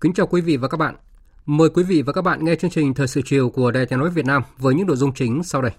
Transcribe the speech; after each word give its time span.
Kính 0.00 0.12
chào 0.12 0.26
quý 0.26 0.40
vị 0.40 0.56
và 0.56 0.68
các 0.68 0.76
bạn. 0.76 0.94
Mời 1.46 1.68
quý 1.68 1.82
vị 1.82 2.02
và 2.02 2.12
các 2.12 2.22
bạn 2.22 2.44
nghe 2.44 2.54
chương 2.54 2.70
trình 2.70 2.94
Thời 2.94 3.06
sự 3.06 3.20
chiều 3.24 3.50
của 3.50 3.70
Đài 3.70 3.86
Tiếng 3.86 3.98
nói 3.98 4.10
Việt 4.10 4.26
Nam 4.26 4.42
với 4.58 4.74
những 4.74 4.86
nội 4.86 4.96
dung 4.96 5.14
chính 5.14 5.42
sau 5.42 5.62
đây. 5.62 5.72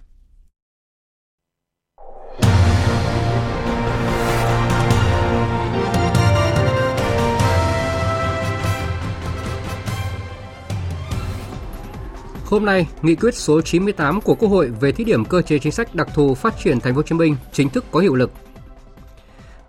Hôm 12.45 12.65
nay, 12.65 12.87
nghị 13.01 13.15
quyết 13.15 13.35
số 13.35 13.61
98 13.61 14.21
của 14.21 14.35
Quốc 14.35 14.49
hội 14.49 14.69
về 14.79 14.91
thí 14.91 15.03
điểm 15.03 15.25
cơ 15.25 15.41
chế 15.41 15.59
chính 15.59 15.71
sách 15.71 15.95
đặc 15.95 16.07
thù 16.13 16.35
phát 16.35 16.53
triển 16.63 16.79
thành 16.79 16.93
phố 16.93 16.97
Hồ 16.97 17.03
Chí 17.03 17.15
Minh 17.15 17.35
chính 17.51 17.69
thức 17.69 17.85
có 17.91 17.99
hiệu 17.99 18.15
lực. 18.15 18.31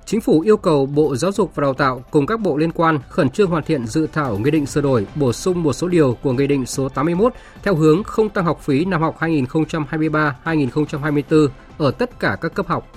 Chính 0.06 0.20
phủ 0.20 0.41
yêu 0.41 0.56
cầu 0.56 0.86
Bộ 0.86 1.17
Giáo 1.17 1.33
dục 1.33 1.55
và 1.55 1.61
Đào 1.61 1.75
tạo 1.75 2.05
cùng 2.11 2.27
các 2.27 2.41
bộ 2.41 2.56
liên 2.56 2.72
quan 2.72 2.98
khẩn 3.08 3.31
trương 3.31 3.50
hoàn 3.50 3.62
thiện 3.62 3.86
dự 3.86 4.06
thảo 4.12 4.39
nghị 4.39 4.50
định 4.50 4.67
sửa 4.67 4.81
đổi, 4.81 5.06
bổ 5.14 5.33
sung 5.33 5.62
một 5.62 5.72
số 5.72 5.89
điều 5.89 6.17
của 6.22 6.33
nghị 6.33 6.47
định 6.47 6.67
số 6.67 6.89
81 6.89 7.33
theo 7.62 7.75
hướng 7.75 8.05
không 8.05 8.28
tăng 8.28 8.45
học 8.45 8.61
phí 8.62 8.84
năm 8.84 9.03
học 9.03 9.17
2023-2024 9.20 11.48
ở 11.78 11.91
tất 11.91 12.20
cả 12.20 12.36
các 12.41 12.55
cấp 12.55 12.67
học. 12.67 12.89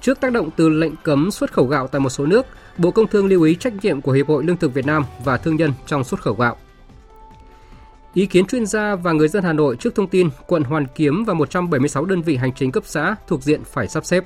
Trước 0.00 0.20
tác 0.20 0.32
động 0.32 0.50
từ 0.56 0.68
lệnh 0.68 0.96
cấm 0.96 1.30
xuất 1.30 1.52
khẩu 1.52 1.66
gạo 1.66 1.86
tại 1.86 2.00
một 2.00 2.10
số 2.10 2.26
nước, 2.26 2.46
Bộ 2.78 2.90
Công 2.90 3.06
Thương 3.06 3.26
lưu 3.26 3.42
ý 3.42 3.54
trách 3.54 3.72
nhiệm 3.82 4.00
của 4.00 4.12
Hiệp 4.12 4.28
hội 4.28 4.44
Lương 4.44 4.56
thực 4.56 4.74
Việt 4.74 4.86
Nam 4.86 5.04
và 5.24 5.36
thương 5.36 5.56
nhân 5.56 5.72
trong 5.86 6.04
xuất 6.04 6.20
khẩu 6.20 6.34
gạo. 6.34 6.56
Ý 8.14 8.26
kiến 8.26 8.46
chuyên 8.46 8.66
gia 8.66 8.94
và 8.94 9.12
người 9.12 9.28
dân 9.28 9.44
Hà 9.44 9.52
Nội 9.52 9.76
trước 9.76 9.94
thông 9.94 10.08
tin 10.08 10.28
quận 10.46 10.62
Hoàn 10.62 10.86
Kiếm 10.94 11.24
và 11.24 11.34
176 11.34 12.04
đơn 12.04 12.22
vị 12.22 12.36
hành 12.36 12.52
chính 12.54 12.72
cấp 12.72 12.82
xã 12.86 13.16
thuộc 13.26 13.42
diện 13.42 13.64
phải 13.64 13.88
sắp 13.88 14.04
xếp. 14.04 14.24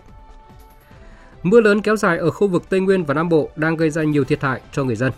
Mưa 1.45 1.61
lớn 1.61 1.81
kéo 1.81 1.97
dài 1.97 2.19
ở 2.19 2.31
khu 2.31 2.49
vực 2.49 2.63
Tây 2.69 2.81
Nguyên 2.81 3.05
và 3.05 3.15
Nam 3.15 3.29
Bộ 3.29 3.51
đang 3.57 3.77
gây 3.77 3.91
ra 3.91 4.03
nhiều 4.03 4.25
thiệt 4.25 4.43
hại 4.43 4.61
cho 4.73 4.85
người 4.85 4.97
dân. 4.97 5.13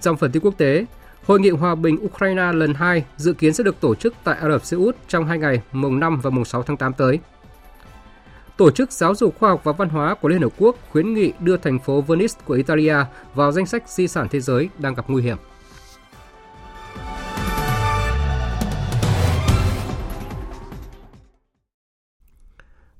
Trong 0.00 0.16
phần 0.16 0.32
tin 0.32 0.42
quốc 0.42 0.54
tế, 0.58 0.86
Hội 1.26 1.40
nghị 1.40 1.50
hòa 1.50 1.74
bình 1.74 1.98
Ukraine 2.04 2.52
lần 2.52 2.74
2 2.74 3.04
dự 3.16 3.32
kiến 3.32 3.52
sẽ 3.52 3.64
được 3.64 3.80
tổ 3.80 3.94
chức 3.94 4.14
tại 4.24 4.38
Ả 4.40 4.48
Rập 4.48 4.64
Xê 4.64 4.76
Út 4.76 4.96
trong 5.08 5.26
hai 5.26 5.38
ngày 5.38 5.62
mùng 5.72 6.00
5 6.00 6.20
và 6.20 6.30
mùng 6.30 6.44
6 6.44 6.62
tháng 6.62 6.76
8 6.76 6.92
tới. 6.92 7.18
Tổ 8.56 8.70
chức 8.70 8.92
Giáo 8.92 9.14
dục 9.14 9.38
Khoa 9.38 9.50
học 9.50 9.60
và 9.64 9.72
Văn 9.72 9.88
hóa 9.88 10.14
của 10.14 10.28
Liên 10.28 10.42
Hợp 10.42 10.52
Quốc 10.58 10.76
khuyến 10.90 11.14
nghị 11.14 11.32
đưa 11.40 11.56
thành 11.56 11.78
phố 11.78 12.00
Venice 12.00 12.34
của 12.44 12.54
Italia 12.54 12.96
vào 13.34 13.52
danh 13.52 13.66
sách 13.66 13.88
di 13.88 14.08
sản 14.08 14.26
thế 14.30 14.40
giới 14.40 14.68
đang 14.78 14.94
gặp 14.94 15.04
nguy 15.08 15.22
hiểm. 15.22 15.36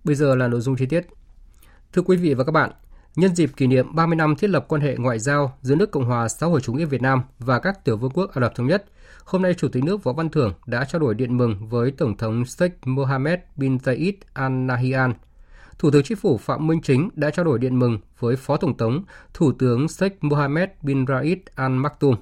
Bây 0.05 0.15
giờ 0.15 0.35
là 0.35 0.49
nội 0.49 0.61
dung 0.61 0.77
chi 0.77 0.87
tiết. 0.87 1.07
Thưa 1.95 2.03
quý 2.03 2.17
vị 2.17 2.35
và 2.35 2.45
các 2.45 2.53
bạn, 2.53 2.71
nhân 3.17 3.35
dịp 3.35 3.51
kỷ 3.57 3.67
niệm 3.67 3.95
30 3.95 4.17
năm 4.17 4.37
thiết 4.37 4.51
lập 4.51 4.65
quan 4.69 4.81
hệ 4.81 4.97
ngoại 4.97 5.19
giao 5.19 5.57
giữa 5.61 5.75
nước 5.75 5.91
Cộng 5.91 6.05
hòa 6.05 6.29
xã 6.29 6.47
hội 6.47 6.61
chủ 6.61 6.73
nghĩa 6.73 6.85
Việt 6.85 7.03
Nam 7.03 7.23
và 7.39 7.59
các 7.59 7.85
tiểu 7.85 7.97
vương 7.97 8.11
quốc 8.11 8.31
Ả 8.35 8.41
Rập 8.41 8.55
thống 8.55 8.67
nhất, 8.67 8.85
hôm 9.25 9.43
nay 9.43 9.55
Chủ 9.55 9.69
tịch 9.69 9.85
nước 9.85 10.05
Võ 10.05 10.13
Văn 10.13 10.29
Thưởng 10.29 10.53
đã 10.67 10.85
trao 10.85 11.01
đổi 11.01 11.15
điện 11.15 11.37
mừng 11.37 11.69
với 11.69 11.91
Tổng 11.91 12.17
thống 12.17 12.45
Sheikh 12.45 12.87
Mohammed 12.87 13.39
bin 13.57 13.77
Zayed 13.77 14.13
Al 14.33 14.53
Nahyan. 14.53 15.13
Thủ 15.79 15.91
tướng 15.91 16.03
Chính 16.03 16.17
phủ 16.17 16.39
Phạm 16.39 16.67
Minh 16.67 16.81
Chính 16.83 17.09
đã 17.15 17.31
trao 17.31 17.45
đổi 17.45 17.59
điện 17.59 17.79
mừng 17.79 17.99
với 18.19 18.37
Phó 18.37 18.57
Tổng 18.57 18.77
thống, 18.77 19.05
Thủ 19.35 19.53
tướng 19.53 19.89
Sheikh 19.89 20.25
Mohammed 20.25 20.69
bin 20.83 21.07
Raid 21.07 21.39
Al 21.55 21.73
Maktoum. 21.73 22.17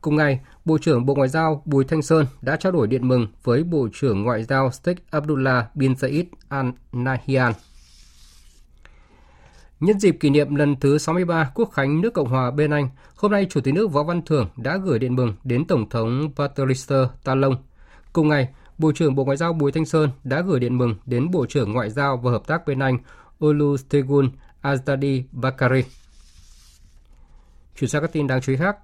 Cùng 0.00 0.16
ngày, 0.16 0.40
Bộ 0.64 0.78
trưởng 0.78 1.06
Bộ 1.06 1.14
Ngoại 1.14 1.28
giao 1.28 1.62
Bùi 1.64 1.84
Thanh 1.84 2.02
Sơn 2.02 2.26
đã 2.42 2.56
trao 2.56 2.72
đổi 2.72 2.86
điện 2.86 3.08
mừng 3.08 3.26
với 3.44 3.64
Bộ 3.64 3.88
trưởng 3.92 4.22
Ngoại 4.22 4.44
giao 4.44 4.70
Sheikh 4.70 5.10
Abdullah 5.10 5.76
bin 5.76 5.92
Zayed 5.92 6.24
Al 6.48 6.66
Nahyan. 6.92 7.52
Nhân 9.80 9.98
dịp 9.98 10.16
kỷ 10.20 10.30
niệm 10.30 10.54
lần 10.54 10.76
thứ 10.80 10.98
63 10.98 11.50
Quốc 11.54 11.70
khánh 11.72 12.00
nước 12.00 12.14
Cộng 12.14 12.28
hòa 12.28 12.50
Bên 12.50 12.70
Anh, 12.70 12.88
hôm 13.16 13.32
nay 13.32 13.46
Chủ 13.50 13.60
tịch 13.60 13.74
nước 13.74 13.92
Võ 13.92 14.02
Văn 14.02 14.22
Thưởng 14.22 14.48
đã 14.56 14.76
gửi 14.76 14.98
điện 14.98 15.16
mừng 15.16 15.34
đến 15.44 15.64
Tổng 15.64 15.88
thống 15.88 16.32
Patrice 16.36 16.96
Talon. 17.24 17.56
Cùng 18.12 18.28
ngày, 18.28 18.48
Bộ 18.78 18.92
trưởng 18.92 19.14
Bộ 19.14 19.24
Ngoại 19.24 19.36
giao 19.36 19.52
Bùi 19.52 19.72
Thanh 19.72 19.86
Sơn 19.86 20.10
đã 20.24 20.40
gửi 20.40 20.60
điện 20.60 20.78
mừng 20.78 20.94
đến 21.06 21.30
Bộ 21.30 21.46
trưởng 21.46 21.72
Ngoại 21.72 21.90
giao 21.90 22.16
và 22.16 22.30
Hợp 22.30 22.46
tác 22.46 22.66
bên 22.66 22.78
Anh 22.78 22.98
Olusegun 23.44 24.30
Azadi 24.62 25.22
Bakari. 25.32 25.82
Chuyển 27.78 27.90
sang 27.90 28.02
các 28.02 28.12
tin 28.12 28.26
đáng 28.26 28.40
chú 28.40 28.52
ý 28.52 28.58
khác. 28.58 28.76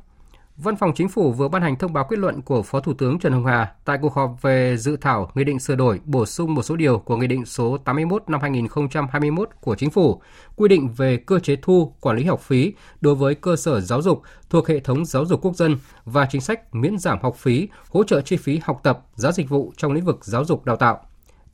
Văn 0.56 0.76
phòng 0.76 0.92
Chính 0.94 1.08
phủ 1.08 1.32
vừa 1.32 1.48
ban 1.48 1.62
hành 1.62 1.76
thông 1.76 1.92
báo 1.92 2.04
kết 2.10 2.18
luận 2.18 2.42
của 2.42 2.62
Phó 2.62 2.80
Thủ 2.80 2.94
tướng 2.94 3.18
Trần 3.18 3.32
Hồng 3.32 3.46
Hà 3.46 3.72
tại 3.84 3.98
cuộc 4.02 4.14
họp 4.14 4.42
về 4.42 4.76
dự 4.76 4.96
thảo 4.96 5.30
Nghị 5.34 5.44
định 5.44 5.58
sửa 5.58 5.74
đổi 5.74 6.00
bổ 6.04 6.26
sung 6.26 6.54
một 6.54 6.62
số 6.62 6.76
điều 6.76 6.98
của 6.98 7.16
Nghị 7.16 7.26
định 7.26 7.44
số 7.44 7.78
81 7.78 8.22
năm 8.26 8.40
2021 8.40 9.48
của 9.60 9.74
Chính 9.74 9.90
phủ, 9.90 10.20
quy 10.56 10.68
định 10.68 10.88
về 10.96 11.16
cơ 11.16 11.38
chế 11.38 11.56
thu, 11.62 11.92
quản 12.00 12.16
lý 12.16 12.24
học 12.24 12.40
phí 12.40 12.74
đối 13.00 13.14
với 13.14 13.34
cơ 13.34 13.56
sở 13.56 13.80
giáo 13.80 14.02
dục 14.02 14.22
thuộc 14.50 14.68
hệ 14.68 14.80
thống 14.80 15.04
giáo 15.04 15.24
dục 15.24 15.40
quốc 15.42 15.56
dân 15.56 15.76
và 16.04 16.26
chính 16.30 16.40
sách 16.40 16.74
miễn 16.74 16.98
giảm 16.98 17.18
học 17.22 17.36
phí, 17.36 17.68
hỗ 17.90 18.04
trợ 18.04 18.20
chi 18.20 18.36
phí 18.36 18.60
học 18.62 18.80
tập, 18.82 19.06
giá 19.14 19.32
dịch 19.32 19.48
vụ 19.48 19.72
trong 19.76 19.92
lĩnh 19.92 20.04
vực 20.04 20.24
giáo 20.24 20.44
dục 20.44 20.64
đào 20.64 20.76
tạo. 20.76 21.00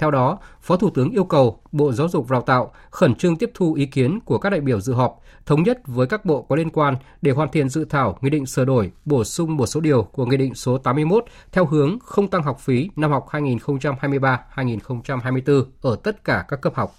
Theo 0.00 0.10
đó, 0.10 0.39
Phó 0.60 0.77
Thủ 0.77 0.91
tướng 0.91 1.10
yêu 1.10 1.25
cầu 1.25 1.60
Bộ 1.72 1.93
Giáo 1.93 2.09
dục 2.09 2.28
và 2.28 2.34
Đào 2.34 2.43
tạo 2.43 2.72
khẩn 2.91 3.15
trương 3.15 3.37
tiếp 3.37 3.50
thu 3.55 3.75
ý 3.75 3.87
kiến 3.87 4.21
của 4.25 4.39
các 4.39 4.50
đại 4.50 4.60
biểu 4.60 4.81
dự 4.81 4.93
họp, 4.93 5.21
thống 5.50 5.62
nhất 5.62 5.81
với 5.87 6.06
các 6.06 6.25
bộ 6.25 6.43
có 6.43 6.56
liên 6.56 6.71
quan 6.71 6.97
để 7.22 7.33
hoàn 7.33 7.50
thiện 7.50 7.69
dự 7.69 7.84
thảo 7.84 8.19
nghị 8.21 8.31
định 8.31 8.47
sửa 8.47 8.65
đổi, 8.65 8.93
bổ 9.05 9.25
sung 9.25 9.56
một 9.56 9.66
số 9.66 9.81
điều 9.81 10.03
của 10.03 10.27
nghị 10.27 10.37
định 10.37 10.55
số 10.55 10.78
81 10.78 11.25
theo 11.53 11.66
hướng 11.66 11.99
không 11.99 12.28
tăng 12.28 12.43
học 12.43 12.61
phí 12.61 12.91
năm 12.97 13.11
học 13.11 13.27
2023-2024 13.31 15.65
ở 15.83 15.97
tất 16.03 16.25
cả 16.25 16.44
các 16.49 16.60
cấp 16.60 16.75
học. 16.75 16.94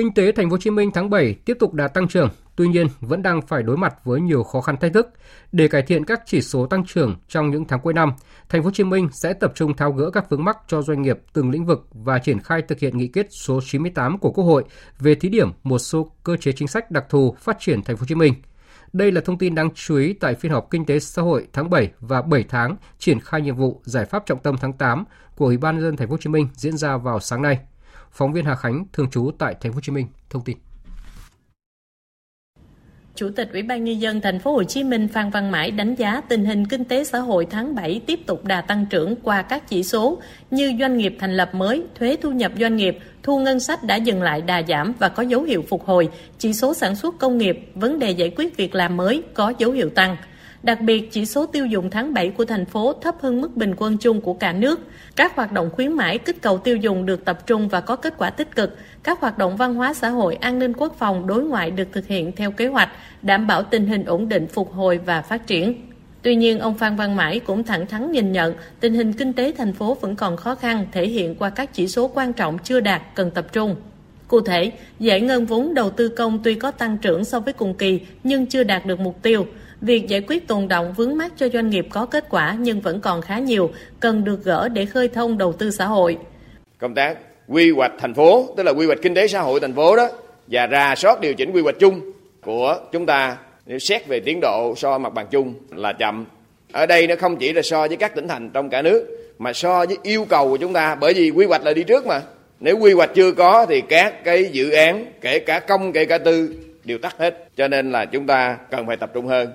Kinh 0.00 0.14
tế 0.14 0.32
thành 0.32 0.50
phố 0.50 0.54
Hồ 0.54 0.58
Chí 0.58 0.70
Minh 0.70 0.90
tháng 0.94 1.10
7 1.10 1.34
tiếp 1.34 1.56
tục 1.60 1.74
đạt 1.74 1.94
tăng 1.94 2.08
trưởng, 2.08 2.28
tuy 2.56 2.68
nhiên 2.68 2.86
vẫn 3.00 3.22
đang 3.22 3.42
phải 3.42 3.62
đối 3.62 3.76
mặt 3.76 3.94
với 4.04 4.20
nhiều 4.20 4.42
khó 4.42 4.60
khăn 4.60 4.76
thách 4.76 4.92
thức. 4.92 5.08
Để 5.52 5.68
cải 5.68 5.82
thiện 5.82 6.04
các 6.04 6.22
chỉ 6.26 6.42
số 6.42 6.66
tăng 6.66 6.84
trưởng 6.84 7.16
trong 7.28 7.50
những 7.50 7.64
tháng 7.64 7.80
cuối 7.80 7.94
năm, 7.94 8.12
thành 8.48 8.62
phố 8.62 8.64
Hồ 8.64 8.70
Chí 8.70 8.84
Minh 8.84 9.08
sẽ 9.12 9.32
tập 9.32 9.52
trung 9.54 9.76
tháo 9.76 9.92
gỡ 9.92 10.10
các 10.10 10.30
vướng 10.30 10.44
mắc 10.44 10.58
cho 10.66 10.82
doanh 10.82 11.02
nghiệp 11.02 11.18
từng 11.32 11.50
lĩnh 11.50 11.66
vực 11.66 11.86
và 11.92 12.18
triển 12.18 12.38
khai 12.38 12.62
thực 12.62 12.78
hiện 12.78 12.98
nghị 12.98 13.08
quyết 13.08 13.26
số 13.30 13.60
98 13.64 14.18
của 14.18 14.30
Quốc 14.30 14.44
hội 14.44 14.64
về 14.98 15.14
thí 15.14 15.28
điểm 15.28 15.50
một 15.62 15.78
số 15.78 16.12
cơ 16.24 16.36
chế 16.36 16.52
chính 16.52 16.68
sách 16.68 16.90
đặc 16.90 17.04
thù 17.08 17.34
phát 17.38 17.56
triển 17.60 17.82
thành 17.82 17.96
phố 17.96 18.00
Hồ 18.00 18.06
Chí 18.08 18.14
Minh. 18.14 18.34
Đây 18.92 19.12
là 19.12 19.20
thông 19.20 19.38
tin 19.38 19.54
đáng 19.54 19.70
chú 19.74 19.96
ý 19.96 20.12
tại 20.12 20.34
phiên 20.34 20.52
họp 20.52 20.70
kinh 20.70 20.84
tế 20.84 20.98
xã 20.98 21.22
hội 21.22 21.46
tháng 21.52 21.70
7 21.70 21.90
và 22.00 22.22
7 22.22 22.44
tháng 22.48 22.76
triển 22.98 23.20
khai 23.20 23.40
nhiệm 23.40 23.56
vụ 23.56 23.80
giải 23.84 24.04
pháp 24.04 24.26
trọng 24.26 24.38
tâm 24.38 24.56
tháng 24.60 24.72
8 24.72 25.04
của 25.36 25.46
Ủy 25.46 25.56
ban 25.56 25.74
nhân 25.74 25.84
dân 25.84 25.96
thành 25.96 26.08
phố 26.08 26.12
Hồ 26.12 26.18
Chí 26.20 26.30
Minh 26.30 26.48
diễn 26.54 26.76
ra 26.76 26.96
vào 26.96 27.20
sáng 27.20 27.42
nay. 27.42 27.58
Phóng 28.10 28.32
viên 28.32 28.44
Hà 28.44 28.54
Khánh 28.54 28.84
thường 28.92 29.10
trú 29.10 29.30
tại 29.38 29.54
thành 29.60 29.72
phố 29.72 29.76
Hồ 29.76 29.80
Chí 29.80 29.92
Minh 29.92 30.06
thông 30.30 30.44
tin. 30.44 30.56
Chủ 33.14 33.30
tịch 33.36 33.48
Ủy 33.52 33.62
ban 33.62 33.84
nhân 33.84 34.00
dân 34.00 34.20
thành 34.20 34.38
phố 34.38 34.52
Hồ 34.52 34.64
Chí 34.64 34.84
Minh 34.84 35.08
Phan 35.08 35.30
Văn 35.30 35.50
Mãi 35.50 35.70
đánh 35.70 35.94
giá 35.94 36.20
tình 36.20 36.44
hình 36.44 36.66
kinh 36.66 36.84
tế 36.84 37.04
xã 37.04 37.18
hội 37.18 37.46
tháng 37.50 37.74
7 37.74 38.00
tiếp 38.06 38.20
tục 38.26 38.44
đà 38.44 38.60
tăng 38.60 38.86
trưởng 38.90 39.16
qua 39.22 39.42
các 39.42 39.68
chỉ 39.68 39.82
số 39.82 40.18
như 40.50 40.72
doanh 40.80 40.96
nghiệp 40.96 41.16
thành 41.18 41.36
lập 41.36 41.54
mới, 41.54 41.84
thuế 41.94 42.16
thu 42.22 42.30
nhập 42.30 42.52
doanh 42.60 42.76
nghiệp, 42.76 42.98
thu 43.22 43.38
ngân 43.38 43.60
sách 43.60 43.84
đã 43.84 43.96
dừng 43.96 44.22
lại 44.22 44.42
đà 44.42 44.62
giảm 44.68 44.92
và 44.98 45.08
có 45.08 45.22
dấu 45.22 45.42
hiệu 45.42 45.64
phục 45.68 45.84
hồi, 45.84 46.08
chỉ 46.38 46.52
số 46.52 46.74
sản 46.74 46.96
xuất 46.96 47.18
công 47.18 47.38
nghiệp, 47.38 47.70
vấn 47.74 47.98
đề 47.98 48.10
giải 48.10 48.32
quyết 48.36 48.56
việc 48.56 48.74
làm 48.74 48.96
mới 48.96 49.22
có 49.34 49.52
dấu 49.58 49.70
hiệu 49.70 49.90
tăng. 49.90 50.16
Đặc 50.62 50.80
biệt, 50.80 51.12
chỉ 51.12 51.26
số 51.26 51.46
tiêu 51.46 51.66
dùng 51.66 51.90
tháng 51.90 52.14
7 52.14 52.30
của 52.30 52.44
thành 52.44 52.64
phố 52.64 52.92
thấp 52.92 53.14
hơn 53.20 53.40
mức 53.40 53.56
bình 53.56 53.74
quân 53.76 53.96
chung 53.96 54.20
của 54.20 54.34
cả 54.34 54.52
nước. 54.52 54.80
Các 55.16 55.36
hoạt 55.36 55.52
động 55.52 55.70
khuyến 55.72 55.92
mãi 55.92 56.18
kích 56.18 56.42
cầu 56.42 56.58
tiêu 56.58 56.76
dùng 56.76 57.06
được 57.06 57.24
tập 57.24 57.46
trung 57.46 57.68
và 57.68 57.80
có 57.80 57.96
kết 57.96 58.14
quả 58.18 58.30
tích 58.30 58.56
cực. 58.56 58.76
Các 59.02 59.20
hoạt 59.20 59.38
động 59.38 59.56
văn 59.56 59.74
hóa 59.74 59.94
xã 59.94 60.08
hội, 60.08 60.34
an 60.34 60.58
ninh 60.58 60.72
quốc 60.76 60.96
phòng, 60.98 61.26
đối 61.26 61.42
ngoại 61.42 61.70
được 61.70 61.88
thực 61.92 62.06
hiện 62.06 62.32
theo 62.32 62.50
kế 62.50 62.66
hoạch, 62.66 62.88
đảm 63.22 63.46
bảo 63.46 63.62
tình 63.62 63.86
hình 63.86 64.04
ổn 64.04 64.28
định, 64.28 64.46
phục 64.46 64.72
hồi 64.72 65.00
và 65.06 65.22
phát 65.22 65.46
triển. 65.46 65.74
Tuy 66.22 66.36
nhiên, 66.36 66.58
ông 66.58 66.74
Phan 66.78 66.96
Văn 66.96 67.16
Mãi 67.16 67.40
cũng 67.40 67.64
thẳng 67.64 67.86
thắn 67.86 68.12
nhìn 68.12 68.32
nhận 68.32 68.54
tình 68.80 68.94
hình 68.94 69.12
kinh 69.12 69.32
tế 69.32 69.52
thành 69.58 69.72
phố 69.72 69.96
vẫn 70.00 70.16
còn 70.16 70.36
khó 70.36 70.54
khăn, 70.54 70.86
thể 70.92 71.06
hiện 71.06 71.34
qua 71.34 71.50
các 71.50 71.74
chỉ 71.74 71.88
số 71.88 72.10
quan 72.14 72.32
trọng 72.32 72.58
chưa 72.58 72.80
đạt, 72.80 73.02
cần 73.14 73.30
tập 73.30 73.46
trung. 73.52 73.76
Cụ 74.28 74.40
thể, 74.40 74.72
giải 74.98 75.20
ngân 75.20 75.46
vốn 75.46 75.74
đầu 75.74 75.90
tư 75.90 76.08
công 76.08 76.38
tuy 76.44 76.54
có 76.54 76.70
tăng 76.70 76.98
trưởng 76.98 77.24
so 77.24 77.40
với 77.40 77.52
cùng 77.52 77.74
kỳ 77.74 78.00
nhưng 78.24 78.46
chưa 78.46 78.62
đạt 78.62 78.86
được 78.86 79.00
mục 79.00 79.22
tiêu. 79.22 79.46
Việc 79.80 80.08
giải 80.08 80.20
quyết 80.20 80.48
tồn 80.48 80.68
động 80.68 80.94
vướng 80.96 81.16
mắt 81.16 81.32
cho 81.36 81.48
doanh 81.48 81.70
nghiệp 81.70 81.86
có 81.90 82.06
kết 82.06 82.24
quả 82.30 82.56
nhưng 82.58 82.80
vẫn 82.80 83.00
còn 83.00 83.20
khá 83.20 83.38
nhiều, 83.38 83.70
cần 84.00 84.24
được 84.24 84.44
gỡ 84.44 84.68
để 84.68 84.86
khơi 84.86 85.08
thông 85.08 85.38
đầu 85.38 85.52
tư 85.52 85.70
xã 85.70 85.84
hội. 85.84 86.18
Công 86.78 86.94
tác 86.94 87.18
quy 87.48 87.70
hoạch 87.70 87.92
thành 87.98 88.14
phố, 88.14 88.48
tức 88.56 88.62
là 88.62 88.72
quy 88.72 88.86
hoạch 88.86 88.98
kinh 89.02 89.14
tế 89.14 89.28
xã 89.28 89.40
hội 89.40 89.60
thành 89.60 89.74
phố 89.74 89.96
đó, 89.96 90.08
và 90.46 90.66
ra 90.66 90.94
soát 90.96 91.20
điều 91.20 91.34
chỉnh 91.34 91.52
quy 91.52 91.62
hoạch 91.62 91.78
chung 91.78 92.00
của 92.44 92.78
chúng 92.92 93.06
ta 93.06 93.36
nếu 93.66 93.78
xét 93.78 94.06
về 94.06 94.20
tiến 94.20 94.38
độ 94.42 94.74
so 94.76 94.98
mặt 94.98 95.14
bằng 95.14 95.26
chung 95.30 95.54
là 95.70 95.92
chậm. 95.92 96.26
Ở 96.72 96.86
đây 96.86 97.06
nó 97.06 97.14
không 97.20 97.36
chỉ 97.36 97.52
là 97.52 97.62
so 97.62 97.88
với 97.88 97.96
các 97.96 98.14
tỉnh 98.14 98.28
thành 98.28 98.50
trong 98.50 98.70
cả 98.70 98.82
nước 98.82 99.06
mà 99.38 99.52
so 99.52 99.86
với 99.86 99.96
yêu 100.02 100.26
cầu 100.28 100.48
của 100.48 100.56
chúng 100.56 100.72
ta 100.72 100.94
bởi 100.94 101.14
vì 101.14 101.30
quy 101.30 101.46
hoạch 101.46 101.64
là 101.64 101.72
đi 101.72 101.82
trước 101.82 102.06
mà. 102.06 102.22
Nếu 102.60 102.78
quy 102.78 102.92
hoạch 102.92 103.10
chưa 103.14 103.32
có 103.32 103.66
thì 103.68 103.80
các 103.80 104.24
cái 104.24 104.44
dự 104.44 104.70
án 104.70 105.06
kể 105.20 105.38
cả 105.38 105.60
công 105.60 105.92
kể 105.92 106.04
cả 106.04 106.18
tư 106.18 106.54
đều 106.84 106.98
tắt 106.98 107.16
hết. 107.18 107.48
Cho 107.56 107.68
nên 107.68 107.92
là 107.92 108.04
chúng 108.04 108.26
ta 108.26 108.58
cần 108.70 108.86
phải 108.86 108.96
tập 108.96 109.10
trung 109.14 109.26
hơn. 109.26 109.48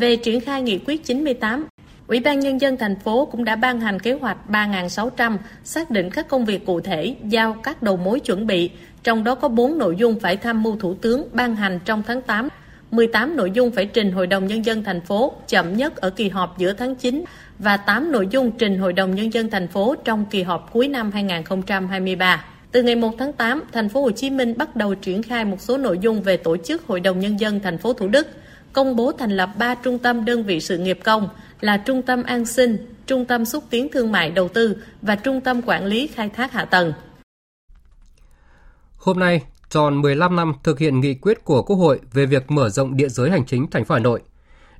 Về 0.00 0.16
triển 0.16 0.40
khai 0.40 0.62
nghị 0.62 0.78
quyết 0.86 1.04
98, 1.04 1.66
Ủy 2.06 2.20
ban 2.20 2.40
Nhân 2.40 2.60
dân 2.60 2.76
thành 2.76 2.96
phố 2.96 3.24
cũng 3.26 3.44
đã 3.44 3.56
ban 3.56 3.80
hành 3.80 4.00
kế 4.00 4.12
hoạch 4.12 4.36
3.600 4.48 5.36
xác 5.64 5.90
định 5.90 6.10
các 6.10 6.28
công 6.28 6.44
việc 6.44 6.66
cụ 6.66 6.80
thể, 6.80 7.16
giao 7.28 7.56
các 7.62 7.82
đầu 7.82 7.96
mối 7.96 8.20
chuẩn 8.20 8.46
bị, 8.46 8.70
trong 9.02 9.24
đó 9.24 9.34
có 9.34 9.48
4 9.48 9.78
nội 9.78 9.96
dung 9.98 10.20
phải 10.20 10.36
tham 10.36 10.62
mưu 10.62 10.76
Thủ 10.76 10.94
tướng 10.94 11.28
ban 11.32 11.56
hành 11.56 11.80
trong 11.84 12.02
tháng 12.06 12.22
8, 12.22 12.48
18 12.90 13.36
nội 13.36 13.50
dung 13.50 13.70
phải 13.70 13.86
trình 13.86 14.12
Hội 14.12 14.26
đồng 14.26 14.46
Nhân 14.46 14.64
dân 14.64 14.84
thành 14.84 15.00
phố 15.00 15.32
chậm 15.48 15.76
nhất 15.76 15.96
ở 15.96 16.10
kỳ 16.10 16.28
họp 16.28 16.58
giữa 16.58 16.72
tháng 16.72 16.94
9 16.94 17.24
và 17.58 17.76
8 17.76 18.12
nội 18.12 18.28
dung 18.30 18.50
trình 18.50 18.78
Hội 18.78 18.92
đồng 18.92 19.14
Nhân 19.14 19.32
dân 19.32 19.50
thành 19.50 19.68
phố 19.68 19.94
trong 20.04 20.24
kỳ 20.30 20.42
họp 20.42 20.72
cuối 20.72 20.88
năm 20.88 21.10
2023. 21.12 22.44
Từ 22.72 22.82
ngày 22.82 22.96
1 22.96 23.14
tháng 23.18 23.32
8, 23.32 23.62
thành 23.72 23.88
phố 23.88 24.02
Hồ 24.02 24.10
Chí 24.10 24.30
Minh 24.30 24.54
bắt 24.56 24.76
đầu 24.76 24.94
triển 24.94 25.22
khai 25.22 25.44
một 25.44 25.60
số 25.60 25.78
nội 25.78 25.98
dung 25.98 26.22
về 26.22 26.36
tổ 26.36 26.56
chức 26.56 26.86
Hội 26.86 27.00
đồng 27.00 27.20
Nhân 27.20 27.40
dân 27.40 27.60
thành 27.60 27.78
phố 27.78 27.92
Thủ 27.92 28.08
Đức, 28.08 28.26
công 28.76 28.96
bố 28.96 29.12
thành 29.12 29.30
lập 29.30 29.50
3 29.58 29.74
trung 29.74 29.98
tâm 29.98 30.24
đơn 30.24 30.44
vị 30.44 30.60
sự 30.60 30.78
nghiệp 30.78 30.98
công 31.04 31.28
là 31.60 31.76
Trung 31.76 32.02
tâm 32.02 32.22
An 32.22 32.44
sinh, 32.44 32.94
Trung 33.06 33.24
tâm 33.24 33.44
xúc 33.44 33.64
tiến 33.70 33.88
thương 33.92 34.12
mại 34.12 34.30
đầu 34.30 34.48
tư 34.48 34.76
và 35.02 35.16
Trung 35.16 35.40
tâm 35.40 35.62
quản 35.62 35.84
lý 35.84 36.06
khai 36.06 36.28
thác 36.28 36.52
hạ 36.52 36.64
tầng. 36.64 36.92
Hôm 38.96 39.18
nay, 39.18 39.42
tròn 39.70 40.02
15 40.02 40.36
năm 40.36 40.52
thực 40.62 40.78
hiện 40.78 41.00
nghị 41.00 41.14
quyết 41.14 41.44
của 41.44 41.62
Quốc 41.62 41.76
hội 41.76 42.00
về 42.12 42.26
việc 42.26 42.50
mở 42.50 42.68
rộng 42.68 42.96
địa 42.96 43.08
giới 43.08 43.30
hành 43.30 43.46
chính 43.46 43.66
thành 43.70 43.84
phố 43.84 43.94
Hà 43.94 43.98
Nội. 43.98 44.22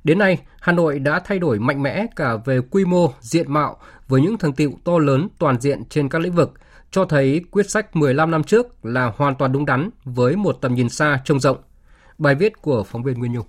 Đến 0.03 0.19
nay, 0.19 0.37
Hà 0.59 0.73
Nội 0.73 0.99
đã 0.99 1.19
thay 1.19 1.39
đổi 1.39 1.59
mạnh 1.59 1.83
mẽ 1.83 2.05
cả 2.15 2.35
về 2.45 2.59
quy 2.71 2.85
mô, 2.85 3.13
diện 3.19 3.53
mạo 3.53 3.77
với 4.07 4.21
những 4.21 4.37
thành 4.37 4.53
tựu 4.53 4.71
to 4.83 4.97
lớn 4.97 5.27
toàn 5.39 5.61
diện 5.61 5.85
trên 5.89 6.09
các 6.09 6.21
lĩnh 6.21 6.33
vực, 6.33 6.53
cho 6.91 7.05
thấy 7.05 7.41
quyết 7.51 7.69
sách 7.69 7.95
15 7.95 8.31
năm 8.31 8.43
trước 8.43 8.85
là 8.85 9.11
hoàn 9.17 9.35
toàn 9.35 9.51
đúng 9.51 9.65
đắn 9.65 9.89
với 10.05 10.35
một 10.35 10.57
tầm 10.61 10.75
nhìn 10.75 10.89
xa 10.89 11.21
trông 11.25 11.39
rộng. 11.39 11.57
Bài 12.17 12.35
viết 12.35 12.61
của 12.61 12.83
phóng 12.83 13.03
viên 13.03 13.19
Nguyên 13.19 13.33
Nhung. 13.33 13.47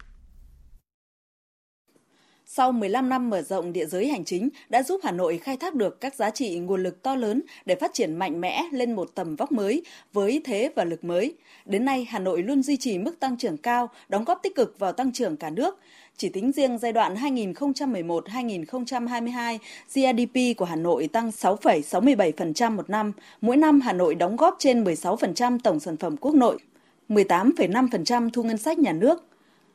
Sau 2.59 2.73
15 2.73 3.09
năm 3.09 3.31
mở 3.31 3.43
rộng 3.43 3.73
địa 3.73 3.87
giới 3.87 4.09
hành 4.09 4.25
chính 4.25 4.49
đã 4.69 4.83
giúp 4.83 5.01
Hà 5.05 5.13
Nội 5.13 5.39
khai 5.39 5.57
thác 5.57 5.75
được 5.75 6.01
các 6.01 6.15
giá 6.15 6.31
trị 6.31 6.59
nguồn 6.59 6.83
lực 6.83 7.03
to 7.03 7.17
lớn 7.17 7.43
để 7.67 7.75
phát 7.75 7.95
triển 7.95 8.17
mạnh 8.17 8.41
mẽ 8.41 8.65
lên 8.73 8.93
một 8.93 9.11
tầm 9.15 9.37
vóc 9.37 9.53
mới 9.53 9.83
với 10.13 10.41
thế 10.45 10.71
và 10.77 10.85
lực 10.85 11.05
mới. 11.05 11.35
Đến 11.65 11.85
nay, 11.85 12.07
Hà 12.11 12.19
Nội 12.19 12.43
luôn 12.43 12.63
duy 12.63 12.77
trì 12.77 12.99
mức 12.99 13.21
tăng 13.21 13.37
trưởng 13.37 13.57
cao, 13.57 13.91
đóng 14.09 14.25
góp 14.25 14.43
tích 14.43 14.55
cực 14.55 14.79
vào 14.79 14.93
tăng 14.93 15.13
trưởng 15.13 15.37
cả 15.37 15.51
nước. 15.51 15.79
Chỉ 16.17 16.29
tính 16.29 16.53
riêng 16.53 16.79
giai 16.79 16.93
đoạn 16.93 17.15
2011-2022, 17.15 19.59
GDP 19.95 20.59
của 20.59 20.65
Hà 20.65 20.77
Nội 20.77 21.09
tăng 21.13 21.29
6,67% 21.29 22.77
một 22.77 22.91
năm. 22.91 23.13
Mỗi 23.41 23.57
năm 23.57 23.81
Hà 23.81 23.93
Nội 23.93 24.15
đóng 24.15 24.37
góp 24.37 24.57
trên 24.59 24.85
16% 24.85 25.59
tổng 25.65 25.81
sản 25.81 25.97
phẩm 25.97 26.17
quốc 26.17 26.35
nội, 26.35 26.59
18,5% 27.09 28.31
thu 28.31 28.43
ngân 28.43 28.59
sách 28.59 28.79
nhà 28.79 28.93
nước, 28.93 29.25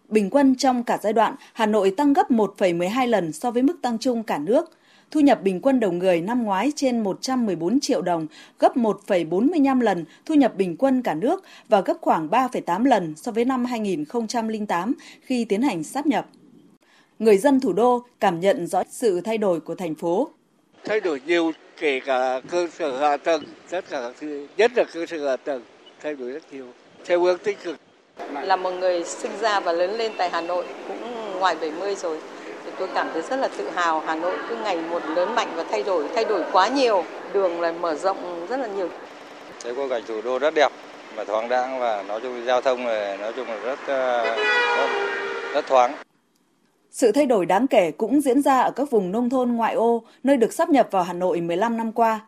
Bình 0.10 0.30
quân 0.30 0.56
trong 0.56 0.84
cả 0.84 0.98
giai 1.04 1.14
đoạn, 1.14 1.36
Hà 1.54 1.66
Nội 1.66 1.92
tăng 1.98 2.14
gấp 2.14 2.32
1,12 2.32 3.08
lần 3.08 3.32
so 3.32 3.52
với 3.52 3.64
mức 3.64 3.82
tăng 3.82 3.98
chung 4.00 4.24
cả 4.24 4.38
nước. 4.38 4.72
Thu 5.12 5.20
nhập 5.20 5.44
bình 5.44 5.62
quân 5.62 5.80
đầu 5.80 5.92
người 5.92 6.22
năm 6.22 6.44
ngoái 6.44 6.72
trên 6.76 7.04
114 7.04 7.80
triệu 7.80 8.02
đồng, 8.02 8.28
gấp 8.60 8.78
1,45 8.78 9.82
lần 9.82 10.06
thu 10.26 10.36
nhập 10.36 10.56
bình 10.56 10.76
quân 10.78 11.02
cả 11.02 11.14
nước 11.14 11.44
và 11.70 11.82
gấp 11.82 11.98
khoảng 12.02 12.28
3,8 12.28 12.86
lần 12.86 13.14
so 13.16 13.32
với 13.32 13.46
năm 13.46 13.66
2008 13.66 14.94
khi 15.22 15.46
tiến 15.46 15.62
hành 15.62 15.84
sáp 15.84 16.08
nhập. 16.08 16.26
Người 17.20 17.38
dân 17.38 17.60
thủ 17.60 17.74
đô 17.74 18.06
cảm 18.20 18.40
nhận 18.40 18.68
rõ 18.68 18.84
sự 18.90 19.22
thay 19.22 19.38
đổi 19.38 19.60
của 19.60 19.76
thành 19.76 19.96
phố. 19.96 20.30
Thay 20.86 21.00
đổi 21.00 21.22
nhiều 21.26 21.52
kể 21.80 22.00
cả 22.00 22.42
cơ 22.50 22.68
sở 22.78 23.00
hạ 23.00 23.18
tầng, 23.18 23.44
tất 23.70 23.86
cả 23.90 24.12
thứ, 24.20 24.48
nhất 24.58 24.72
là 24.76 24.84
cơ 24.94 25.06
sở 25.06 25.30
hạ 25.30 25.36
tầng, 25.38 25.64
thay 26.02 26.16
đổi 26.16 26.32
rất 26.32 26.54
nhiều, 26.54 26.66
theo 27.06 27.22
hướng 27.22 27.38
tích 27.38 27.58
cực. 27.64 27.78
Là 28.44 28.56
một 28.56 28.69
người 28.69 29.04
sinh 29.04 29.31
ra 29.42 29.60
và 29.60 29.71
lớn 29.71 29.98
lên 29.98 30.12
tại 30.18 30.30
Hà 30.30 30.42
Nội 30.42 30.65
cũng 30.88 31.39
ngoài 31.39 31.56
70 31.62 31.95
rồi. 31.95 32.19
Thì 32.65 32.71
tôi 32.80 32.88
cảm 32.95 33.10
thấy 33.13 33.21
rất 33.21 33.36
là 33.36 33.48
tự 33.57 33.69
hào 33.69 34.00
Hà 34.00 34.15
Nội 34.15 34.38
cứ 34.50 34.56
ngày 34.56 34.77
một 34.77 35.01
lớn 35.15 35.36
mạnh 35.36 35.54
và 35.56 35.63
thay 35.71 35.83
đổi 35.83 36.06
thay 36.15 36.25
đổi 36.25 36.44
quá 36.51 36.68
nhiều. 36.68 37.04
Đường 37.33 37.62
là 37.62 37.71
mở 37.71 37.95
rộng 37.95 38.48
rất 38.50 38.57
là 38.57 38.68
nhiều. 38.68 38.89
Thấy 39.63 39.75
quang 39.75 39.89
cảnh 39.89 40.04
thủ 40.07 40.21
đô 40.21 40.39
rất 40.39 40.54
đẹp 40.54 40.71
và 41.15 41.24
thoáng 41.24 41.50
đãng 41.50 41.80
và 41.80 42.04
nói 42.04 42.19
chung 42.21 42.45
giao 42.45 42.62
thông 42.62 42.86
này 42.86 43.18
nói 43.18 43.33
chung 43.36 43.48
là 43.48 43.56
rất 43.56 43.80
ờ, 43.88 44.24
rất, 44.77 44.88
rất 45.54 45.68
thoáng. 45.68 45.94
Sự 46.92 47.12
thay 47.12 47.25
đổi 47.25 47.45
đáng 47.45 47.68
kể 47.68 47.92
cũng 47.92 48.21
diễn 48.21 48.42
ra 48.42 48.62
ở 48.62 48.71
các 48.71 48.92
vùng 48.92 49.12
nông 49.12 49.30
thôn 49.30 49.51
ngoại 49.51 49.74
ô, 49.74 50.04
nơi 50.24 50.38
được 50.38 50.54
sắp 50.54 50.69
nhập 50.69 50.88
vào 50.92 51.04
Hà 51.04 51.13
Nội 51.13 51.42
15 51.42 51.77
năm 51.77 51.92
qua. 51.92 52.19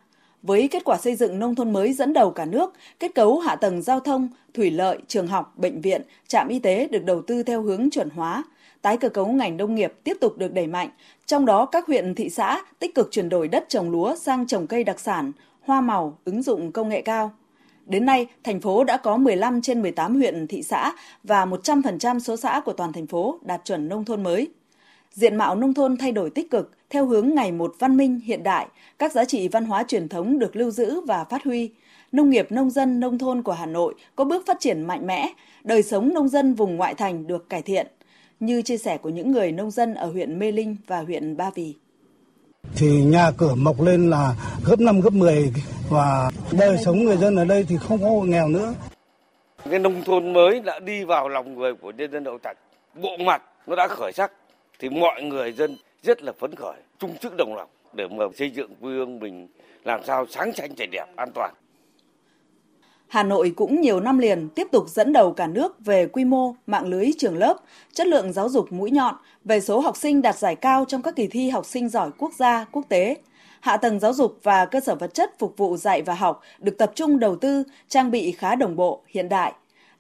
Với 0.46 0.68
kết 0.68 0.84
quả 0.84 0.98
xây 0.98 1.16
dựng 1.16 1.40
nông 1.40 1.56
thôn 1.56 1.74
mới 1.74 1.94
dẫn 1.94 2.14
đầu 2.14 2.32
cả 2.32 2.46
nước, 2.46 2.74
kết 3.00 3.16
cấu 3.16 3.40
hạ 3.40 3.56
tầng 3.56 3.82
giao 3.82 4.00
thông, 4.00 4.30
thủy 4.54 4.72
lợi, 4.72 4.98
trường 5.08 5.28
học, 5.28 5.54
bệnh 5.58 5.82
viện, 5.82 6.02
trạm 6.28 6.48
y 6.48 6.60
tế 6.60 6.88
được 6.88 7.04
đầu 7.04 7.22
tư 7.22 7.44
theo 7.44 7.62
hướng 7.62 7.90
chuẩn 7.90 8.10
hóa, 8.10 8.44
tái 8.82 8.98
cơ 8.98 9.10
cấu 9.10 9.28
ngành 9.28 9.58
nông 9.58 9.76
nghiệp 9.76 9.94
tiếp 10.04 10.18
tục 10.22 10.38
được 10.38 10.54
đẩy 10.54 10.68
mạnh, 10.68 10.90
trong 11.26 11.46
đó 11.46 11.66
các 11.66 11.88
huyện 11.88 12.16
thị 12.16 12.30
xã 12.30 12.62
tích 12.80 12.96
cực 12.96 13.10
chuyển 13.12 13.30
đổi 13.30 13.48
đất 13.48 13.66
trồng 13.70 13.92
lúa 13.92 14.16
sang 14.16 14.48
trồng 14.48 14.68
cây 14.68 14.84
đặc 14.84 15.00
sản, 15.00 15.32
hoa 15.62 15.82
màu, 15.82 16.18
ứng 16.26 16.42
dụng 16.42 16.72
công 16.72 16.90
nghệ 16.90 17.02
cao. 17.02 17.32
Đến 17.86 18.06
nay, 18.06 18.28
thành 18.44 18.62
phố 18.62 18.84
đã 18.84 18.98
có 18.98 19.18
15 19.18 19.62
trên 19.62 19.82
18 19.82 20.16
huyện 20.16 20.48
thị 20.48 20.64
xã 20.64 20.94
và 21.24 21.46
100% 21.46 22.20
số 22.20 22.38
xã 22.38 22.62
của 22.66 22.74
toàn 22.74 22.94
thành 22.94 23.08
phố 23.08 23.40
đạt 23.42 23.62
chuẩn 23.66 23.88
nông 23.88 24.06
thôn 24.06 24.24
mới. 24.24 24.48
Diện 25.12 25.36
mạo 25.36 25.56
nông 25.56 25.74
thôn 25.74 25.98
thay 25.98 26.12
đổi 26.12 26.30
tích 26.30 26.52
cực 26.52 26.72
theo 26.90 27.06
hướng 27.06 27.36
ngày 27.36 27.52
một 27.52 27.76
văn 27.80 27.98
minh 27.98 28.20
hiện 28.20 28.44
đại, 28.44 28.68
các 29.00 29.12
giá 29.12 29.26
trị 29.26 29.48
văn 29.48 29.66
hóa 29.66 29.84
truyền 29.88 30.10
thống 30.10 30.40
được 30.40 30.56
lưu 30.56 30.72
giữ 30.72 31.02
và 31.02 31.24
phát 31.24 31.44
huy. 31.44 31.72
Nông 32.12 32.30
nghiệp 32.30 32.52
nông 32.52 32.70
dân 32.70 33.00
nông 33.00 33.18
thôn 33.18 33.42
của 33.42 33.52
Hà 33.52 33.66
Nội 33.66 33.96
có 34.16 34.24
bước 34.24 34.46
phát 34.48 34.58
triển 34.60 34.82
mạnh 34.82 35.08
mẽ, 35.08 35.30
đời 35.64 35.84
sống 35.84 36.14
nông 36.14 36.30
dân 36.30 36.54
vùng 36.54 36.76
ngoại 36.76 36.94
thành 36.94 37.28
được 37.28 37.50
cải 37.50 37.62
thiện, 37.62 37.88
như 38.40 38.62
chia 38.62 38.78
sẻ 38.78 38.98
của 38.98 39.10
những 39.10 39.32
người 39.32 39.52
nông 39.52 39.72
dân 39.72 39.94
ở 39.94 40.12
huyện 40.12 40.40
Mê 40.40 40.52
Linh 40.52 40.76
và 40.88 41.00
huyện 41.00 41.38
Ba 41.38 41.50
Vì. 41.56 41.74
Thì 42.76 43.04
nhà 43.04 43.32
cửa 43.38 43.56
mọc 43.56 43.82
lên 43.82 44.10
là 44.10 44.36
gấp 44.66 44.80
5 44.80 45.02
gấp 45.02 45.14
10 45.14 45.54
và 45.90 46.32
đời 46.52 46.78
sống 46.86 47.04
người 47.04 47.18
dân 47.18 47.36
ở 47.36 47.46
đây 47.46 47.66
thì 47.70 47.78
không 47.78 48.02
có 48.02 48.10
nghèo 48.26 48.48
nữa. 48.48 48.74
Cái 49.70 49.80
nông 49.80 50.04
thôn 50.06 50.34
mới 50.34 50.60
đã 50.60 50.80
đi 50.80 51.04
vào 51.04 51.30
lòng 51.30 51.56
người 51.56 51.74
của 51.76 51.92
nhân 51.92 52.12
dân 52.12 52.26
Hậu 52.26 52.38
Thạch. 52.44 52.58
Bộ 53.02 53.18
mặt 53.18 53.42
nó 53.68 53.76
đã 53.76 53.88
khởi 53.88 54.12
sắc 54.12 54.32
thì 54.80 54.90
mọi 54.90 55.22
người 55.22 55.52
dân 55.52 55.78
rất 56.06 56.24
là 56.24 56.32
phấn 56.32 56.56
khởi, 56.56 56.76
chung 57.00 57.16
sức 57.22 57.36
đồng 57.38 57.56
lòng 57.56 57.70
để 57.94 58.08
mà 58.08 58.26
xây 58.38 58.50
dựng 58.50 58.76
quê 58.82 58.92
hương 58.92 59.20
mình 59.20 59.48
làm 59.84 60.02
sao 60.04 60.26
sáng 60.30 60.54
xanh 60.54 60.76
chảy 60.76 60.88
đẹp, 60.88 61.06
an 61.16 61.32
toàn. 61.36 61.54
Hà 63.08 63.24
Nội 63.24 63.54
cũng 63.56 63.82
nhiều 63.82 64.00
năm 64.00 64.18
liền 64.18 64.50
tiếp 64.50 64.68
tục 64.72 64.90
dẫn 64.90 65.14
đầu 65.14 65.34
cả 65.34 65.48
nước 65.48 65.86
về 65.86 66.08
quy 66.08 66.26
mô, 66.26 66.56
mạng 66.68 66.88
lưới 66.88 67.10
trường 67.18 67.38
lớp, 67.38 67.58
chất 67.94 68.08
lượng 68.08 68.34
giáo 68.34 68.50
dục 68.50 68.72
mũi 68.72 68.92
nhọn, 68.92 69.16
về 69.44 69.62
số 69.62 69.80
học 69.80 69.98
sinh 69.98 70.22
đạt 70.22 70.38
giải 70.38 70.56
cao 70.56 70.86
trong 70.86 71.02
các 71.02 71.16
kỳ 71.16 71.28
thi 71.28 71.50
học 71.50 71.66
sinh 71.66 71.90
giỏi 71.90 72.10
quốc 72.18 72.34
gia, 72.34 72.66
quốc 72.72 72.86
tế. 72.90 73.18
Hạ 73.60 73.78
tầng 73.78 74.00
giáo 74.00 74.14
dục 74.14 74.40
và 74.44 74.66
cơ 74.66 74.80
sở 74.80 74.96
vật 74.96 75.14
chất 75.14 75.40
phục 75.40 75.58
vụ 75.58 75.78
dạy 75.78 76.02
và 76.02 76.14
học 76.14 76.42
được 76.60 76.78
tập 76.78 76.92
trung 76.96 77.20
đầu 77.20 77.36
tư, 77.36 77.64
trang 77.88 78.12
bị 78.12 78.32
khá 78.32 78.56
đồng 78.56 78.76
bộ, 78.76 79.02
hiện 79.08 79.30
đại. 79.30 79.54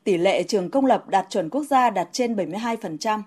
Tỷ 0.04 0.18
lệ 0.18 0.44
trường 0.44 0.70
công 0.70 0.86
lập 0.86 1.10
đạt 1.10 1.26
chuẩn 1.30 1.50
quốc 1.50 1.64
gia 1.64 1.90
đạt 1.90 2.08
trên 2.12 2.36
72%. 2.36 3.22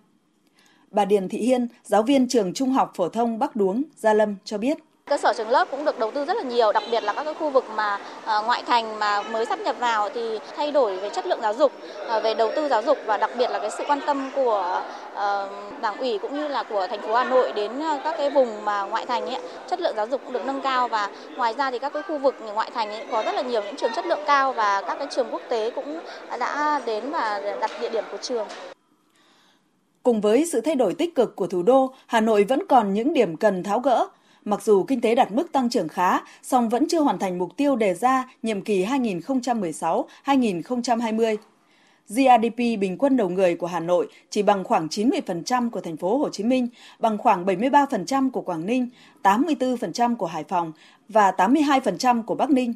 Bà 0.91 1.05
Điền 1.05 1.29
Thị 1.29 1.39
Hiên, 1.39 1.69
giáo 1.83 2.03
viên 2.03 2.29
trường 2.29 2.55
Trung 2.55 2.71
học 2.71 2.93
phổ 2.95 3.09
thông 3.09 3.39
Bắc 3.39 3.57
Đuống, 3.57 3.83
Gia 3.97 4.13
Lâm 4.13 4.37
cho 4.45 4.59
biết. 4.59 4.79
Cơ 5.07 5.19
sở 5.19 5.33
trường 5.37 5.51
lớp 5.51 5.69
cũng 5.71 5.85
được 5.85 5.99
đầu 5.99 6.11
tư 6.11 6.25
rất 6.25 6.37
là 6.37 6.43
nhiều, 6.43 6.73
đặc 6.73 6.83
biệt 6.91 7.03
là 7.05 7.13
các 7.13 7.25
cái 7.25 7.35
khu 7.35 7.51
vực 7.51 7.65
mà 7.75 7.95
uh, 7.95 8.47
ngoại 8.47 8.63
thành 8.67 8.99
mà 8.99 9.23
mới 9.23 9.47
sắp 9.47 9.61
nhập 9.61 9.77
vào 9.79 10.09
thì 10.15 10.39
thay 10.57 10.73
đổi 10.73 10.97
về 10.97 11.11
chất 11.11 11.27
lượng 11.27 11.39
giáo 11.43 11.55
dục, 11.55 11.73
uh, 12.17 12.23
về 12.23 12.35
đầu 12.35 12.51
tư 12.57 12.69
giáo 12.69 12.83
dục 12.83 12.99
và 13.07 13.17
đặc 13.17 13.31
biệt 13.39 13.51
là 13.51 13.59
cái 13.59 13.71
sự 13.71 13.85
quan 13.89 14.01
tâm 14.07 14.31
của 14.37 14.83
uh, 15.13 15.81
đảng 15.81 15.97
ủy 15.99 16.19
cũng 16.19 16.37
như 16.37 16.49
là 16.49 16.63
của 16.63 16.87
thành 16.87 17.03
phố 17.03 17.15
Hà 17.15 17.25
Nội 17.25 17.53
đến 17.53 17.73
các 18.05 18.15
cái 18.19 18.31
vùng 18.31 18.65
mà 18.65 18.83
ngoại 18.83 19.07
thành 19.07 19.27
ấy, 19.27 19.41
chất 19.67 19.81
lượng 19.81 19.95
giáo 19.97 20.07
dục 20.07 20.21
cũng 20.25 20.33
được 20.33 20.47
nâng 20.47 20.61
cao 20.61 20.89
và 20.89 21.11
ngoài 21.37 21.55
ra 21.59 21.71
thì 21.71 21.79
các 21.79 21.93
cái 21.93 22.03
khu 22.03 22.19
vực 22.19 22.35
ngoại 22.55 22.71
thành 22.75 22.91
ấy 22.91 23.07
có 23.13 23.23
rất 23.23 23.35
là 23.35 23.43
nhiều 23.43 23.63
những 23.63 23.77
trường 23.77 23.93
chất 23.97 24.07
lượng 24.07 24.23
cao 24.27 24.53
và 24.53 24.83
các 24.87 24.99
cái 24.99 25.09
trường 25.11 25.29
quốc 25.31 25.43
tế 25.49 25.71
cũng 25.71 26.01
đã 26.39 26.81
đến 26.87 27.11
và 27.11 27.41
đặt 27.61 27.71
địa 27.81 27.89
điểm 27.89 28.05
của 28.13 28.19
trường. 28.21 28.47
Cùng 30.09 30.21
với 30.21 30.47
sự 30.47 30.61
thay 30.61 30.75
đổi 30.75 30.95
tích 30.95 31.15
cực 31.15 31.37
của 31.37 31.47
thủ 31.47 31.63
đô, 31.63 31.95
Hà 32.07 32.21
Nội 32.21 32.45
vẫn 32.45 32.63
còn 32.69 32.95
những 32.95 33.13
điểm 33.13 33.37
cần 33.37 33.63
tháo 33.63 33.81
gỡ. 33.81 34.07
Mặc 34.45 34.63
dù 34.63 34.83
kinh 34.83 35.01
tế 35.01 35.15
đạt 35.15 35.33
mức 35.33 35.53
tăng 35.53 35.71
trưởng 35.71 35.89
khá, 35.89 36.21
song 36.43 36.69
vẫn 36.69 36.89
chưa 36.89 37.01
hoàn 37.01 37.19
thành 37.19 37.39
mục 37.39 37.57
tiêu 37.57 37.77
đề 37.77 37.95
ra 37.95 38.29
nhiệm 38.43 38.61
kỳ 38.61 38.85
2016-2020. 38.85 41.37
GDP 42.09 42.57
bình 42.57 42.97
quân 42.99 43.17
đầu 43.17 43.29
người 43.29 43.55
của 43.55 43.67
Hà 43.67 43.81
Nội 43.81 44.09
chỉ 44.31 44.43
bằng 44.43 44.65
khoảng 44.65 44.87
90% 44.87 45.71
của 45.71 45.81
thành 45.81 45.97
phố 45.97 46.19
Hồ 46.19 46.29
Chí 46.29 46.45
Minh, 46.45 46.69
bằng 46.99 47.19
khoảng 47.19 47.45
73% 47.45 48.31
của 48.31 48.41
Quảng 48.41 48.67
Ninh, 48.67 48.89
84% 49.23 50.17
của 50.17 50.27
Hải 50.27 50.45
Phòng 50.45 50.73
và 51.09 51.31
82% 51.31 52.23
của 52.23 52.35
Bắc 52.35 52.51
Ninh. 52.51 52.75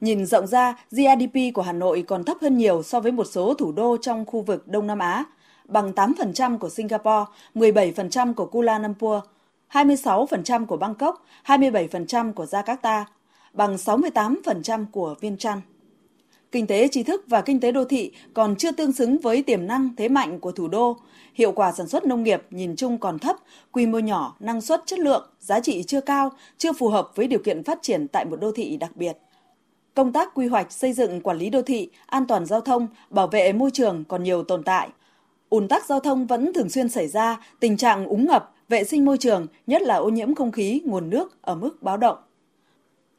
Nhìn 0.00 0.26
rộng 0.26 0.46
ra, 0.46 0.74
GDP 0.90 1.54
của 1.54 1.62
Hà 1.62 1.72
Nội 1.72 2.04
còn 2.06 2.24
thấp 2.24 2.36
hơn 2.40 2.56
nhiều 2.56 2.82
so 2.82 3.00
với 3.00 3.12
một 3.12 3.24
số 3.24 3.54
thủ 3.54 3.72
đô 3.72 3.96
trong 3.96 4.24
khu 4.26 4.40
vực 4.40 4.68
Đông 4.68 4.86
Nam 4.86 4.98
Á, 4.98 5.24
bằng 5.68 5.92
8% 5.92 6.58
của 6.58 6.68
Singapore, 6.68 7.24
17% 7.54 8.34
của 8.34 8.46
Kuala 8.46 8.78
Lumpur, 8.78 9.22
26% 9.72 10.66
của 10.66 10.76
Bangkok, 10.76 11.26
27% 11.46 12.32
của 12.32 12.44
Jakarta, 12.44 13.04
bằng 13.52 13.76
68% 13.76 14.84
của 14.92 15.14
Viên 15.20 15.36
Chăn. 15.36 15.60
Kinh 16.52 16.66
tế 16.66 16.88
trí 16.88 17.02
thức 17.02 17.24
và 17.26 17.40
kinh 17.40 17.60
tế 17.60 17.72
đô 17.72 17.84
thị 17.84 18.12
còn 18.34 18.56
chưa 18.56 18.72
tương 18.72 18.92
xứng 18.92 19.18
với 19.18 19.42
tiềm 19.42 19.66
năng 19.66 19.96
thế 19.96 20.08
mạnh 20.08 20.40
của 20.40 20.52
thủ 20.52 20.68
đô. 20.68 20.96
Hiệu 21.34 21.52
quả 21.52 21.72
sản 21.72 21.88
xuất 21.88 22.06
nông 22.06 22.22
nghiệp 22.22 22.42
nhìn 22.50 22.76
chung 22.76 22.98
còn 22.98 23.18
thấp, 23.18 23.36
quy 23.72 23.86
mô 23.86 23.98
nhỏ, 23.98 24.36
năng 24.40 24.60
suất 24.60 24.82
chất 24.86 24.98
lượng, 24.98 25.30
giá 25.40 25.60
trị 25.60 25.82
chưa 25.82 26.00
cao, 26.00 26.32
chưa 26.58 26.72
phù 26.72 26.88
hợp 26.88 27.10
với 27.14 27.26
điều 27.26 27.38
kiện 27.38 27.64
phát 27.64 27.78
triển 27.82 28.08
tại 28.08 28.24
một 28.24 28.40
đô 28.40 28.52
thị 28.52 28.76
đặc 28.76 28.90
biệt. 28.94 29.16
Công 29.94 30.12
tác 30.12 30.34
quy 30.34 30.46
hoạch 30.46 30.72
xây 30.72 30.92
dựng 30.92 31.20
quản 31.20 31.38
lý 31.38 31.50
đô 31.50 31.62
thị, 31.62 31.90
an 32.06 32.26
toàn 32.26 32.46
giao 32.46 32.60
thông, 32.60 32.86
bảo 33.10 33.26
vệ 33.26 33.52
môi 33.52 33.70
trường 33.70 34.04
còn 34.04 34.22
nhiều 34.22 34.42
tồn 34.42 34.62
tại. 34.62 34.88
Ùn 35.50 35.68
tắc 35.68 35.86
giao 35.86 36.00
thông 36.00 36.26
vẫn 36.26 36.52
thường 36.52 36.68
xuyên 36.68 36.88
xảy 36.88 37.08
ra, 37.08 37.40
tình 37.60 37.76
trạng 37.76 38.06
úng 38.06 38.26
ngập, 38.26 38.54
vệ 38.68 38.84
sinh 38.84 39.04
môi 39.04 39.18
trường, 39.18 39.46
nhất 39.66 39.82
là 39.82 39.94
ô 39.94 40.08
nhiễm 40.08 40.34
không 40.34 40.52
khí, 40.52 40.80
nguồn 40.84 41.10
nước 41.10 41.42
ở 41.42 41.54
mức 41.54 41.82
báo 41.82 41.96
động. 41.96 42.18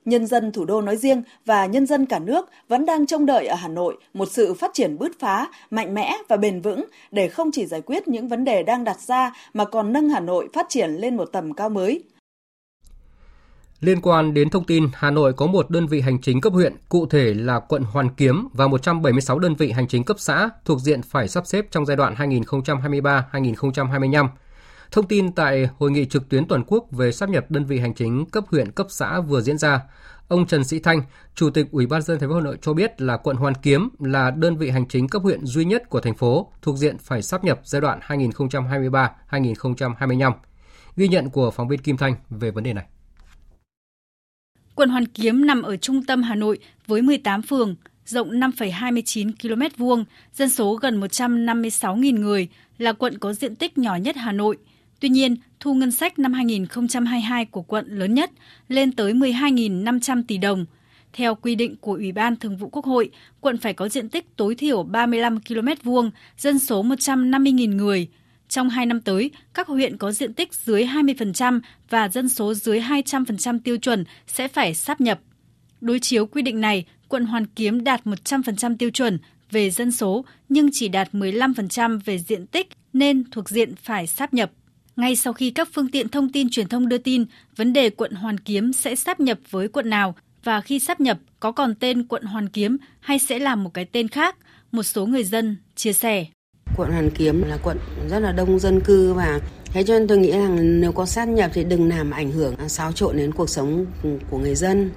Nhân 0.06 0.26
dân 0.26 0.52
thủ 0.52 0.66
đô 0.66 0.82
nói 0.82 0.98
riêng 0.98 1.24
và 1.46 1.66
nhân 1.66 1.86
dân 1.86 2.06
cả 2.06 2.20
nước 2.20 2.50
vẫn 2.68 2.86
đang 2.86 3.06
trông 3.06 3.26
đợi 3.26 3.48
ở 3.48 3.56
Hà 3.56 3.68
Nội 3.68 3.98
một 4.14 4.32
sự 4.32 4.54
phát 4.54 4.72
triển 4.74 4.98
bứt 4.98 5.20
phá, 5.20 5.48
mạnh 5.70 5.94
mẽ 5.94 6.18
và 6.28 6.38
bền 6.38 6.62
vững 6.62 6.86
để 7.12 7.28
không 7.28 7.52
chỉ 7.52 7.66
giải 7.66 7.82
quyết 7.82 8.08
những 8.08 8.28
vấn 8.28 8.46
đề 8.46 8.64
đang 8.64 8.84
đặt 8.84 9.00
ra 9.00 9.34
mà 9.54 9.66
còn 9.66 9.94
nâng 9.94 10.10
Hà 10.10 10.20
Nội 10.20 10.50
phát 10.54 10.66
triển 10.70 10.90
lên 10.90 11.18
một 11.18 11.26
tầm 11.32 11.54
cao 11.54 11.70
mới. 11.70 12.04
Liên 13.82 14.02
quan 14.02 14.34
đến 14.34 14.50
thông 14.50 14.64
tin, 14.64 14.88
Hà 14.94 15.12
Nội 15.12 15.34
có 15.34 15.48
một 15.48 15.70
đơn 15.70 15.88
vị 15.88 16.02
hành 16.02 16.22
chính 16.22 16.42
cấp 16.42 16.54
huyện, 16.54 16.76
cụ 16.90 17.06
thể 17.06 17.34
là 17.34 17.60
quận 17.60 17.84
Hoàn 17.84 18.10
Kiếm 18.10 18.48
và 18.54 18.68
176 18.68 19.40
đơn 19.40 19.56
vị 19.56 19.72
hành 19.72 19.88
chính 19.88 20.04
cấp 20.04 20.18
xã 20.20 20.50
thuộc 20.66 20.80
diện 20.80 21.02
phải 21.02 21.28
sắp 21.28 21.48
xếp 21.48 21.66
trong 21.72 21.86
giai 21.86 21.98
đoạn 21.98 22.16
2023-2025. 22.16 24.28
Thông 24.92 25.08
tin 25.08 25.32
tại 25.32 25.70
hội 25.78 25.92
nghị 25.92 26.06
trực 26.06 26.30
tuyến 26.30 26.48
toàn 26.48 26.64
quốc 26.68 26.88
về 26.92 27.12
sắp 27.12 27.30
nhập 27.30 27.52
đơn 27.52 27.66
vị 27.66 27.80
hành 27.80 27.94
chính 27.94 28.26
cấp 28.26 28.44
huyện 28.52 28.72
cấp 28.72 28.88
xã 28.90 29.20
vừa 29.20 29.42
diễn 29.42 29.58
ra, 29.58 29.82
ông 30.28 30.48
Trần 30.48 30.64
Sĩ 30.64 30.80
Thanh, 30.80 31.02
Chủ 31.36 31.50
tịch 31.50 31.68
Ủy 31.72 31.88
ban 31.88 32.02
dân 32.02 32.20
thành 32.20 32.30
phố 32.30 32.36
Hà 32.36 32.42
Nội 32.42 32.58
cho 32.62 32.74
biết 32.74 33.02
là 33.02 33.18
quận 33.18 33.38
Hoàn 33.38 33.56
Kiếm 33.56 33.90
là 34.00 34.32
đơn 34.32 34.58
vị 34.58 34.70
hành 34.70 34.88
chính 34.88 35.08
cấp 35.08 35.22
huyện 35.22 35.46
duy 35.46 35.66
nhất 35.66 35.90
của 35.90 36.00
thành 36.00 36.16
phố 36.16 36.52
thuộc 36.62 36.78
diện 36.78 36.98
phải 36.98 37.22
sắp 37.22 37.44
nhập 37.44 37.60
giai 37.64 37.82
đoạn 37.82 38.00
2023-2025. 38.08 40.32
Ghi 40.96 41.08
nhận 41.08 41.30
của 41.30 41.52
phóng 41.52 41.68
viên 41.68 41.80
Kim 41.80 41.98
Thanh 41.98 42.16
về 42.30 42.52
vấn 42.52 42.64
đề 42.64 42.74
này. 42.74 42.86
Quận 44.80 44.90
Hoàn 44.90 45.06
Kiếm 45.06 45.46
nằm 45.46 45.62
ở 45.62 45.78
trung 45.78 46.04
tâm 46.04 46.24
Hà 46.24 46.36
Nội 46.36 46.60
với 46.88 47.02
18 47.02 47.42
phường, 47.42 47.76
rộng 48.06 48.32
5,29 48.32 49.32
km 49.42 49.84
vuông, 49.84 50.06
dân 50.34 50.50
số 50.50 50.76
gần 50.76 51.02
156.000 51.02 52.20
người, 52.20 52.48
là 52.78 52.94
quận 52.94 53.18
có 53.18 53.34
diện 53.34 53.56
tích 53.56 53.78
nhỏ 53.78 53.96
nhất 53.96 54.16
Hà 54.16 54.32
Nội. 54.32 54.58
Tuy 55.00 55.10
nhiên, 55.10 55.36
thu 55.60 55.74
ngân 55.74 55.92
sách 55.92 56.20
năm 56.20 56.34
2022 56.34 57.46
của 57.46 57.62
quận 57.62 57.88
lớn 57.88 58.14
nhất, 58.14 58.32
lên 58.68 58.92
tới 58.92 59.14
12.500 59.14 60.24
tỷ 60.28 60.38
đồng. 60.38 60.66
Theo 61.14 61.36
quy 61.36 61.56
định 61.56 61.76
của 61.82 61.94
Ủy 61.94 62.12
ban 62.12 62.36
Thường 62.36 62.58
vụ 62.58 62.70
Quốc 62.70 62.86
hội, 62.86 63.10
quận 63.42 63.58
phải 63.58 63.74
có 63.74 63.90
diện 63.90 64.10
tích 64.10 64.36
tối 64.36 64.56
thiểu 64.56 64.84
35 64.84 65.40
km 65.40 65.68
vuông, 65.84 66.12
dân 66.38 66.60
số 66.60 66.84
150.000 66.84 67.76
người. 67.76 68.08
Trong 68.50 68.70
2 68.70 68.86
năm 68.86 69.02
tới, 69.02 69.32
các 69.54 69.68
huyện 69.68 69.98
có 69.98 70.12
diện 70.12 70.34
tích 70.34 70.54
dưới 70.54 70.84
20% 70.84 71.60
và 71.90 72.10
dân 72.10 72.30
số 72.30 72.54
dưới 72.54 72.80
200% 72.80 73.60
tiêu 73.64 73.78
chuẩn 73.78 74.04
sẽ 74.28 74.48
phải 74.48 74.76
sáp 74.76 75.02
nhập. 75.02 75.20
Đối 75.82 76.00
chiếu 76.00 76.26
quy 76.26 76.42
định 76.42 76.62
này, 76.62 76.86
quận 77.08 77.26
Hoàn 77.26 77.46
Kiếm 77.46 77.84
đạt 77.84 78.06
100% 78.06 78.78
tiêu 78.78 78.90
chuẩn 78.90 79.20
về 79.52 79.70
dân 79.70 79.92
số 79.92 80.26
nhưng 80.50 80.70
chỉ 80.74 80.88
đạt 80.88 81.10
15% 81.14 82.00
về 82.06 82.20
diện 82.20 82.48
tích 82.48 82.68
nên 82.94 83.24
thuộc 83.32 83.50
diện 83.50 83.76
phải 83.76 84.08
sáp 84.08 84.34
nhập. 84.34 84.52
Ngay 84.96 85.16
sau 85.16 85.34
khi 85.34 85.52
các 85.52 85.70
phương 85.74 85.88
tiện 85.88 86.10
thông 86.10 86.32
tin 86.32 86.50
truyền 86.50 86.68
thông 86.68 86.90
đưa 86.90 86.98
tin 86.98 87.26
vấn 87.56 87.74
đề 87.74 87.90
quận 87.90 88.12
Hoàn 88.12 88.38
Kiếm 88.38 88.74
sẽ 88.74 88.96
sáp 88.96 89.20
nhập 89.20 89.40
với 89.50 89.68
quận 89.68 89.90
nào 89.90 90.16
và 90.44 90.62
khi 90.62 90.80
sáp 90.80 91.02
nhập 91.02 91.18
có 91.40 91.52
còn 91.52 91.76
tên 91.76 92.08
quận 92.08 92.24
Hoàn 92.24 92.50
Kiếm 92.50 92.78
hay 93.00 93.20
sẽ 93.20 93.40
làm 93.40 93.64
một 93.64 93.74
cái 93.74 93.86
tên 93.86 94.08
khác, 94.08 94.36
một 94.72 94.84
số 94.84 95.06
người 95.06 95.24
dân 95.24 95.58
chia 95.76 95.94
sẻ. 95.94 96.26
Quận 96.78 96.92
Hoàn 96.92 97.10
Kiếm 97.10 97.44
là 97.48 97.58
quận 97.64 97.78
rất 98.10 98.20
là 98.20 98.32
đông 98.32 98.60
dân 98.60 98.82
cư 98.82 99.14
và 99.14 99.40
thế 99.74 99.84
cho 99.84 99.94
nên 99.94 100.08
tôi 100.08 100.18
nghĩ 100.18 100.32
rằng 100.32 100.82
nếu 100.82 100.92
có 100.92 101.06
sát 101.06 101.28
nhập 101.28 101.52
thì 101.54 101.64
đừng 101.64 101.90
làm 101.90 102.12
ảnh 102.12 102.32
hưởng 102.32 102.56
à, 102.56 102.68
xáo 102.68 102.92
trộn 102.92 103.18
đến 103.18 103.32
cuộc 103.32 103.50
sống 103.50 103.86
của 104.30 104.38
người 104.38 104.56
dân. 104.56 104.92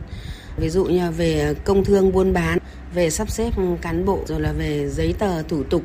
Ví 0.56 0.68
dụ 0.68 0.84
như 0.84 1.10
về 1.10 1.54
công 1.64 1.84
thương 1.84 2.12
buôn 2.12 2.32
bán, 2.32 2.58
về 2.94 3.10
sắp 3.10 3.30
xếp 3.30 3.50
cán 3.80 4.04
bộ 4.04 4.18
rồi 4.26 4.40
là 4.40 4.52
về 4.52 4.88
giấy 4.88 5.14
tờ 5.18 5.42
thủ 5.42 5.62
tục 5.62 5.82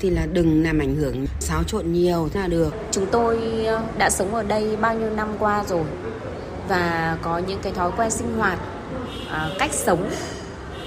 thì 0.00 0.10
là 0.10 0.26
đừng 0.26 0.62
làm 0.62 0.78
ảnh 0.78 0.96
hưởng 0.96 1.26
xáo 1.40 1.64
trộn 1.64 1.92
nhiều 1.92 2.28
thế 2.32 2.40
là 2.40 2.46
được. 2.46 2.74
Chúng 2.90 3.06
tôi 3.12 3.38
đã 3.98 4.10
sống 4.10 4.34
ở 4.34 4.42
đây 4.42 4.76
bao 4.76 4.98
nhiêu 4.98 5.10
năm 5.10 5.28
qua 5.38 5.64
rồi 5.68 5.84
và 6.68 7.18
có 7.22 7.38
những 7.38 7.58
cái 7.62 7.72
thói 7.72 7.90
quen 7.96 8.10
sinh 8.10 8.38
hoạt, 8.38 8.58
à, 9.30 9.50
cách 9.58 9.70
sống 9.74 10.10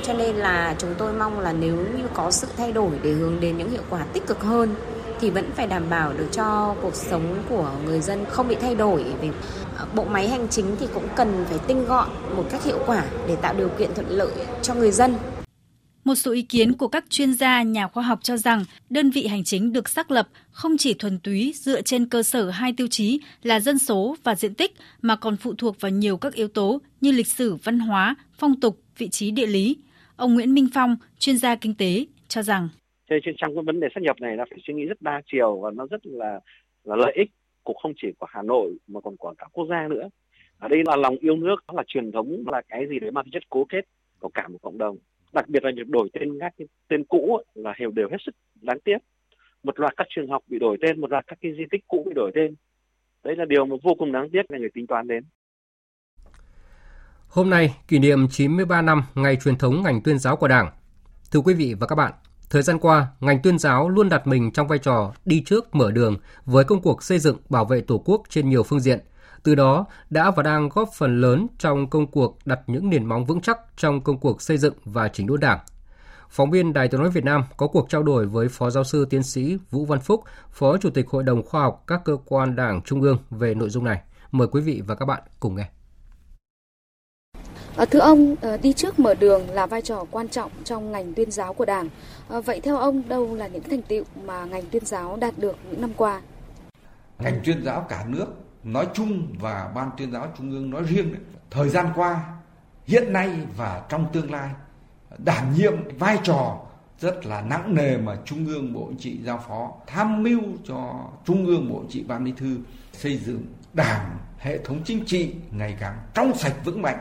cho 0.04 0.14
nên 0.14 0.36
là 0.36 0.76
chúng 0.78 0.94
tôi 0.98 1.14
mong 1.14 1.40
là 1.40 1.54
nếu 1.54 1.76
như 1.76 2.08
có 2.14 2.32
sự 2.32 2.48
thay 2.58 2.72
đổi 2.72 2.92
để 3.04 3.12
hướng 3.12 3.40
đến 3.40 3.58
những 3.58 3.70
hiệu 3.70 3.84
quả 3.90 4.06
tích 4.14 4.28
cực 4.28 4.44
hơn 4.44 4.76
thì 5.20 5.30
vẫn 5.30 5.52
phải 5.56 5.68
đảm 5.68 5.84
bảo 5.90 6.14
được 6.14 6.28
cho 6.32 6.76
cuộc 6.82 6.96
sống 6.96 7.44
của 7.50 7.72
người 7.86 8.00
dân 8.00 8.26
không 8.30 8.48
bị 8.48 8.56
thay 8.62 8.76
đổi 8.76 9.06
vì 9.22 9.30
à, 9.78 9.86
bộ 9.96 10.04
máy 10.04 10.28
hành 10.28 10.48
chính 10.50 10.76
thì 10.80 10.88
cũng 10.94 11.08
cần 11.16 11.46
phải 11.50 11.60
tinh 11.68 11.86
gọn 11.86 12.10
một 12.36 12.44
cách 12.52 12.64
hiệu 12.64 12.80
quả 12.86 13.04
để 13.28 13.36
tạo 13.36 13.54
điều 13.54 13.70
kiện 13.70 13.94
thuận 13.94 14.10
lợi 14.10 14.32
cho 14.62 14.74
người 14.74 14.92
dân 14.92 15.16
một 16.04 16.16
số 16.16 16.32
ý 16.32 16.42
kiến 16.42 16.74
của 16.74 16.88
các 16.88 17.06
chuyên 17.10 17.34
gia, 17.34 17.62
nhà 17.62 17.88
khoa 17.88 18.04
học 18.04 18.20
cho 18.24 18.38
rằng 18.38 18.66
đơn 18.90 19.12
vị 19.12 19.28
hành 19.28 19.44
chính 19.44 19.74
được 19.74 19.90
xác 19.90 20.12
lập 20.12 20.28
không 20.52 20.78
chỉ 20.78 20.94
thuần 20.94 21.20
túy 21.20 21.54
dựa 21.56 21.82
trên 21.82 22.06
cơ 22.06 22.24
sở 22.24 22.50
hai 22.50 22.74
tiêu 22.74 22.88
chí 22.88 23.20
là 23.44 23.60
dân 23.60 23.80
số 23.80 24.16
và 24.24 24.36
diện 24.36 24.54
tích 24.54 24.76
mà 25.02 25.16
còn 25.16 25.38
phụ 25.38 25.54
thuộc 25.58 25.82
vào 25.82 25.90
nhiều 25.90 26.18
các 26.18 26.34
yếu 26.34 26.48
tố 26.48 26.82
như 27.02 27.12
lịch 27.12 27.28
sử, 27.28 27.56
văn 27.64 27.80
hóa, 27.80 28.16
phong 28.38 28.60
tục, 28.60 28.80
vị 28.98 29.10
trí 29.10 29.32
địa 29.32 29.48
lý. 29.48 29.78
Ông 30.18 30.34
Nguyễn 30.34 30.54
Minh 30.54 30.68
Phong, 30.74 30.96
chuyên 31.18 31.38
gia 31.38 31.56
kinh 31.56 31.76
tế, 31.78 32.06
cho 32.28 32.42
rằng 32.42 32.70
trên 33.08 33.36
trong 33.38 33.56
cái 33.56 33.64
vấn 33.64 33.80
đề 33.80 33.88
sát 33.96 34.02
nhập 34.04 34.22
này 34.22 34.38
là 34.38 34.46
phải 34.50 34.60
suy 34.68 34.74
nghĩ 34.74 34.86
rất 34.86 35.02
đa 35.02 35.22
chiều 35.26 35.60
và 35.60 35.72
nó 35.72 35.88
rất 35.88 36.06
là 36.06 36.40
là 36.84 36.96
lợi 36.96 37.14
ích 37.16 37.32
của 37.64 37.74
không 37.74 37.94
chỉ 38.02 38.08
của 38.18 38.26
Hà 38.30 38.42
Nội 38.42 38.78
mà 38.88 39.02
còn 39.02 39.18
của 39.18 39.34
cả 39.38 39.46
quốc 39.52 39.68
gia 39.70 39.88
nữa. 39.88 40.10
Ở 40.60 40.68
đây 40.68 40.82
là 40.86 40.96
lòng 40.96 41.16
yêu 41.18 41.36
nước, 41.36 41.56
đó 41.68 41.74
là 41.78 41.84
truyền 41.88 42.12
thống, 42.12 42.44
là 42.52 42.62
cái 42.70 42.88
gì 42.90 43.00
đấy 43.00 43.12
mang 43.12 43.32
chất 43.32 43.44
cố 43.50 43.66
kết 43.70 43.86
của 44.20 44.30
cả 44.34 44.48
một 44.48 44.58
cộng 44.62 44.78
đồng. 44.78 44.98
Đặc 45.34 45.50
biệt 45.50 45.64
là 45.64 45.72
việc 45.76 45.88
đổi 45.88 46.10
tên 46.14 46.40
các 46.40 46.54
cái 46.58 46.68
tên 46.88 47.04
cũ 47.04 47.40
là 47.56 47.74
đều 47.80 47.92
đều 47.92 48.10
hết 48.12 48.18
sức 48.26 48.36
đáng 48.62 48.80
tiếc. 48.80 48.98
Một 49.64 49.80
loạt 49.80 49.94
các 49.98 50.08
trường 50.10 50.28
học 50.28 50.44
bị 50.48 50.60
đổi 50.60 50.78
tên 50.82 51.02
một 51.02 51.12
loạt 51.12 51.28
các 51.28 51.38
cái 51.42 51.54
di 51.58 51.64
tích 51.72 51.88
cũ 51.88 52.04
bị 52.08 52.14
đổi 52.16 52.32
tên. 52.36 52.56
Đấy 53.24 53.36
là 53.36 53.46
điều 53.46 53.66
mà 53.66 53.76
vô 53.84 53.96
cùng 53.96 54.12
đáng 54.12 54.30
tiếc 54.30 54.52
là 54.52 54.58
người 54.58 54.70
tính 54.74 54.88
toán 54.88 55.08
đến. 55.08 55.24
Hôm 57.34 57.50
nay 57.50 57.76
kỷ 57.88 58.00
niệm 58.00 58.28
93 58.28 58.82
năm 58.82 59.04
ngày 59.16 59.38
truyền 59.44 59.58
thống 59.58 59.84
ngành 59.84 60.02
tuyên 60.02 60.20
giáo 60.20 60.36
của 60.36 60.48
Đảng. 60.48 60.72
Thưa 61.32 61.40
quý 61.40 61.54
vị 61.54 61.74
và 61.80 61.88
các 61.88 61.96
bạn, 61.96 62.14
thời 62.50 62.62
gian 62.62 62.80
qua, 62.80 63.08
ngành 63.20 63.42
tuyên 63.42 63.60
giáo 63.60 63.90
luôn 63.90 64.10
đặt 64.10 64.28
mình 64.28 64.52
trong 64.52 64.68
vai 64.68 64.80
trò 64.80 65.14
đi 65.26 65.44
trước 65.46 65.76
mở 65.76 65.92
đường 65.92 66.18
với 66.46 66.64
công 66.64 66.82
cuộc 66.82 67.04
xây 67.04 67.20
dựng 67.20 67.38
bảo 67.50 67.66
vệ 67.66 67.82
Tổ 67.82 67.98
quốc 68.06 68.22
trên 68.30 68.50
nhiều 68.50 68.64
phương 68.64 68.80
diện– 68.80 69.00
từ 69.44 69.56
đó 69.56 69.86
đã 70.10 70.32
và 70.32 70.44
đang 70.44 70.70
góp 70.70 70.90
phần 70.94 71.22
lớn 71.22 71.48
trong 71.58 71.90
công 71.90 72.08
cuộc 72.08 72.38
đặt 72.46 72.60
những 72.68 72.90
nền 72.90 73.06
móng 73.06 73.26
vững 73.26 73.42
chắc 73.42 73.60
trong 73.78 74.02
công 74.02 74.20
cuộc 74.20 74.42
xây 74.42 74.58
dựng 74.58 74.74
và 74.86 75.08
chỉnh 75.08 75.28
đốn 75.28 75.40
Đảng. 75.40 75.60
Phóng 76.30 76.52
viên 76.52 76.74
Đài 76.74 76.88
tiếng 76.88 77.02
nói 77.02 77.10
Việt 77.10 77.24
Nam 77.24 77.44
có 77.58 77.68
cuộc 77.68 77.90
trao 77.90 78.04
đổi 78.04 78.26
với 78.26 78.48
Phó 78.48 78.70
Giáo 78.70 78.84
sư 78.84 79.06
Tiến 79.10 79.24
sĩ 79.24 79.58
Vũ 79.72 79.86
Văn 79.86 80.00
Phúc, 80.00 80.24
Phó 80.52 80.78
Chủ 80.78 80.90
tịch 80.90 81.10
Hội 81.10 81.24
đồng 81.24 81.44
Khoa 81.44 81.62
học 81.62 81.84
các 81.88 82.02
cơ 82.06 82.18
quan 82.26 82.56
Đảng 82.56 82.82
Trung 82.82 83.02
ương 83.02 83.18
về 83.30 83.54
nội 83.54 83.70
dung 83.70 83.84
này. 83.84 84.02
Mời 84.32 84.48
quý 84.48 84.62
vị 84.62 84.82
và 84.88 84.96
các 84.96 85.06
bạn 85.06 85.24
cùng 85.40 85.56
nghe. 85.56 85.70
Ờ, 87.76 87.86
thưa 87.86 88.00
ông, 88.00 88.36
ờ, 88.42 88.58
đi 88.58 88.74
trước 88.74 89.00
mở 89.00 89.14
đường 89.14 89.50
là 89.50 89.66
vai 89.66 89.82
trò 89.82 90.06
quan 90.12 90.28
trọng 90.28 90.52
trong 90.64 90.92
ngành 90.92 91.14
tuyên 91.14 91.32
giáo 91.32 91.54
của 91.54 91.66
Đảng. 91.66 91.90
Ờ, 92.28 92.42
vậy 92.42 92.60
theo 92.60 92.78
ông, 92.78 93.10
đâu 93.10 93.36
là 93.36 93.48
những 93.48 93.64
thành 93.64 93.82
tiệu 93.82 94.04
mà 94.26 94.46
ngành 94.46 94.64
tuyên 94.72 94.86
giáo 94.86 95.18
đạt 95.18 95.38
được 95.38 95.58
những 95.72 95.82
năm 95.82 95.92
qua? 95.98 96.22
Ngành 97.20 97.42
tuyên 97.46 97.64
giáo 97.64 97.86
cả 97.90 98.06
nước 98.08 98.28
nói 98.64 98.88
chung 98.94 99.28
và 99.40 99.72
ban 99.76 99.90
tuyên 99.98 100.12
giáo 100.12 100.28
trung 100.38 100.52
ương 100.52 100.70
nói 100.70 100.84
riêng 100.84 101.16
thời 101.52 101.70
gian 101.70 101.88
qua 101.96 102.26
hiện 102.86 103.14
nay 103.14 103.30
và 103.58 103.82
trong 103.90 104.06
tương 104.14 104.32
lai 104.32 104.50
đảm 105.18 105.54
nhiệm 105.58 105.74
vai 106.00 106.18
trò 106.24 106.58
rất 107.00 107.26
là 107.26 107.42
nặng 107.42 107.76
nề 107.76 107.98
mà 107.98 108.18
trung 108.26 108.46
ương 108.48 108.74
bộ 108.74 108.88
chính 108.90 108.98
trị 108.98 109.20
giao 109.24 109.44
phó 109.48 109.72
tham 109.88 110.24
mưu 110.24 110.42
cho 110.68 111.10
trung 111.26 111.46
ương 111.46 111.70
bộ 111.70 111.80
chính 111.82 111.90
trị 111.90 112.04
ban 112.08 112.24
bí 112.24 112.34
thư 112.38 112.58
xây 112.94 113.18
dựng 113.18 113.46
đảng 113.74 114.18
hệ 114.38 114.58
thống 114.58 114.82
chính 114.86 115.06
trị 115.06 115.34
ngày 115.52 115.78
càng 115.80 115.98
trong 116.14 116.38
sạch 116.38 116.56
vững 116.66 116.82
mạnh 116.82 117.00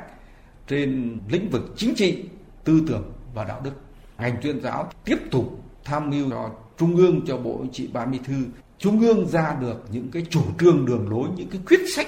trên 0.72 1.18
lĩnh 1.28 1.50
vực 1.50 1.74
chính 1.76 1.94
trị, 1.94 2.24
tư 2.64 2.82
tưởng 2.88 3.12
và 3.34 3.44
đạo 3.44 3.60
đức. 3.64 3.72
Ngành 4.18 4.36
tuyên 4.42 4.60
giáo 4.60 4.90
tiếp 5.04 5.18
tục 5.30 5.60
tham 5.84 6.10
mưu 6.10 6.30
cho 6.30 6.50
Trung 6.78 6.96
ương 6.96 7.20
cho 7.26 7.36
Bộ 7.36 7.58
Chính 7.62 7.72
trị 7.72 7.90
Ban 7.92 8.10
Bí 8.10 8.18
thư 8.24 8.44
Trung 8.78 9.00
ương 9.00 9.28
ra 9.28 9.56
được 9.60 9.84
những 9.90 10.10
cái 10.12 10.26
chủ 10.30 10.42
trương 10.58 10.86
đường 10.86 11.10
lối, 11.10 11.28
những 11.36 11.48
cái 11.48 11.60
quyết 11.66 11.80
sách 11.94 12.06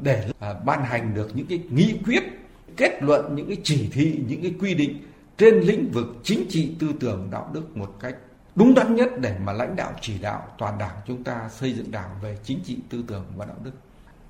để 0.00 0.30
à, 0.38 0.54
ban 0.64 0.84
hành 0.84 1.14
được 1.14 1.30
những 1.34 1.46
cái 1.46 1.62
nghị 1.70 1.98
quyết, 2.04 2.22
kết 2.76 3.02
luận 3.02 3.34
những 3.34 3.46
cái 3.46 3.56
chỉ 3.62 3.90
thị, 3.92 4.24
những 4.28 4.42
cái 4.42 4.54
quy 4.60 4.74
định 4.74 4.98
trên 5.38 5.60
lĩnh 5.60 5.90
vực 5.90 6.06
chính 6.22 6.46
trị, 6.48 6.74
tư 6.78 6.92
tưởng, 7.00 7.28
đạo 7.30 7.50
đức 7.52 7.76
một 7.76 7.96
cách 8.00 8.16
đúng 8.54 8.74
đắn 8.74 8.94
nhất 8.94 9.08
để 9.20 9.36
mà 9.44 9.52
lãnh 9.52 9.76
đạo 9.76 9.92
chỉ 10.00 10.18
đạo 10.18 10.48
toàn 10.58 10.78
đảng 10.78 10.96
chúng 11.06 11.24
ta 11.24 11.48
xây 11.48 11.72
dựng 11.72 11.90
đảng 11.90 12.10
về 12.22 12.38
chính 12.44 12.60
trị, 12.64 12.78
tư 12.90 13.04
tưởng 13.06 13.24
và 13.36 13.46
đạo 13.46 13.56
đức. 13.64 13.72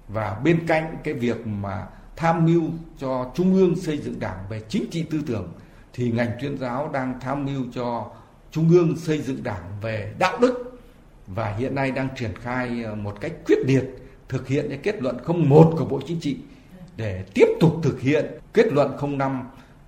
Và 0.09 0.41
bên 0.45 0.67
cạnh 0.67 0.97
cái 1.05 1.15
việc 1.15 1.47
mà 1.47 1.87
tham 2.17 2.47
mưu 2.47 2.63
cho 2.99 3.31
Trung 3.35 3.55
ương 3.55 3.77
xây 3.77 3.99
dựng 3.99 4.21
đảng 4.21 4.39
về 4.49 4.61
chính 4.69 4.85
trị 4.91 5.05
tư 5.11 5.23
tưởng, 5.27 5.53
thì 5.93 6.11
ngành 6.11 6.31
tuyên 6.41 6.59
giáo 6.59 6.91
đang 6.93 7.21
tham 7.21 7.47
mưu 7.47 7.65
cho 7.75 8.11
Trung 8.51 8.71
ương 8.71 8.97
xây 8.97 9.21
dựng 9.21 9.43
đảng 9.43 9.63
về 9.83 10.15
đạo 10.19 10.39
đức. 10.41 10.81
Và 11.27 11.55
hiện 11.55 11.75
nay 11.75 11.91
đang 11.91 12.09
triển 12.17 12.31
khai 12.43 12.83
ờ, 12.85 12.95
một 12.95 13.21
cách 13.21 13.33
quyết 13.47 13.59
liệt 13.67 13.85
thực 14.29 14.49
hiện 14.49 14.67
cái 14.69 14.79
kết 14.83 15.03
luận 15.03 15.17
01 15.49 15.75
của 15.79 15.85
Bộ 15.85 16.01
Chính 16.07 16.21
trị 16.21 16.37
để 16.97 17.25
tiếp 17.35 17.47
tục 17.61 17.77
thực 17.83 18.01
hiện 18.01 18.27
kết 18.53 18.73
luận 18.73 19.19
05 19.19 19.43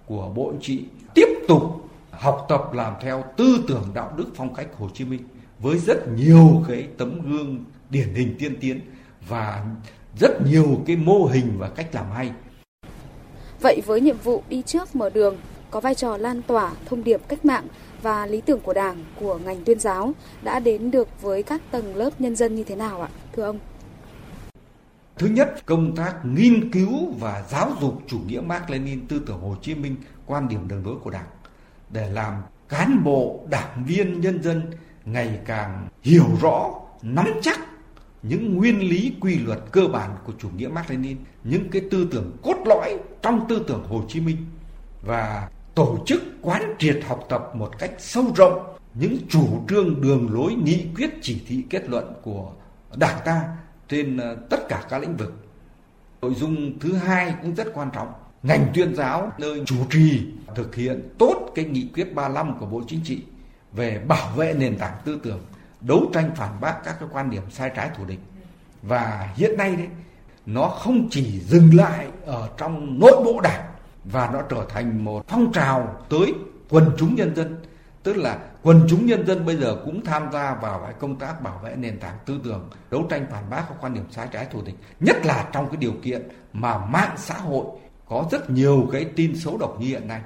của 0.07 0.29
Bộ 0.29 0.53
Chính 0.53 0.61
trị, 0.61 0.85
tiếp 1.15 1.29
tục 1.49 1.63
học 2.11 2.47
tập 2.49 2.73
làm 2.73 2.95
theo 3.01 3.25
tư 3.37 3.65
tưởng 3.69 3.91
đạo 3.95 4.13
đức 4.17 4.27
phong 4.35 4.55
cách 4.55 4.67
Hồ 4.79 4.89
Chí 4.95 5.05
Minh 5.05 5.23
với 5.59 5.79
rất 5.79 6.09
nhiều 6.09 6.65
cái 6.69 6.89
tấm 6.99 7.31
gương 7.31 7.65
điển 7.91 8.15
hình 8.15 8.37
tiên 8.39 8.57
tiến 8.61 8.81
và 9.29 9.67
rất 10.21 10.43
nhiều 10.47 10.83
cái 10.87 10.97
mô 10.97 11.25
hình 11.25 11.53
và 11.59 11.69
cách 11.69 11.95
làm 11.95 12.11
hay. 12.11 12.33
Vậy 13.61 13.83
với 13.87 14.01
nhiệm 14.01 14.17
vụ 14.19 14.43
đi 14.49 14.63
trước 14.63 14.97
mở 14.97 15.11
đường 15.11 15.37
có 15.71 15.81
vai 15.81 15.95
trò 15.95 16.17
lan 16.17 16.43
tỏa 16.43 16.73
thông 16.87 17.05
điệp 17.05 17.21
cách 17.29 17.45
mạng 17.45 17.67
và 18.03 18.27
lý 18.27 18.41
tưởng 18.41 18.61
của 18.61 18.73
Đảng, 18.73 19.05
của 19.21 19.39
ngành 19.39 19.65
tuyên 19.65 19.81
giáo 19.81 20.13
đã 20.43 20.59
đến 20.59 20.91
được 20.91 21.23
với 21.23 21.43
các 21.43 21.63
tầng 21.71 21.97
lớp 21.97 22.11
nhân 22.19 22.37
dân 22.37 22.55
như 22.55 22.65
thế 22.65 22.77
nào 22.77 23.03
ạ, 23.03 23.09
thưa 23.33 23.43
ông? 23.43 23.59
Thứ 25.19 25.27
nhất, 25.27 25.67
công 25.67 25.97
tác 25.97 26.15
nghiên 26.25 26.71
cứu 26.71 27.13
và 27.19 27.45
giáo 27.51 27.73
dục 27.81 28.03
chủ 28.07 28.19
nghĩa 28.27 28.41
Mark 28.41 28.71
Lenin, 28.71 29.07
tư 29.07 29.23
tưởng 29.27 29.41
Hồ 29.41 29.57
Chí 29.63 29.75
Minh, 29.75 29.97
quan 30.27 30.49
điểm 30.49 30.69
đường 30.69 30.87
lối 30.87 30.97
của 31.05 31.11
Đảng 31.11 31.27
để 31.91 32.11
làm 32.11 32.43
cán 32.69 33.05
bộ, 33.05 33.41
đảng 33.51 33.85
viên, 33.87 34.21
nhân 34.21 34.43
dân 34.43 34.63
ngày 35.05 35.39
càng 35.45 35.89
hiểu 36.03 36.27
rõ, 36.41 36.71
nắm 37.03 37.27
chắc 37.43 37.61
những 38.29 38.57
nguyên 38.57 38.81
lý 38.81 39.13
quy 39.21 39.39
luật 39.39 39.59
cơ 39.73 39.87
bản 39.87 40.11
của 40.25 40.33
chủ 40.39 40.49
nghĩa 40.57 40.69
Mác 40.69 40.91
Lenin, 40.91 41.17
những 41.45 41.71
cái 41.71 41.83
tư 41.91 42.09
tưởng 42.11 42.37
cốt 42.43 42.57
lõi 42.67 42.99
trong 43.23 43.47
tư 43.49 43.65
tưởng 43.69 43.85
Hồ 43.89 44.05
Chí 44.09 44.21
Minh 44.21 44.37
và 45.03 45.49
tổ 45.75 45.99
chức 46.07 46.23
quán 46.43 46.75
triệt 46.79 47.01
học 47.07 47.27
tập 47.29 47.51
một 47.55 47.79
cách 47.79 47.93
sâu 47.99 48.25
rộng 48.37 48.77
những 48.95 49.19
chủ 49.29 49.47
trương 49.69 50.01
đường 50.01 50.29
lối 50.33 50.55
nghị 50.55 50.87
quyết 50.97 51.11
chỉ 51.23 51.43
thị 51.47 51.65
kết 51.71 51.89
luận 51.89 52.13
của 52.23 52.53
Đảng 52.97 53.19
ta 53.25 53.45
trên 53.89 54.17
ờ, 54.17 54.37
tất 54.51 54.69
cả 54.69 54.83
các 54.89 54.99
lĩnh 55.03 55.17
vực. 55.17 55.35
Nội 56.23 56.35
dung 56.35 56.79
thứ 56.79 56.93
hai 56.93 57.35
cũng 57.43 57.55
rất 57.55 57.67
quan 57.75 57.91
trọng, 57.95 58.13
ngành 58.43 58.67
tuyên 58.75 58.95
giáo 58.95 59.33
nơi 59.39 59.63
chủ 59.67 59.77
trì 59.91 60.27
thực 60.55 60.75
hiện 60.75 61.09
tốt 61.19 61.53
cái 61.55 61.65
nghị 61.65 61.89
quyết 61.95 62.15
35 62.15 62.59
của 62.59 62.67
Bộ 62.67 62.83
Chính 62.89 63.01
trị 63.05 63.23
về 63.73 63.99
bảo 64.09 64.37
vệ 64.37 64.55
nền 64.59 64.79
tảng 64.79 64.97
tư 65.05 65.19
tưởng, 65.23 65.41
đấu 65.81 66.11
tranh 66.13 66.31
phản 66.37 66.61
bác 66.61 66.85
các 66.85 66.97
cái 67.01 67.09
quan 67.13 67.31
điểm 67.31 67.43
sai 67.51 67.71
trái 67.77 67.91
thù 67.97 68.05
địch. 68.05 68.21
Và 68.83 69.29
hiện 69.37 69.57
nay 69.57 69.77
đấy, 69.77 69.89
nó 70.47 70.69
không 70.69 71.09
chỉ 71.11 71.41
dừng 71.41 71.75
lại 71.75 72.07
ở 72.27 72.49
trong 72.57 72.99
nội 73.01 73.23
bộ 73.25 73.41
đảng 73.41 73.65
và 74.05 74.31
nó 74.33 74.43
trở 74.49 74.67
thành 74.69 75.05
một 75.05 75.25
phong 75.29 75.53
trào 75.53 75.97
tới 76.09 76.35
quần 76.69 76.91
chúng 76.99 77.15
nhân 77.15 77.37
dân 77.37 77.57
tức 78.03 78.17
là 78.17 78.39
quần 78.63 78.87
chúng 78.89 79.07
nhân 79.07 79.27
dân 79.27 79.47
bây 79.47 79.57
giờ 79.57 79.77
cũng 79.85 80.05
tham 80.05 80.33
gia 80.33 80.55
vào 80.55 80.81
cái 80.85 80.93
công 80.93 81.17
tác 81.17 81.43
bảo 81.43 81.61
vệ 81.65 81.75
nền 81.77 82.01
tảng 82.01 82.17
tư 82.27 82.41
tưởng 82.45 82.71
đấu 82.91 83.07
tranh 83.11 83.27
phản 83.31 83.51
bác 83.51 83.65
các 83.69 83.75
quan 83.81 83.95
điểm 83.95 84.05
sai 84.11 84.29
trái 84.33 84.47
thù 84.53 84.63
địch 84.63 84.75
nhất 85.01 85.17
là 85.27 85.49
trong 85.53 85.69
cái 85.69 85.77
điều 85.77 85.93
kiện 86.03 86.29
mà 86.53 86.79
mạng 86.79 87.15
xã 87.17 87.35
hội 87.35 87.65
có 88.09 88.29
rất 88.31 88.51
nhiều 88.51 88.89
cái 88.93 89.05
tin 89.05 89.37
xấu 89.37 89.59
độc 89.59 89.77
như 89.81 89.87
hiện 89.87 90.09
nay 90.09 90.21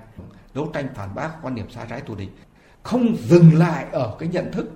đấu 0.54 0.70
tranh 0.74 0.88
phản 0.94 1.14
bác 1.14 1.30
quan 1.42 1.54
điểm 1.54 1.70
sai 1.70 1.86
trái 1.90 2.00
thù 2.06 2.14
địch 2.14 2.30
không 2.82 3.16
dừng 3.16 3.58
lại 3.58 3.86
ở 3.92 4.16
cái 4.18 4.28
nhận 4.28 4.52
thức 4.52 4.70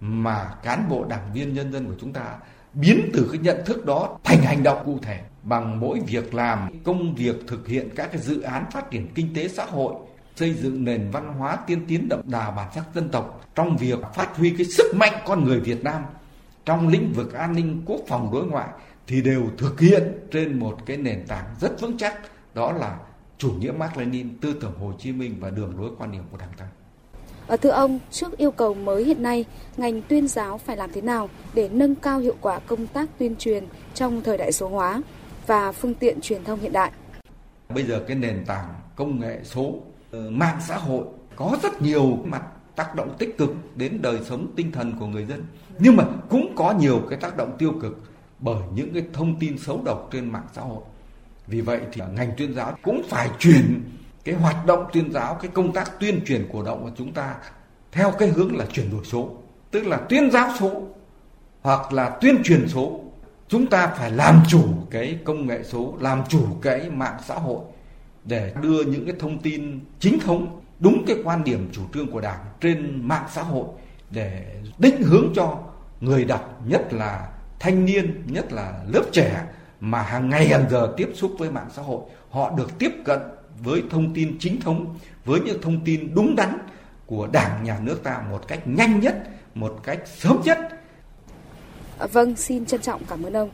mà 0.00 0.54
cán 0.62 0.88
bộ 0.88 1.04
đảng 1.04 1.32
viên 1.32 1.54
nhân 1.54 1.72
dân 1.72 1.86
của 1.86 1.94
chúng 2.00 2.12
ta 2.12 2.36
biến 2.74 3.10
từ 3.12 3.28
cái 3.32 3.40
nhận 3.40 3.56
thức 3.66 3.86
đó 3.86 4.18
thành 4.24 4.42
hành 4.42 4.62
động 4.62 4.82
cụ 4.84 4.98
thể 5.02 5.20
bằng 5.42 5.80
mỗi 5.80 6.00
việc 6.06 6.34
làm 6.34 6.82
công 6.84 7.14
việc 7.14 7.36
thực 7.46 7.68
hiện 7.68 7.88
các 7.96 8.12
cái 8.12 8.20
dự 8.20 8.40
án 8.40 8.64
phát 8.70 8.90
triển 8.90 9.08
kinh 9.14 9.34
tế 9.34 9.48
xã 9.48 9.64
hội 9.64 9.94
xây 10.36 10.54
dựng 10.54 10.84
nền 10.84 11.10
văn 11.10 11.34
hóa 11.38 11.56
tiên 11.66 11.84
tiến 11.88 12.08
đậm 12.08 12.20
đà 12.24 12.50
bản 12.50 12.68
sắc 12.74 12.84
dân 12.94 13.08
tộc 13.08 13.40
trong 13.54 13.76
việc 13.76 13.98
phát 14.14 14.36
huy 14.36 14.50
cái 14.58 14.66
sức 14.66 14.94
mạnh 14.96 15.12
con 15.26 15.44
người 15.44 15.60
Việt 15.60 15.84
Nam 15.84 16.02
trong 16.64 16.88
lĩnh 16.88 17.12
vực 17.12 17.32
an 17.32 17.54
ninh 17.54 17.82
quốc 17.86 18.00
phòng 18.08 18.30
đối 18.32 18.46
ngoại 18.46 18.68
thì 19.06 19.22
đều 19.22 19.42
thực 19.58 19.80
hiện 19.80 20.02
trên 20.32 20.58
một 20.58 20.78
cái 20.86 20.96
nền 20.96 21.26
tảng 21.26 21.44
rất 21.60 21.80
vững 21.80 21.98
chắc 21.98 22.20
đó 22.54 22.72
là 22.72 22.98
chủ 23.38 23.52
nghĩa 23.52 23.72
Mark 23.72 23.96
Lenin, 23.96 24.38
tư 24.40 24.54
tưởng 24.60 24.74
Hồ 24.78 24.92
Chí 24.98 25.12
Minh 25.12 25.36
và 25.40 25.50
đường 25.50 25.80
lối 25.80 25.90
quan 25.98 26.12
điểm 26.12 26.22
của 26.30 26.36
Đảng 26.36 26.52
ta. 26.56 26.66
Ở 27.50 27.56
thưa 27.56 27.70
ông, 27.70 27.98
trước 28.10 28.36
yêu 28.36 28.50
cầu 28.50 28.74
mới 28.74 29.04
hiện 29.04 29.22
nay, 29.22 29.44
ngành 29.76 30.02
tuyên 30.02 30.28
giáo 30.28 30.58
phải 30.58 30.76
làm 30.76 30.92
thế 30.92 31.00
nào 31.00 31.28
để 31.54 31.68
nâng 31.72 31.94
cao 31.94 32.18
hiệu 32.18 32.34
quả 32.40 32.58
công 32.58 32.86
tác 32.86 33.08
tuyên 33.18 33.36
truyền 33.36 33.64
trong 33.94 34.22
thời 34.22 34.38
đại 34.38 34.52
số 34.52 34.68
hóa 34.68 35.02
và 35.46 35.72
phương 35.72 35.94
tiện 35.94 36.20
truyền 36.20 36.44
thông 36.44 36.60
hiện 36.60 36.72
đại? 36.72 36.90
Bây 37.74 37.84
giờ 37.84 38.04
cái 38.08 38.16
nền 38.16 38.44
tảng 38.46 38.74
công 38.96 39.20
nghệ 39.20 39.40
số, 39.44 39.74
ờ, 40.10 40.30
mạng 40.30 40.58
xã 40.68 40.76
hội 40.76 41.04
có 41.36 41.56
rất 41.62 41.82
nhiều 41.82 42.18
mặt 42.24 42.42
tác 42.76 42.94
động 42.94 43.14
tích 43.18 43.38
cực 43.38 43.50
đến 43.76 44.02
đời 44.02 44.18
sống 44.24 44.52
tinh 44.56 44.72
thần 44.72 44.92
của 45.00 45.06
người 45.06 45.24
dân. 45.24 45.44
Nhưng 45.78 45.96
mà 45.96 46.04
cũng 46.28 46.52
có 46.56 46.74
nhiều 46.80 47.02
cái 47.10 47.18
tác 47.18 47.36
động 47.36 47.56
tiêu 47.58 47.72
cực 47.82 48.00
bởi 48.38 48.62
những 48.74 48.94
cái 48.94 49.02
thông 49.12 49.38
tin 49.40 49.58
xấu 49.58 49.82
độc 49.84 50.08
trên 50.12 50.32
mạng 50.32 50.46
xã 50.52 50.62
hội. 50.62 50.82
Vì 51.46 51.60
vậy 51.60 51.80
thì 51.92 52.02
ngành 52.16 52.32
tuyên 52.36 52.54
giáo 52.54 52.76
cũng 52.82 53.02
phải 53.08 53.28
chuyển 53.38 53.82
cái 54.24 54.34
hoạt 54.34 54.66
động 54.66 54.86
tuyên 54.92 55.12
giáo, 55.12 55.34
cái 55.34 55.50
công 55.54 55.72
tác 55.72 56.00
tuyên 56.00 56.24
truyền 56.24 56.48
cổ 56.52 56.62
động 56.62 56.82
của 56.82 56.90
chúng 56.98 57.12
ta 57.12 57.34
theo 57.92 58.10
cái 58.10 58.28
hướng 58.28 58.56
là 58.56 58.66
chuyển 58.72 58.90
đổi 58.90 59.04
số, 59.04 59.30
tức 59.70 59.86
là 59.86 59.96
tuyên 59.96 60.30
giáo 60.30 60.50
số 60.60 60.82
hoặc 61.60 61.92
là 61.92 62.10
tuyên 62.20 62.42
truyền 62.44 62.68
số. 62.68 63.00
Chúng 63.48 63.66
ta 63.66 63.86
phải 63.86 64.10
làm 64.10 64.42
chủ 64.48 64.64
cái 64.90 65.18
công 65.24 65.46
nghệ 65.46 65.62
số, 65.62 65.94
làm 66.00 66.22
chủ 66.28 66.46
cái 66.62 66.90
mạng 66.90 67.16
xã 67.26 67.34
hội 67.34 67.60
để 68.24 68.52
đưa 68.62 68.84
những 68.84 69.06
cái 69.06 69.14
thông 69.18 69.38
tin 69.38 69.80
chính 70.00 70.20
thống, 70.20 70.60
đúng 70.78 71.04
cái 71.06 71.16
quan 71.24 71.44
điểm 71.44 71.68
chủ 71.72 71.82
trương 71.94 72.12
của 72.12 72.20
đảng 72.20 72.40
trên 72.60 73.08
mạng 73.08 73.26
xã 73.30 73.42
hội 73.42 73.66
để 74.10 74.46
định 74.78 75.02
hướng 75.02 75.32
cho 75.34 75.58
người 76.00 76.24
đọc, 76.24 76.60
nhất 76.66 76.92
là 76.92 77.28
thanh 77.58 77.84
niên, 77.84 78.22
nhất 78.26 78.52
là 78.52 78.80
lớp 78.92 79.02
trẻ 79.12 79.44
mà 79.80 80.02
hàng 80.02 80.28
ngày 80.28 80.48
hàng 80.48 80.70
giờ 80.70 80.94
tiếp 80.96 81.10
xúc 81.14 81.32
với 81.38 81.50
mạng 81.50 81.68
xã 81.72 81.82
hội, 81.82 82.00
họ 82.30 82.50
được 82.50 82.78
tiếp 82.78 82.92
cận 83.04 83.20
với 83.62 83.82
thông 83.90 84.14
tin 84.14 84.36
chính 84.38 84.60
thống, 84.60 84.98
với 85.24 85.40
những 85.40 85.62
thông 85.62 85.84
tin 85.84 86.14
đúng 86.14 86.36
đắn 86.36 86.58
của 87.06 87.26
Đảng, 87.32 87.64
Nhà 87.64 87.78
nước 87.82 88.00
ta 88.02 88.22
một 88.30 88.48
cách 88.48 88.62
nhanh 88.66 89.00
nhất, 89.00 89.28
một 89.54 89.80
cách 89.82 90.00
sớm 90.06 90.40
nhất. 90.44 90.58
Vâng, 92.12 92.36
xin 92.36 92.66
trân 92.66 92.80
trọng 92.80 93.02
cảm 93.08 93.22
ơn 93.22 93.32
ông. 93.32 93.50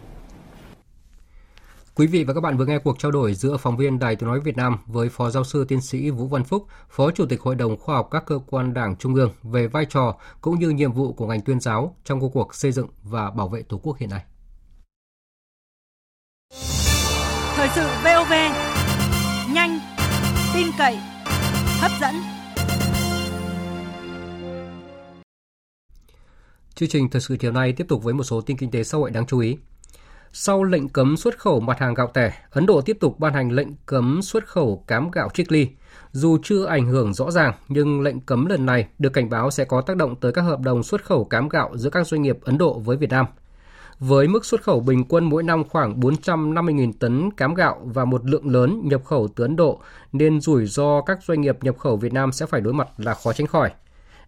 Quý 1.95 2.07
vị 2.07 2.25
và 2.25 2.35
các 2.35 2.41
bạn 2.41 2.57
vừa 2.57 2.65
nghe 2.65 2.79
cuộc 2.79 2.99
trao 2.99 3.11
đổi 3.11 3.35
giữa 3.35 3.57
phóng 3.57 3.77
viên 3.77 3.99
Đài 3.99 4.17
Tiếng 4.17 4.29
Nói 4.29 4.41
Việt 4.41 4.57
Nam 4.57 4.79
với 4.87 5.09
Phó 5.09 5.31
Giáo 5.31 5.45
sư 5.45 5.65
Tiến 5.69 5.81
sĩ 5.81 6.11
Vũ 6.11 6.27
Văn 6.27 6.45
Phúc, 6.45 6.67
Phó 6.91 7.11
Chủ 7.11 7.27
tịch 7.27 7.41
Hội 7.41 7.55
đồng 7.55 7.77
Khoa 7.77 7.97
học 7.97 8.09
các 8.11 8.25
cơ 8.27 8.39
quan 8.47 8.75
Đảng 8.75 8.97
Trung 8.97 9.15
ương 9.15 9.33
về 9.43 9.67
vai 9.67 9.87
trò 9.91 10.17
cũng 10.41 10.59
như 10.59 10.71
nhiệm 10.71 10.93
vụ 10.93 11.13
của 11.13 11.27
ngành 11.27 11.41
tuyên 11.41 11.61
giáo 11.61 11.97
trong 12.05 12.21
công 12.21 12.33
cuộc 12.33 12.55
xây 12.55 12.73
dựng 12.73 12.89
và 13.03 13.31
bảo 13.31 13.49
vệ 13.49 13.63
Tổ 13.63 13.81
quốc 13.83 13.99
hiện 13.99 14.11
nay. 14.11 14.23
Thời 17.57 17.69
sự 17.75 17.89
VOV, 18.05 18.33
tin 20.57 20.67
cậy, 20.79 20.99
hấp 21.81 21.91
dẫn. 22.01 22.15
Chương 26.75 26.89
trình 26.89 27.11
thời 27.11 27.21
sự 27.21 27.37
chiều 27.37 27.53
nay 27.53 27.73
tiếp 27.73 27.87
tục 27.89 28.03
với 28.03 28.15
một 28.15 28.23
số 28.23 28.41
tin 28.41 28.57
kinh 28.57 28.71
tế 28.71 28.85
xã 28.85 28.99
hội 28.99 29.11
đáng 29.11 29.27
chú 29.27 29.39
ý. 29.39 29.57
Sau 30.33 30.65
lệnh 30.65 30.89
cấm 30.89 31.17
xuất 31.17 31.39
khẩu 31.39 31.61
mặt 31.61 31.79
hàng 31.79 31.95
gạo 31.95 32.11
tẻ, 32.15 32.33
Ấn 32.51 32.67
Độ 32.67 32.81
tiếp 32.81 32.97
tục 33.01 33.19
ban 33.19 33.35
hành 33.35 33.53
lệnh 33.53 33.69
cấm 33.87 34.23
xuất 34.23 34.47
khẩu 34.47 34.85
cám 34.87 35.11
gạo 35.11 35.29
trích 35.35 35.53
ly. 35.53 35.69
Dù 36.13 36.39
chưa 36.43 36.67
ảnh 36.67 36.87
hưởng 36.87 37.15
rõ 37.15 37.31
ràng, 37.31 37.55
nhưng 37.69 38.01
lệnh 38.01 38.21
cấm 38.21 38.47
lần 38.47 38.67
này 38.67 38.89
được 38.99 39.13
cảnh 39.13 39.31
báo 39.31 39.51
sẽ 39.51 39.65
có 39.65 39.81
tác 39.81 39.97
động 39.97 40.17
tới 40.21 40.33
các 40.33 40.43
hợp 40.43 40.61
đồng 40.61 40.83
xuất 40.83 41.05
khẩu 41.05 41.25
cám 41.25 41.49
gạo 41.49 41.77
giữa 41.77 41.91
các 41.91 42.07
doanh 42.07 42.23
nghiệp 42.23 42.39
Ấn 42.43 42.59
Độ 42.59 42.79
với 42.79 42.97
Việt 42.97 43.11
Nam– 43.11 43.27
với 44.01 44.29
mức 44.29 44.45
xuất 44.45 44.63
khẩu 44.63 44.81
bình 44.81 45.05
quân 45.05 45.25
mỗi 45.25 45.43
năm 45.43 45.65
khoảng 45.65 46.01
450.000 46.01 46.93
tấn 46.99 47.31
cám 47.31 47.55
gạo 47.55 47.81
và 47.85 48.05
một 48.05 48.25
lượng 48.25 48.51
lớn 48.51 48.81
nhập 48.85 49.05
khẩu 49.05 49.29
từ 49.37 49.45
Ấn 49.45 49.57
Độ, 49.57 49.81
nên 50.13 50.41
rủi 50.41 50.67
ro 50.67 51.01
các 51.01 51.19
doanh 51.23 51.41
nghiệp 51.41 51.65
nhập 51.65 51.79
khẩu 51.79 51.97
Việt 51.97 52.13
Nam 52.13 52.33
sẽ 52.33 52.47
phải 52.47 52.61
đối 52.61 52.73
mặt 52.73 52.89
là 52.99 53.15
khó 53.15 53.33
tránh 53.33 53.47
khỏi. 53.47 53.71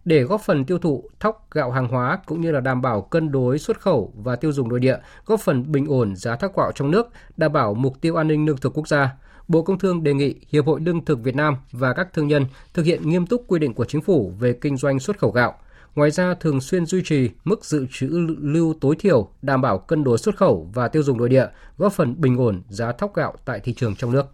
để 0.05 0.23
góp 0.23 0.41
phần 0.41 0.65
tiêu 0.65 0.77
thụ 0.77 1.03
thóc 1.19 1.47
gạo 1.51 1.71
hàng 1.71 1.87
hóa 1.87 2.19
cũng 2.25 2.41
như 2.41 2.51
là 2.51 2.59
đảm 2.59 2.81
bảo 2.81 3.01
cân 3.01 3.31
đối 3.31 3.59
xuất 3.59 3.79
khẩu 3.79 4.13
và 4.15 4.35
tiêu 4.35 4.51
dùng 4.51 4.69
nội 4.69 4.79
địa, 4.79 4.97
góp 5.25 5.39
phần 5.39 5.71
bình 5.71 5.85
ổn 5.85 6.15
giá 6.15 6.35
thóc 6.35 6.57
gạo 6.57 6.71
trong 6.75 6.91
nước, 6.91 7.07
đảm 7.37 7.53
bảo 7.53 7.73
mục 7.73 8.01
tiêu 8.01 8.15
an 8.15 8.27
ninh 8.27 8.45
lương 8.45 8.57
thực 8.57 8.77
quốc 8.77 8.87
gia. 8.87 9.15
Bộ 9.47 9.61
Công 9.61 9.79
Thương 9.79 10.03
đề 10.03 10.13
nghị 10.13 10.35
Hiệp 10.49 10.65
hội 10.65 10.81
Lương 10.81 11.05
thực 11.05 11.19
Việt 11.23 11.35
Nam 11.35 11.55
và 11.71 11.93
các 11.93 12.13
thương 12.13 12.27
nhân 12.27 12.45
thực 12.73 12.85
hiện 12.85 13.09
nghiêm 13.09 13.27
túc 13.27 13.43
quy 13.47 13.59
định 13.59 13.73
của 13.73 13.85
chính 13.85 14.01
phủ 14.01 14.33
về 14.39 14.53
kinh 14.53 14.77
doanh 14.77 14.99
xuất 14.99 15.19
khẩu 15.19 15.31
gạo. 15.31 15.53
Ngoài 15.95 16.11
ra, 16.11 16.33
thường 16.33 16.61
xuyên 16.61 16.85
duy 16.85 17.01
trì 17.05 17.29
mức 17.43 17.65
dự 17.65 17.87
trữ 17.91 18.07
lưu 18.39 18.73
tối 18.81 18.95
thiểu, 18.99 19.29
đảm 19.41 19.61
bảo 19.61 19.77
cân 19.77 20.03
đối 20.03 20.17
xuất 20.17 20.37
khẩu 20.37 20.69
và 20.73 20.87
tiêu 20.87 21.03
dùng 21.03 21.17
nội 21.17 21.29
địa, 21.29 21.45
góp 21.77 21.93
phần 21.93 22.21
bình 22.21 22.37
ổn 22.37 22.61
giá 22.69 22.91
thóc 22.91 23.15
gạo 23.15 23.33
tại 23.45 23.59
thị 23.59 23.73
trường 23.73 23.95
trong 23.95 24.11
nước. 24.11 24.25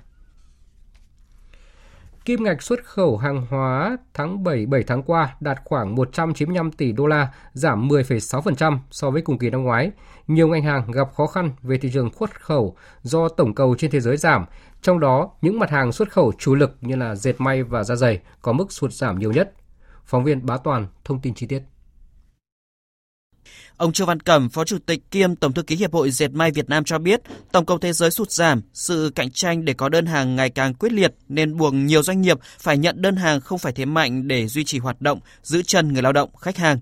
Kim 2.25 2.43
ngạch 2.43 2.61
xuất 2.61 2.83
khẩu 2.83 3.17
hàng 3.17 3.45
hóa 3.49 3.97
tháng 4.13 4.43
7 4.43 4.65
7 4.65 4.83
tháng 4.83 5.03
qua 5.03 5.35
đạt 5.39 5.57
khoảng 5.65 5.95
195 5.95 6.71
tỷ 6.71 6.91
đô 6.91 7.07
la, 7.07 7.33
giảm 7.53 7.87
10,6% 7.87 8.77
so 8.91 9.09
với 9.09 9.21
cùng 9.21 9.37
kỳ 9.37 9.49
năm 9.49 9.63
ngoái. 9.63 9.91
Nhiều 10.27 10.47
ngành 10.47 10.63
hàng 10.63 10.91
gặp 10.91 11.07
khó 11.15 11.27
khăn 11.27 11.51
về 11.61 11.77
thị 11.77 11.89
trường 11.93 12.09
xuất 12.19 12.41
khẩu 12.41 12.75
do 13.01 13.29
tổng 13.29 13.55
cầu 13.55 13.75
trên 13.77 13.91
thế 13.91 13.99
giới 13.99 14.17
giảm, 14.17 14.45
trong 14.81 14.99
đó 14.99 15.31
những 15.41 15.59
mặt 15.59 15.69
hàng 15.69 15.91
xuất 15.91 16.11
khẩu 16.11 16.31
chủ 16.39 16.55
lực 16.55 16.77
như 16.81 16.95
là 16.95 17.15
dệt 17.15 17.35
may 17.37 17.63
và 17.63 17.83
da 17.83 17.95
dày 17.95 18.21
có 18.41 18.53
mức 18.53 18.71
sụt 18.71 18.93
giảm 18.93 19.19
nhiều 19.19 19.31
nhất. 19.31 19.53
Phóng 20.05 20.23
viên 20.23 20.45
Bá 20.45 20.57
Toàn 20.57 20.87
thông 21.03 21.21
tin 21.21 21.33
chi 21.33 21.47
tiết. 21.47 21.63
Ông 23.77 23.93
Trương 23.93 24.07
Văn 24.07 24.19
Cẩm, 24.19 24.49
Phó 24.49 24.65
Chủ 24.65 24.77
tịch 24.85 25.11
kiêm 25.11 25.35
Tổng 25.35 25.53
thư 25.53 25.63
ký 25.63 25.75
Hiệp 25.75 25.93
hội 25.93 26.11
Dệt 26.11 26.31
may 26.31 26.51
Việt 26.51 26.69
Nam 26.69 26.83
cho 26.83 26.99
biết, 26.99 27.21
tổng 27.51 27.65
cầu 27.65 27.77
thế 27.77 27.93
giới 27.93 28.11
sụt 28.11 28.31
giảm, 28.31 28.61
sự 28.73 29.11
cạnh 29.15 29.31
tranh 29.31 29.65
để 29.65 29.73
có 29.73 29.89
đơn 29.89 30.05
hàng 30.05 30.35
ngày 30.35 30.49
càng 30.49 30.73
quyết 30.73 30.93
liệt 30.93 31.15
nên 31.27 31.57
buộc 31.57 31.73
nhiều 31.73 32.03
doanh 32.03 32.21
nghiệp 32.21 32.37
phải 32.59 32.77
nhận 32.77 33.01
đơn 33.01 33.15
hàng 33.15 33.41
không 33.41 33.59
phải 33.59 33.73
thế 33.73 33.85
mạnh 33.85 34.27
để 34.27 34.47
duy 34.47 34.63
trì 34.63 34.79
hoạt 34.79 35.01
động, 35.01 35.19
giữ 35.43 35.61
chân 35.61 35.93
người 35.93 36.01
lao 36.01 36.13
động, 36.13 36.35
khách 36.35 36.57
hàng. 36.57 36.79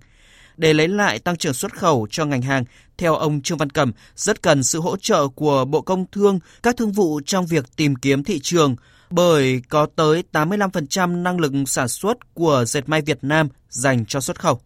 Để 0.57 0.73
lấy 0.73 0.87
lại 0.87 1.19
tăng 1.19 1.37
trưởng 1.37 1.53
xuất 1.53 1.73
khẩu 1.73 2.07
cho 2.11 2.25
ngành 2.25 2.41
hàng, 2.41 2.63
theo 2.97 3.15
ông 3.15 3.41
Trương 3.41 3.57
Văn 3.57 3.69
Cẩm, 3.69 3.91
rất 4.15 4.41
cần 4.41 4.63
sự 4.63 4.79
hỗ 4.79 4.97
trợ 4.97 5.27
của 5.27 5.65
Bộ 5.65 5.81
Công 5.81 6.05
Thương, 6.11 6.39
các 6.63 6.77
thương 6.77 6.91
vụ 6.91 7.21
trong 7.25 7.45
việc 7.45 7.65
tìm 7.75 7.95
kiếm 7.95 8.23
thị 8.23 8.39
trường, 8.39 8.75
bởi 9.15 9.61
có 9.69 9.87
tới 9.95 10.23
85% 10.31 11.23
năng 11.23 11.39
lực 11.39 11.51
sản 11.67 11.87
xuất 11.87 12.33
của 12.33 12.63
dệt 12.67 12.89
may 12.89 13.01
Việt 13.01 13.19
Nam 13.21 13.47
dành 13.69 14.05
cho 14.07 14.19
xuất 14.19 14.39
khẩu. 14.39 14.59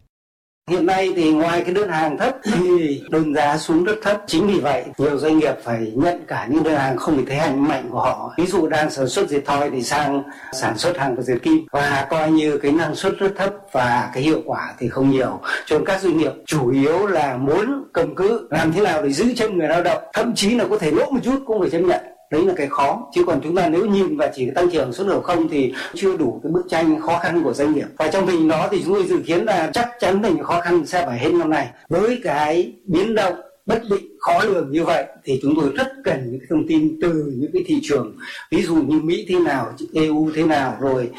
Hiện 0.70 0.86
nay 0.86 1.12
thì 1.16 1.32
ngoài 1.32 1.62
cái 1.64 1.74
đơn 1.74 1.88
hàng 1.88 2.18
thấp 2.18 2.36
thì 2.42 3.02
đơn 3.10 3.34
giá 3.34 3.58
xuống 3.58 3.84
rất 3.84 3.94
thấp. 4.02 4.22
Chính 4.26 4.46
vì 4.46 4.60
vậy 4.60 4.84
nhiều 4.98 5.18
doanh 5.18 5.38
nghiệp 5.38 5.54
phải 5.64 5.92
nhận 5.94 6.24
cả 6.28 6.48
những 6.50 6.62
đơn 6.62 6.76
hàng 6.76 6.96
không 6.96 7.16
bị 7.16 7.24
thấy 7.26 7.36
hành 7.36 7.68
mạnh 7.68 7.88
của 7.90 8.00
họ. 8.00 8.34
Ví 8.38 8.46
dụ 8.46 8.66
đang 8.66 8.90
sản 8.90 9.08
xuất 9.08 9.28
dệt 9.28 9.40
thoi 9.46 9.70
thì 9.70 9.82
sang 9.82 10.22
sản 10.52 10.78
xuất 10.78 10.98
hàng 10.98 11.16
của 11.16 11.22
dệt 11.22 11.38
kim 11.42 11.66
và 11.72 12.06
coi 12.10 12.30
như 12.30 12.58
cái 12.58 12.72
năng 12.72 12.94
suất 12.94 13.18
rất 13.18 13.32
thấp 13.36 13.52
và 13.72 14.10
cái 14.14 14.22
hiệu 14.22 14.42
quả 14.46 14.74
thì 14.78 14.88
không 14.88 15.10
nhiều. 15.10 15.40
Cho 15.66 15.78
nên 15.78 15.86
các 15.86 16.00
doanh 16.02 16.18
nghiệp 16.18 16.32
chủ 16.46 16.70
yếu 16.70 17.06
là 17.06 17.36
muốn 17.36 17.84
cầm 17.92 18.14
cự 18.14 18.48
làm 18.50 18.72
thế 18.72 18.82
nào 18.82 19.02
để 19.02 19.12
giữ 19.12 19.34
chân 19.36 19.58
người 19.58 19.68
lao 19.68 19.82
động, 19.82 20.02
thậm 20.14 20.34
chí 20.34 20.54
là 20.54 20.64
có 20.70 20.78
thể 20.78 20.90
lỗ 20.90 21.10
một 21.10 21.20
chút 21.24 21.42
cũng 21.46 21.60
phải 21.60 21.70
chấp 21.70 21.80
nhận 21.80 22.17
đấy 22.30 22.44
là 22.44 22.54
cái 22.56 22.66
khó. 22.66 23.08
Chứ 23.14 23.24
còn 23.26 23.40
chúng 23.44 23.56
ta 23.56 23.68
nếu 23.68 23.86
nhìn 23.86 24.16
và 24.16 24.30
chỉ 24.34 24.50
tăng 24.50 24.70
trưởng 24.70 24.92
xuất 24.92 25.08
khẩu 25.08 25.20
không 25.20 25.48
thì 25.48 25.74
chưa 25.94 26.16
đủ 26.16 26.40
cái 26.42 26.52
bức 26.52 26.66
tranh 26.68 27.00
khó 27.00 27.18
khăn 27.18 27.42
của 27.42 27.52
doanh 27.52 27.74
nghiệp. 27.74 27.86
Và 27.96 28.08
trong 28.08 28.26
tình 28.26 28.48
đó 28.48 28.68
thì 28.70 28.82
chúng 28.84 28.94
tôi 28.94 29.06
dự 29.06 29.18
kiến 29.26 29.44
là 29.44 29.70
chắc 29.72 29.88
chắn 30.00 30.22
những 30.22 30.44
khó 30.44 30.60
khăn 30.60 30.86
sẽ 30.86 31.06
phải 31.06 31.18
hết 31.18 31.32
năm 31.32 31.50
này 31.50 31.68
với 31.88 32.20
cái 32.24 32.72
biến 32.84 33.14
động 33.14 33.34
bất 33.66 33.82
định 33.90 34.16
khó 34.20 34.44
lường 34.44 34.72
như 34.72 34.84
vậy 34.84 35.04
thì 35.24 35.38
chúng 35.42 35.54
tôi 35.56 35.70
rất 35.76 35.88
cần 36.04 36.30
những 36.30 36.40
thông 36.50 36.68
tin 36.68 36.98
từ 37.02 37.32
những 37.36 37.50
cái 37.52 37.62
thị 37.66 37.80
trường. 37.82 38.16
Ví 38.50 38.62
dụ 38.62 38.74
như 38.74 39.00
Mỹ 39.00 39.26
thế 39.28 39.38
nào 39.38 39.72
EU 39.94 40.30
thế 40.34 40.42
nào 40.42 40.76
rồi 40.80 41.10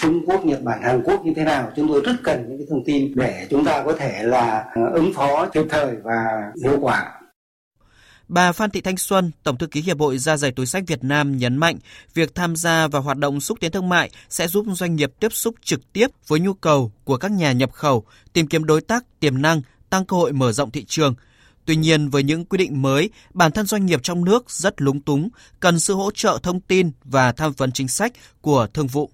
Trung 0.00 0.26
Quốc, 0.26 0.44
Nhật 0.44 0.62
Bản, 0.62 0.82
Hàn 0.82 1.02
Quốc 1.04 1.24
như 1.24 1.32
thế 1.36 1.44
nào. 1.44 1.70
Chúng 1.76 1.88
tôi 1.88 2.02
rất 2.04 2.14
cần 2.22 2.44
những 2.48 2.58
cái 2.58 2.66
thông 2.70 2.84
tin 2.84 3.12
để 3.14 3.46
chúng 3.50 3.64
ta 3.64 3.82
có 3.82 3.92
thể 3.92 4.22
là 4.22 4.64
ờ, 4.74 4.82
ứng 4.92 5.12
phó 5.12 5.46
kịp 5.46 5.64
thời 5.68 5.96
và 6.02 6.52
hiệu 6.62 6.78
quả. 6.80 7.17
Bà 8.28 8.52
Phan 8.52 8.70
Thị 8.70 8.80
Thanh 8.80 8.96
Xuân, 8.96 9.30
Tổng 9.42 9.58
thư 9.58 9.66
ký 9.66 9.80
Hiệp 9.80 10.00
hội 10.00 10.18
Da 10.18 10.36
dày 10.36 10.50
túi 10.50 10.66
sách 10.66 10.84
Việt 10.86 11.04
Nam 11.04 11.36
nhấn 11.38 11.56
mạnh, 11.56 11.78
việc 12.14 12.34
tham 12.34 12.56
gia 12.56 12.88
vào 12.88 13.02
hoạt 13.02 13.18
động 13.18 13.40
xúc 13.40 13.58
tiến 13.60 13.72
thương 13.72 13.88
mại 13.88 14.10
sẽ 14.28 14.48
giúp 14.48 14.66
doanh 14.72 14.96
nghiệp 14.96 15.12
tiếp 15.20 15.32
xúc 15.32 15.54
trực 15.62 15.92
tiếp 15.92 16.06
với 16.26 16.40
nhu 16.40 16.54
cầu 16.54 16.92
của 17.04 17.16
các 17.16 17.30
nhà 17.30 17.52
nhập 17.52 17.72
khẩu, 17.72 18.04
tìm 18.32 18.46
kiếm 18.46 18.64
đối 18.64 18.80
tác 18.80 19.04
tiềm 19.20 19.42
năng, 19.42 19.62
tăng 19.90 20.04
cơ 20.04 20.16
hội 20.16 20.32
mở 20.32 20.52
rộng 20.52 20.70
thị 20.70 20.84
trường. 20.84 21.14
Tuy 21.64 21.76
nhiên, 21.76 22.08
với 22.08 22.22
những 22.22 22.44
quy 22.44 22.58
định 22.58 22.82
mới, 22.82 23.10
bản 23.34 23.52
thân 23.52 23.66
doanh 23.66 23.86
nghiệp 23.86 24.00
trong 24.02 24.24
nước 24.24 24.50
rất 24.50 24.80
lúng 24.80 25.00
túng, 25.00 25.28
cần 25.60 25.80
sự 25.80 25.94
hỗ 25.94 26.10
trợ 26.10 26.38
thông 26.42 26.60
tin 26.60 26.90
và 27.04 27.32
tham 27.32 27.52
vấn 27.52 27.72
chính 27.72 27.88
sách 27.88 28.12
của 28.40 28.66
thương 28.74 28.86
vụ. 28.86 29.10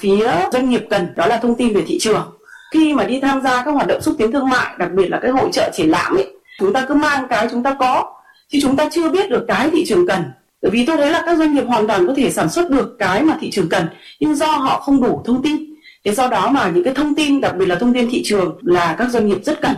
Phía 0.00 0.48
doanh 0.52 0.70
nghiệp 0.70 0.82
cần 0.90 1.14
đó 1.16 1.26
là 1.26 1.38
thông 1.42 1.54
tin 1.54 1.74
về 1.74 1.84
thị 1.86 1.98
trường. 2.00 2.38
Khi 2.72 2.94
mà 2.94 3.04
đi 3.04 3.20
tham 3.20 3.42
gia 3.42 3.64
các 3.64 3.70
hoạt 3.70 3.86
động 3.86 4.02
xúc 4.02 4.14
tiến 4.18 4.32
thương 4.32 4.48
mại, 4.48 4.76
đặc 4.78 4.88
biệt 4.96 5.08
là 5.08 5.18
cái 5.22 5.30
hội 5.30 5.50
trợ 5.52 5.70
triển 5.76 5.88
lãm 5.88 6.14
ấy, 6.14 6.34
chúng 6.58 6.72
ta 6.72 6.86
cứ 6.88 6.94
mang 6.94 7.26
cái 7.30 7.48
chúng 7.50 7.62
ta 7.62 7.76
có 7.78 8.14
chứ 8.48 8.58
chúng 8.62 8.76
ta 8.76 8.88
chưa 8.92 9.10
biết 9.10 9.30
được 9.30 9.44
cái 9.48 9.70
thị 9.70 9.84
trường 9.86 10.06
cần. 10.06 10.22
Bởi 10.62 10.70
vì 10.70 10.86
tôi 10.86 10.96
thấy 10.96 11.10
là 11.10 11.22
các 11.26 11.38
doanh 11.38 11.54
nghiệp 11.54 11.64
hoàn 11.66 11.86
toàn 11.86 12.06
có 12.06 12.14
thể 12.16 12.30
sản 12.30 12.50
xuất 12.50 12.70
được 12.70 12.96
cái 12.98 13.22
mà 13.22 13.36
thị 13.40 13.50
trường 13.50 13.68
cần, 13.68 13.86
nhưng 14.20 14.34
do 14.34 14.46
họ 14.46 14.80
không 14.80 15.02
đủ 15.02 15.22
thông 15.24 15.42
tin. 15.42 15.74
Thế 16.04 16.14
do 16.14 16.28
đó 16.28 16.50
mà 16.50 16.70
những 16.74 16.84
cái 16.84 16.94
thông 16.94 17.14
tin, 17.14 17.40
đặc 17.40 17.54
biệt 17.58 17.66
là 17.66 17.74
thông 17.74 17.94
tin 17.94 18.10
thị 18.10 18.22
trường 18.24 18.58
là 18.62 18.94
các 18.98 19.10
doanh 19.10 19.26
nghiệp 19.28 19.38
rất 19.44 19.60
cần 19.60 19.74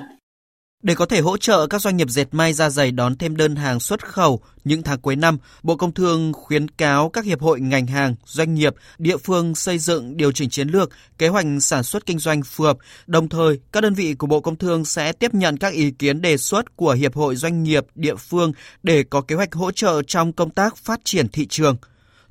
để 0.83 0.95
có 0.95 1.07
thể 1.07 1.21
hỗ 1.21 1.37
trợ 1.37 1.67
các 1.67 1.81
doanh 1.81 1.97
nghiệp 1.97 2.09
dệt 2.11 2.27
may 2.33 2.53
da 2.53 2.71
dày 2.71 2.91
đón 2.91 3.17
thêm 3.17 3.37
đơn 3.37 3.57
hàng 3.57 3.81
xuất 3.81 4.07
khẩu 4.07 4.41
những 4.65 4.83
tháng 4.83 5.01
cuối 5.01 5.17
năm, 5.17 5.39
Bộ 5.63 5.77
Công 5.77 5.93
Thương 5.93 6.33
khuyến 6.33 6.69
cáo 6.69 7.09
các 7.09 7.25
hiệp 7.25 7.41
hội 7.41 7.61
ngành 7.61 7.87
hàng, 7.87 8.15
doanh 8.25 8.55
nghiệp, 8.55 8.75
địa 8.99 9.17
phương 9.17 9.55
xây 9.55 9.79
dựng 9.79 10.17
điều 10.17 10.33
chỉnh 10.33 10.51
chiến 10.51 10.69
lược, 10.69 10.91
kế 11.19 11.29
hoạch 11.29 11.47
sản 11.61 11.83
xuất 11.83 12.07
kinh 12.07 12.19
doanh 12.19 12.43
phù 12.43 12.65
hợp. 12.65 12.77
Đồng 13.07 13.29
thời, 13.29 13.61
các 13.73 13.81
đơn 13.81 13.95
vị 13.95 14.15
của 14.15 14.27
Bộ 14.27 14.41
Công 14.41 14.57
Thương 14.57 14.85
sẽ 14.85 15.13
tiếp 15.13 15.35
nhận 15.35 15.57
các 15.57 15.73
ý 15.73 15.91
kiến 15.91 16.21
đề 16.21 16.37
xuất 16.37 16.77
của 16.77 16.93
hiệp 16.93 17.15
hội 17.15 17.37
doanh 17.37 17.63
nghiệp 17.63 17.87
địa 17.95 18.15
phương 18.15 18.53
để 18.83 19.03
có 19.03 19.21
kế 19.21 19.35
hoạch 19.35 19.55
hỗ 19.55 19.71
trợ 19.71 20.03
trong 20.03 20.33
công 20.33 20.51
tác 20.51 20.77
phát 20.77 21.01
triển 21.05 21.29
thị 21.29 21.47
trường. 21.47 21.77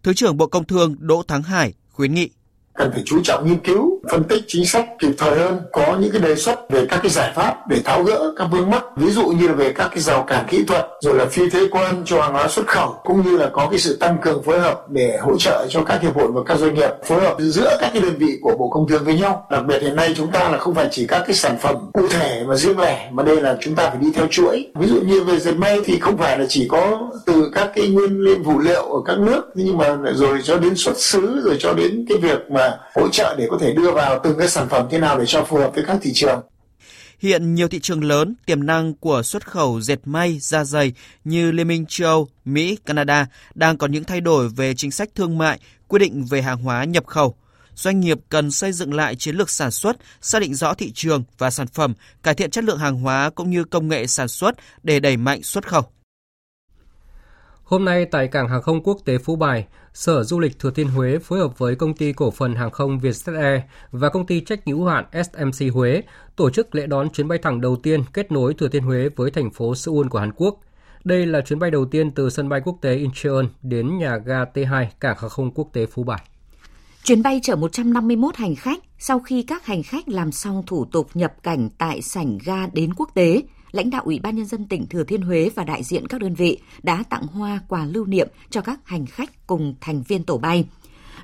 Thứ 0.04 0.14
trưởng 0.14 0.38
Bộ 0.38 0.48
Công 0.48 0.66
Thương 0.66 0.96
Đỗ 1.00 1.24
Thắng 1.28 1.44
Hải 1.44 1.74
khuyến 1.92 2.14
nghị 2.14 2.30
cần 2.80 2.92
phải 2.92 3.04
chú 3.06 3.20
trọng 3.24 3.48
nghiên 3.48 3.60
cứu, 3.60 4.00
phân 4.12 4.24
tích 4.24 4.44
chính 4.48 4.66
sách 4.66 4.86
kịp 5.00 5.12
thời 5.18 5.40
hơn, 5.40 5.60
có 5.72 5.98
những 6.00 6.12
cái 6.12 6.22
đề 6.22 6.36
xuất 6.36 6.70
về 6.70 6.86
các 6.90 7.00
cái 7.04 7.10
giải 7.10 7.32
pháp 7.36 7.56
để 7.70 7.82
tháo 7.86 8.04
gỡ 8.04 8.34
các 8.38 8.46
vướng 8.52 8.70
mắc, 8.70 8.84
ví 8.96 9.12
dụ 9.12 9.26
như 9.26 9.48
là 9.48 9.54
về 9.54 9.74
các 9.74 9.88
cái 9.92 10.00
rào 10.00 10.24
cản 10.28 10.46
kỹ 10.50 10.64
thuật, 10.68 10.86
rồi 11.02 11.16
là 11.16 11.26
phi 11.26 11.50
thuế 11.50 11.68
quan 11.72 12.04
cho 12.06 12.22
hàng 12.22 12.34
hóa 12.34 12.48
xuất 12.48 12.68
khẩu, 12.68 12.96
cũng 13.04 13.26
như 13.26 13.38
là 13.38 13.50
có 13.54 13.68
cái 13.70 13.80
sự 13.80 13.98
tăng 14.00 14.18
cường 14.22 14.44
phối 14.44 14.60
hợp 14.60 14.90
để 14.90 15.18
hỗ 15.22 15.38
trợ 15.38 15.66
cho 15.70 15.84
các 15.84 16.02
hiệp 16.02 16.16
hội 16.16 16.28
và 16.32 16.42
các 16.46 16.58
doanh 16.58 16.74
nghiệp 16.74 16.90
phối 17.06 17.22
hợp 17.22 17.36
giữa 17.40 17.78
các 17.82 17.90
cái 17.94 18.02
đơn 18.02 18.16
vị 18.18 18.40
của 18.42 18.56
bộ 18.60 18.70
công 18.70 18.88
thương 18.88 19.04
với 19.04 19.20
nhau. 19.20 19.48
Đặc 19.52 19.66
biệt 19.68 19.82
hiện 19.82 19.96
nay 19.96 20.14
chúng 20.18 20.32
ta 20.32 20.50
là 20.50 20.58
không 20.58 20.76
phải 20.76 20.88
chỉ 20.92 21.08
các 21.08 21.24
cái 21.26 21.36
sản 21.36 21.58
phẩm 21.62 21.76
cụ 21.94 22.08
thể 22.08 22.44
mà 22.48 22.56
riêng 22.56 22.80
lẻ, 22.80 23.10
mà 23.12 23.24
đây 23.24 23.42
là 23.42 23.58
chúng 23.62 23.76
ta 23.76 23.90
phải 23.90 23.98
đi 24.02 24.08
theo 24.16 24.28
chuỗi. 24.28 24.68
Ví 24.76 24.88
dụ 24.88 25.02
như 25.02 25.24
về 25.24 25.40
dệt 25.40 25.54
may 25.54 25.82
thì 25.86 26.00
không 26.00 26.18
phải 26.18 26.40
là 26.40 26.46
chỉ 26.50 26.68
có 26.68 27.12
từ 27.26 27.52
các 27.56 27.72
cái 27.76 27.88
nguyên 27.88 28.20
liệu 28.20 28.38
phụ 28.46 28.60
liệu 28.60 28.82
ở 28.82 29.00
các 29.06 29.20
nước, 29.20 29.42
nhưng 29.56 29.78
mà 29.78 29.98
rồi 30.14 30.40
cho 30.44 30.58
đến 30.58 30.76
xuất 30.76 30.98
xứ, 30.98 31.42
rồi 31.44 31.56
cho 31.60 31.74
đến 31.74 32.06
cái 32.10 32.18
việc 32.18 32.52
mà 32.52 32.69
hỗ 32.96 33.10
trợ 33.10 33.36
để 33.38 33.48
có 33.52 33.58
thể 33.62 33.74
đưa 33.74 33.92
vào 33.92 34.20
từng 34.24 34.40
cái 34.40 34.48
sản 34.48 34.70
phẩm 34.70 34.88
thế 34.92 34.98
nào 34.98 35.20
để 35.20 35.26
cho 35.28 35.44
phù 35.44 35.58
hợp 35.58 35.72
với 35.76 35.84
các 35.88 35.98
thị 36.02 36.12
trường. 36.14 36.42
Hiện 37.20 37.56
nhiều 37.56 37.68
thị 37.68 37.80
trường 37.80 38.04
lớn 38.04 38.36
tiềm 38.46 38.66
năng 38.66 38.94
của 38.94 39.24
xuất 39.24 39.48
khẩu 39.48 39.82
dệt 39.82 40.00
may, 40.06 40.40
da 40.40 40.64
dày 40.64 40.94
như 41.24 41.52
Liên 41.52 41.68
minh 41.68 41.86
châu 41.90 42.08
Âu, 42.08 42.28
Mỹ, 42.46 42.78
Canada 42.86 43.28
đang 43.56 43.78
có 43.78 43.88
những 43.88 44.04
thay 44.04 44.22
đổi 44.22 44.50
về 44.50 44.74
chính 44.74 44.92
sách 44.92 45.10
thương 45.16 45.38
mại, 45.38 45.60
quy 45.88 46.00
định 46.00 46.26
về 46.30 46.42
hàng 46.42 46.58
hóa 46.58 46.84
nhập 46.84 47.08
khẩu. 47.08 47.36
Doanh 47.76 48.00
nghiệp 48.00 48.18
cần 48.30 48.52
xây 48.52 48.72
dựng 48.72 48.94
lại 48.94 49.16
chiến 49.16 49.36
lược 49.36 49.50
sản 49.50 49.72
xuất, 49.72 49.98
xác 50.22 50.40
định 50.42 50.56
rõ 50.56 50.74
thị 50.74 50.92
trường 50.92 51.24
và 51.38 51.50
sản 51.50 51.68
phẩm, 51.68 51.94
cải 52.24 52.34
thiện 52.34 52.52
chất 52.52 52.64
lượng 52.64 52.78
hàng 52.78 52.96
hóa 52.96 53.30
cũng 53.30 53.50
như 53.50 53.64
công 53.64 53.88
nghệ 53.88 54.08
sản 54.08 54.28
xuất 54.28 54.56
để 54.84 55.00
đẩy 55.00 55.18
mạnh 55.18 55.44
xuất 55.44 55.68
khẩu. 55.68 55.84
Hôm 57.64 57.86
nay 57.86 58.06
tại 58.12 58.28
cảng 58.28 58.50
hàng 58.50 58.62
không 58.62 58.84
quốc 58.84 58.98
tế 59.06 59.18
Phú 59.18 59.36
Bài, 59.36 59.68
Sở 60.00 60.24
Du 60.24 60.40
lịch 60.40 60.60
Thừa 60.60 60.72
Thiên 60.72 60.88
Huế 60.88 61.20
phối 61.20 61.40
hợp 61.40 61.58
với 61.58 61.76
công 61.76 61.94
ty 61.94 62.14
cổ 62.14 62.32
phần 62.32 62.56
hàng 62.56 62.72
không 62.72 63.00
Vietjet 63.00 63.42
Air 63.42 63.62
và 63.92 64.10
công 64.10 64.26
ty 64.26 64.42
trách 64.42 64.68
nhiệm 64.68 64.78
hữu 64.78 64.88
hạn 64.88 65.06
SMC 65.14 65.74
Huế 65.74 66.02
tổ 66.36 66.50
chức 66.50 66.76
lễ 66.76 66.88
đón 66.88 67.10
chuyến 67.10 67.28
bay 67.28 67.38
thẳng 67.38 67.62
đầu 67.62 67.76
tiên 67.76 68.04
kết 68.14 68.32
nối 68.32 68.54
Thừa 68.54 68.68
Thiên 68.68 68.84
Huế 68.84 69.10
với 69.16 69.32
thành 69.32 69.52
phố 69.52 69.76
Seoul 69.76 70.08
của 70.08 70.20
Hàn 70.20 70.32
Quốc. 70.36 70.60
Đây 71.04 71.26
là 71.26 71.42
chuyến 71.42 71.60
bay 71.60 71.72
đầu 71.72 71.86
tiên 71.86 72.12
từ 72.12 72.30
sân 72.30 72.50
bay 72.50 72.62
quốc 72.66 72.78
tế 72.82 72.96
Incheon 72.96 73.44
đến 73.62 73.98
nhà 73.98 74.18
ga 74.18 74.44
T2 74.54 74.86
cảng 75.00 75.18
hàng 75.20 75.30
không 75.30 75.52
quốc 75.52 75.70
tế 75.74 75.86
Phú 75.86 76.04
Bài. 76.04 76.22
Chuyến 77.04 77.24
bay 77.24 77.40
chở 77.44 77.56
151 77.56 78.36
hành 78.36 78.56
khách 78.56 78.80
sau 79.00 79.20
khi 79.20 79.44
các 79.44 79.66
hành 79.66 79.84
khách 79.84 80.10
làm 80.10 80.32
xong 80.32 80.64
thủ 80.68 80.86
tục 80.86 81.10
nhập 81.14 81.34
cảnh 81.44 81.70
tại 81.78 82.02
sảnh 82.02 82.38
ga 82.46 82.68
đến 82.74 82.94
quốc 82.94 83.10
tế– 83.14 83.42
lãnh 83.72 83.90
đạo 83.90 84.02
Ủy 84.06 84.20
ban 84.20 84.36
Nhân 84.36 84.46
dân 84.46 84.66
tỉnh 84.66 84.88
Thừa 84.88 85.04
Thiên 85.04 85.22
Huế 85.22 85.50
và 85.56 85.64
đại 85.64 85.84
diện 85.84 86.08
các 86.08 86.22
đơn 86.22 86.34
vị 86.34 86.58
đã 86.84 87.04
tặng 87.10 87.28
hoa 87.28 87.60
quà 87.68 87.86
lưu 87.86 88.06
niệm 88.06 88.28
cho 88.50 88.62
các 88.62 88.80
hành 88.84 89.06
khách 89.06 89.48
cùng 89.48 89.76
thành 89.82 90.04
viên 90.08 90.24
tổ 90.24 90.38
bay. 90.38 90.66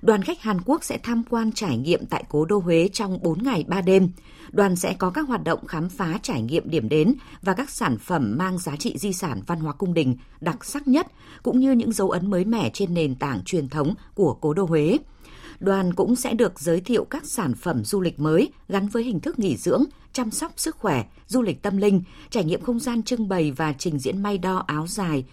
Đoàn 0.01 0.21
khách 0.21 0.41
Hàn 0.41 0.61
Quốc 0.65 0.83
sẽ 0.83 0.97
tham 1.03 1.23
quan 1.29 1.51
trải 1.51 1.77
nghiệm 1.77 2.05
tại 2.05 2.23
cố 2.29 2.45
đô 2.45 2.57
Huế 2.57 2.89
trong 2.93 3.19
4 3.23 3.43
ngày 3.43 3.65
3 3.67 3.81
đêm. 3.81 4.09
Đoàn 4.51 4.75
sẽ 4.75 4.93
có 4.93 5.09
các 5.09 5.27
hoạt 5.27 5.43
động 5.43 5.67
khám 5.67 5.89
phá 5.89 6.19
trải 6.21 6.41
nghiệm 6.41 6.69
điểm 6.69 6.89
đến 6.89 7.15
và 7.41 7.53
các 7.53 7.69
sản 7.69 7.97
phẩm 7.97 8.35
mang 8.37 8.57
giá 8.57 8.75
trị 8.75 8.97
di 8.97 9.13
sản 9.13 9.41
văn 9.47 9.59
hóa 9.59 9.73
cung 9.73 9.93
đình 9.93 10.17
đặc 10.41 10.65
sắc 10.65 10.87
nhất, 10.87 11.07
cũng 11.43 11.59
như 11.59 11.71
những 11.71 11.91
dấu 11.91 12.09
ấn 12.09 12.29
mới 12.29 12.45
mẻ 12.45 12.69
trên 12.73 12.93
nền 12.93 13.15
tảng 13.15 13.43
truyền 13.45 13.69
thống 13.69 13.93
của 14.13 14.33
cố 14.33 14.53
đô 14.53 14.65
Huế. 14.65 14.97
đoàn 15.59 15.93
cũng 15.93 16.15
sẽ 16.15 16.33
được 16.33 16.59
giới 16.59 16.81
thiệu 16.81 17.05
các 17.05 17.25
sản 17.25 17.53
phẩm 17.55 17.83
du 17.85 18.01
lịch 18.01 18.19
mới 18.19 18.49
gắn 18.69 18.87
với 18.87 19.03
hình 19.03 19.19
thức 19.19 19.39
nghỉ 19.39 19.57
dưỡng, 19.57 19.83
chăm 20.15 20.31
sóc 20.31 20.51
sức 20.57 20.75
khỏe, 20.77 21.03
du 21.27 21.41
lịch 21.41 21.61
tâm 21.61 21.77
linh, 21.77 22.03
trải 22.29 22.43
nghiệm 22.43 22.61
không 22.61 22.79
gian 22.79 23.03
trưng 23.03 23.29
bày 23.29 23.51
và 23.51 23.73
trình 23.73 23.99
diễn 23.99 24.23
may 24.23 24.37
đo 24.37 24.63
áo 24.67 24.87
dài, 24.87 25.25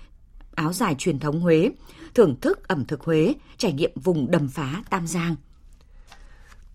áo 0.55 0.73
dài 0.73 0.95
truyền 0.99 1.19
thống 1.19 1.41
Huế, 1.41 1.71
thưởng 2.15 2.37
thức 2.41 2.69
ẩm 2.69 2.85
thực 2.85 3.01
Huế, 3.01 3.35
trải 3.57 3.73
nghiệm 3.73 3.91
vùng 3.95 4.31
đầm 4.31 4.49
phá 4.49 4.83
Tam 4.91 5.07
Giang. 5.07 5.37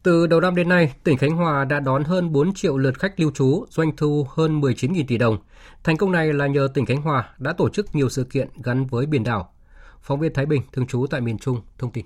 Từ 0.03 0.27
đầu 0.27 0.41
năm 0.41 0.55
đến 0.55 0.69
nay, 0.69 0.93
tỉnh 1.03 1.17
Khánh 1.17 1.35
Hòa 1.35 1.65
đã 1.65 1.79
đón 1.79 2.03
hơn 2.03 2.31
4 2.31 2.53
triệu 2.53 2.77
lượt 2.77 2.99
khách 2.99 3.19
lưu 3.19 3.31
trú, 3.31 3.65
doanh 3.69 3.95
thu 3.95 4.27
hơn 4.29 4.61
19.000 4.61 5.03
tỷ 5.07 5.17
đồng. 5.17 5.37
Thành 5.83 5.97
công 5.97 6.11
này 6.11 6.33
là 6.33 6.47
nhờ 6.47 6.67
tỉnh 6.73 6.85
Khánh 6.85 7.01
Hòa 7.01 7.29
đã 7.37 7.53
tổ 7.53 7.69
chức 7.69 7.95
nhiều 7.95 8.09
sự 8.09 8.23
kiện 8.23 8.49
gắn 8.63 8.85
với 8.85 9.05
biển 9.05 9.23
đảo. 9.23 9.53
Phóng 10.01 10.19
viên 10.19 10.33
Thái 10.33 10.45
Bình, 10.45 10.61
thường 10.71 10.87
trú 10.87 11.05
tại 11.09 11.21
miền 11.21 11.37
Trung, 11.37 11.61
thông 11.77 11.91
tin. 11.91 12.05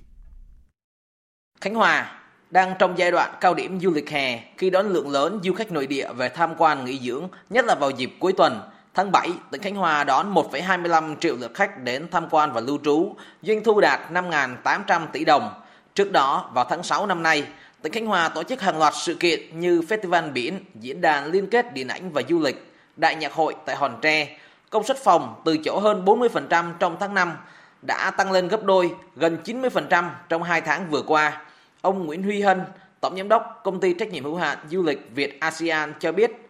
Khánh 1.62 1.76
Hòa 1.76 2.21
đang 2.52 2.74
trong 2.80 2.98
giai 2.98 3.12
đoạn 3.12 3.34
cao 3.42 3.54
điểm 3.54 3.80
du 3.80 3.92
lịch 3.92 4.10
hè 4.10 4.40
khi 4.58 4.70
đón 4.70 4.88
lượng 4.88 5.10
lớn 5.10 5.40
du 5.44 5.54
khách 5.54 5.72
nội 5.72 5.88
địa 5.88 6.08
về 6.14 6.30
tham 6.30 6.54
quan 6.58 6.86
nghỉ 6.86 7.00
dưỡng, 7.00 7.28
nhất 7.50 7.66
là 7.66 7.76
vào 7.76 7.90
dịp 7.90 8.12
cuối 8.20 8.34
tuần. 8.34 8.62
Tháng 8.94 9.12
7, 9.12 9.30
tỉnh 9.52 9.62
Khánh 9.62 9.76
Hòa 9.76 10.04
đón 10.04 10.34
1,25 10.34 11.16
triệu 11.16 11.36
lượt 11.36 11.52
khách 11.54 11.84
đến 11.84 12.08
tham 12.12 12.28
quan 12.30 12.54
và 12.54 12.62
lưu 12.62 12.80
trú, 12.84 13.16
doanh 13.42 13.64
thu 13.64 13.82
đạt 13.82 14.00
5.800 14.12 15.08
tỷ 15.12 15.26
đồng. 15.26 15.54
Trước 15.96 16.12
đó, 16.12 16.50
vào 16.54 16.66
tháng 16.70 16.84
6 16.84 17.06
năm 17.06 17.24
nay, 17.24 17.44
tỉnh 17.82 17.94
Khánh 17.94 18.06
Hòa 18.06 18.30
tổ 18.30 18.44
chức 18.44 18.62
hàng 18.62 18.80
loạt 18.80 18.94
sự 18.96 19.16
kiện 19.16 19.60
như 19.60 19.82
Festival 19.82 20.32
Biển, 20.32 20.60
Diễn 20.76 21.02
đàn 21.02 21.32
Liên 21.32 21.48
kết 21.48 21.74
Điện 21.74 21.88
ảnh 21.88 22.12
và 22.12 22.22
Du 22.30 22.40
lịch, 22.40 22.74
Đại 22.98 23.16
nhạc 23.16 23.34
hội 23.34 23.56
tại 23.66 23.76
Hòn 23.76 24.00
Tre. 24.02 24.38
Công 24.70 24.84
suất 24.84 24.98
phòng 24.98 25.42
từ 25.46 25.58
chỗ 25.58 25.80
hơn 25.80 26.06
40% 26.06 26.74
trong 26.80 26.98
tháng 27.00 27.14
5 27.14 27.34
đã 27.82 28.12
tăng 28.12 28.32
lên 28.32 28.48
gấp 28.48 28.64
đôi, 28.64 28.92
gần 29.16 29.38
90% 29.46 30.10
trong 30.30 30.44
2 30.44 30.62
tháng 30.62 30.90
vừa 30.90 31.02
qua. 31.02 31.42
Ông 31.82 32.06
Nguyễn 32.06 32.24
Huy 32.24 32.42
Hân, 32.42 32.62
Tổng 33.00 33.18
Giám 33.18 33.30
đốc 33.30 33.62
Công 33.64 33.80
ty 33.80 33.94
Trách 33.94 34.10
nhiệm 34.10 34.24
hữu 34.24 34.36
hạn 34.36 34.58
Du 34.70 34.84
lịch 34.84 35.10
Việt 35.16 35.40
ASEAN 35.40 35.94
cho 36.00 36.12
biết, 36.12 36.50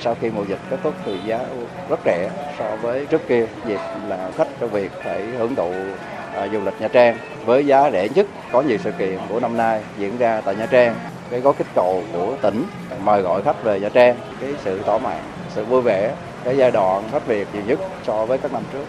sau 0.00 0.16
khi 0.20 0.30
mùa 0.30 0.44
dịch 0.48 0.58
kết 0.70 0.78
thúc 0.82 0.94
thì 1.04 1.18
giá 1.26 1.38
rất 1.90 2.00
rẻ 2.04 2.30
so 2.58 2.76
với 2.76 3.06
trước 3.06 3.20
kia. 3.28 3.46
Việc 3.64 3.80
là 4.08 4.30
khách 4.36 4.48
cho 4.60 4.66
việc 4.66 4.92
phải 5.04 5.22
hưởng 5.22 5.54
thụ 5.54 5.72
à, 6.34 6.48
du 6.52 6.60
lịch 6.60 6.80
Nha 6.80 6.88
Trang 6.88 7.16
với 7.44 7.66
giá 7.66 7.90
rẻ 7.90 8.08
nhất 8.14 8.26
có 8.52 8.62
nhiều 8.62 8.78
sự 8.78 8.90
kiện 8.98 9.18
của 9.28 9.40
năm 9.40 9.56
nay 9.56 9.82
diễn 9.98 10.18
ra 10.18 10.40
tại 10.40 10.56
Nha 10.56 10.66
Trang. 10.66 10.94
Cái 11.30 11.40
gói 11.40 11.54
kích 11.58 11.66
cầu 11.74 12.02
của 12.12 12.36
tỉnh 12.42 12.64
mời 13.04 13.22
gọi 13.22 13.42
khách 13.42 13.64
về 13.64 13.80
Nha 13.80 13.88
Trang 13.88 14.16
cái 14.40 14.54
sự 14.64 14.80
tỏ 14.86 14.98
mạn 14.98 15.22
sự 15.54 15.64
vui 15.64 15.82
vẻ 15.82 16.14
cái 16.44 16.56
giai 16.56 16.70
đoạn 16.70 17.02
khách 17.12 17.26
Việt 17.26 17.48
nhiều 17.52 17.62
nhất 17.66 17.78
so 18.06 18.26
với 18.26 18.38
các 18.38 18.52
năm 18.52 18.62
trước. 18.72 18.84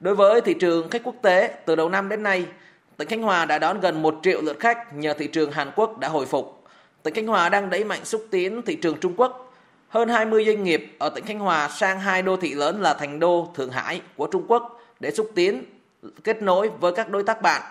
Đối 0.00 0.14
với 0.14 0.40
thị 0.40 0.54
trường 0.54 0.88
khách 0.88 1.04
quốc 1.04 1.16
tế, 1.22 1.54
từ 1.66 1.76
đầu 1.76 1.88
năm 1.88 2.08
đến 2.08 2.22
nay, 2.22 2.46
tỉnh 3.00 3.08
Khánh 3.08 3.22
Hòa 3.22 3.44
đã 3.44 3.58
đón 3.58 3.80
gần 3.80 4.02
1 4.02 4.20
triệu 4.22 4.42
lượt 4.42 4.60
khách 4.60 4.94
nhờ 4.94 5.14
thị 5.14 5.26
trường 5.26 5.52
Hàn 5.52 5.70
Quốc 5.76 5.98
đã 5.98 6.08
hồi 6.08 6.26
phục. 6.26 6.64
Tỉnh 7.02 7.14
Khánh 7.14 7.26
Hòa 7.26 7.48
đang 7.48 7.70
đẩy 7.70 7.84
mạnh 7.84 8.04
xúc 8.04 8.26
tiến 8.30 8.62
thị 8.62 8.76
trường 8.76 9.00
Trung 9.00 9.14
Quốc. 9.16 9.54
Hơn 9.88 10.08
20 10.08 10.44
doanh 10.44 10.64
nghiệp 10.64 10.96
ở 10.98 11.08
tỉnh 11.08 11.24
Khánh 11.24 11.38
Hòa 11.38 11.68
sang 11.68 12.00
hai 12.00 12.22
đô 12.22 12.36
thị 12.36 12.54
lớn 12.54 12.82
là 12.82 12.94
Thành 12.94 13.20
Đô, 13.20 13.52
Thượng 13.54 13.70
Hải 13.70 14.00
của 14.16 14.26
Trung 14.26 14.44
Quốc 14.48 14.80
để 15.00 15.10
xúc 15.10 15.30
tiến, 15.34 15.64
kết 16.24 16.42
nối 16.42 16.70
với 16.80 16.92
các 16.92 17.10
đối 17.10 17.22
tác 17.22 17.42
bạn. 17.42 17.62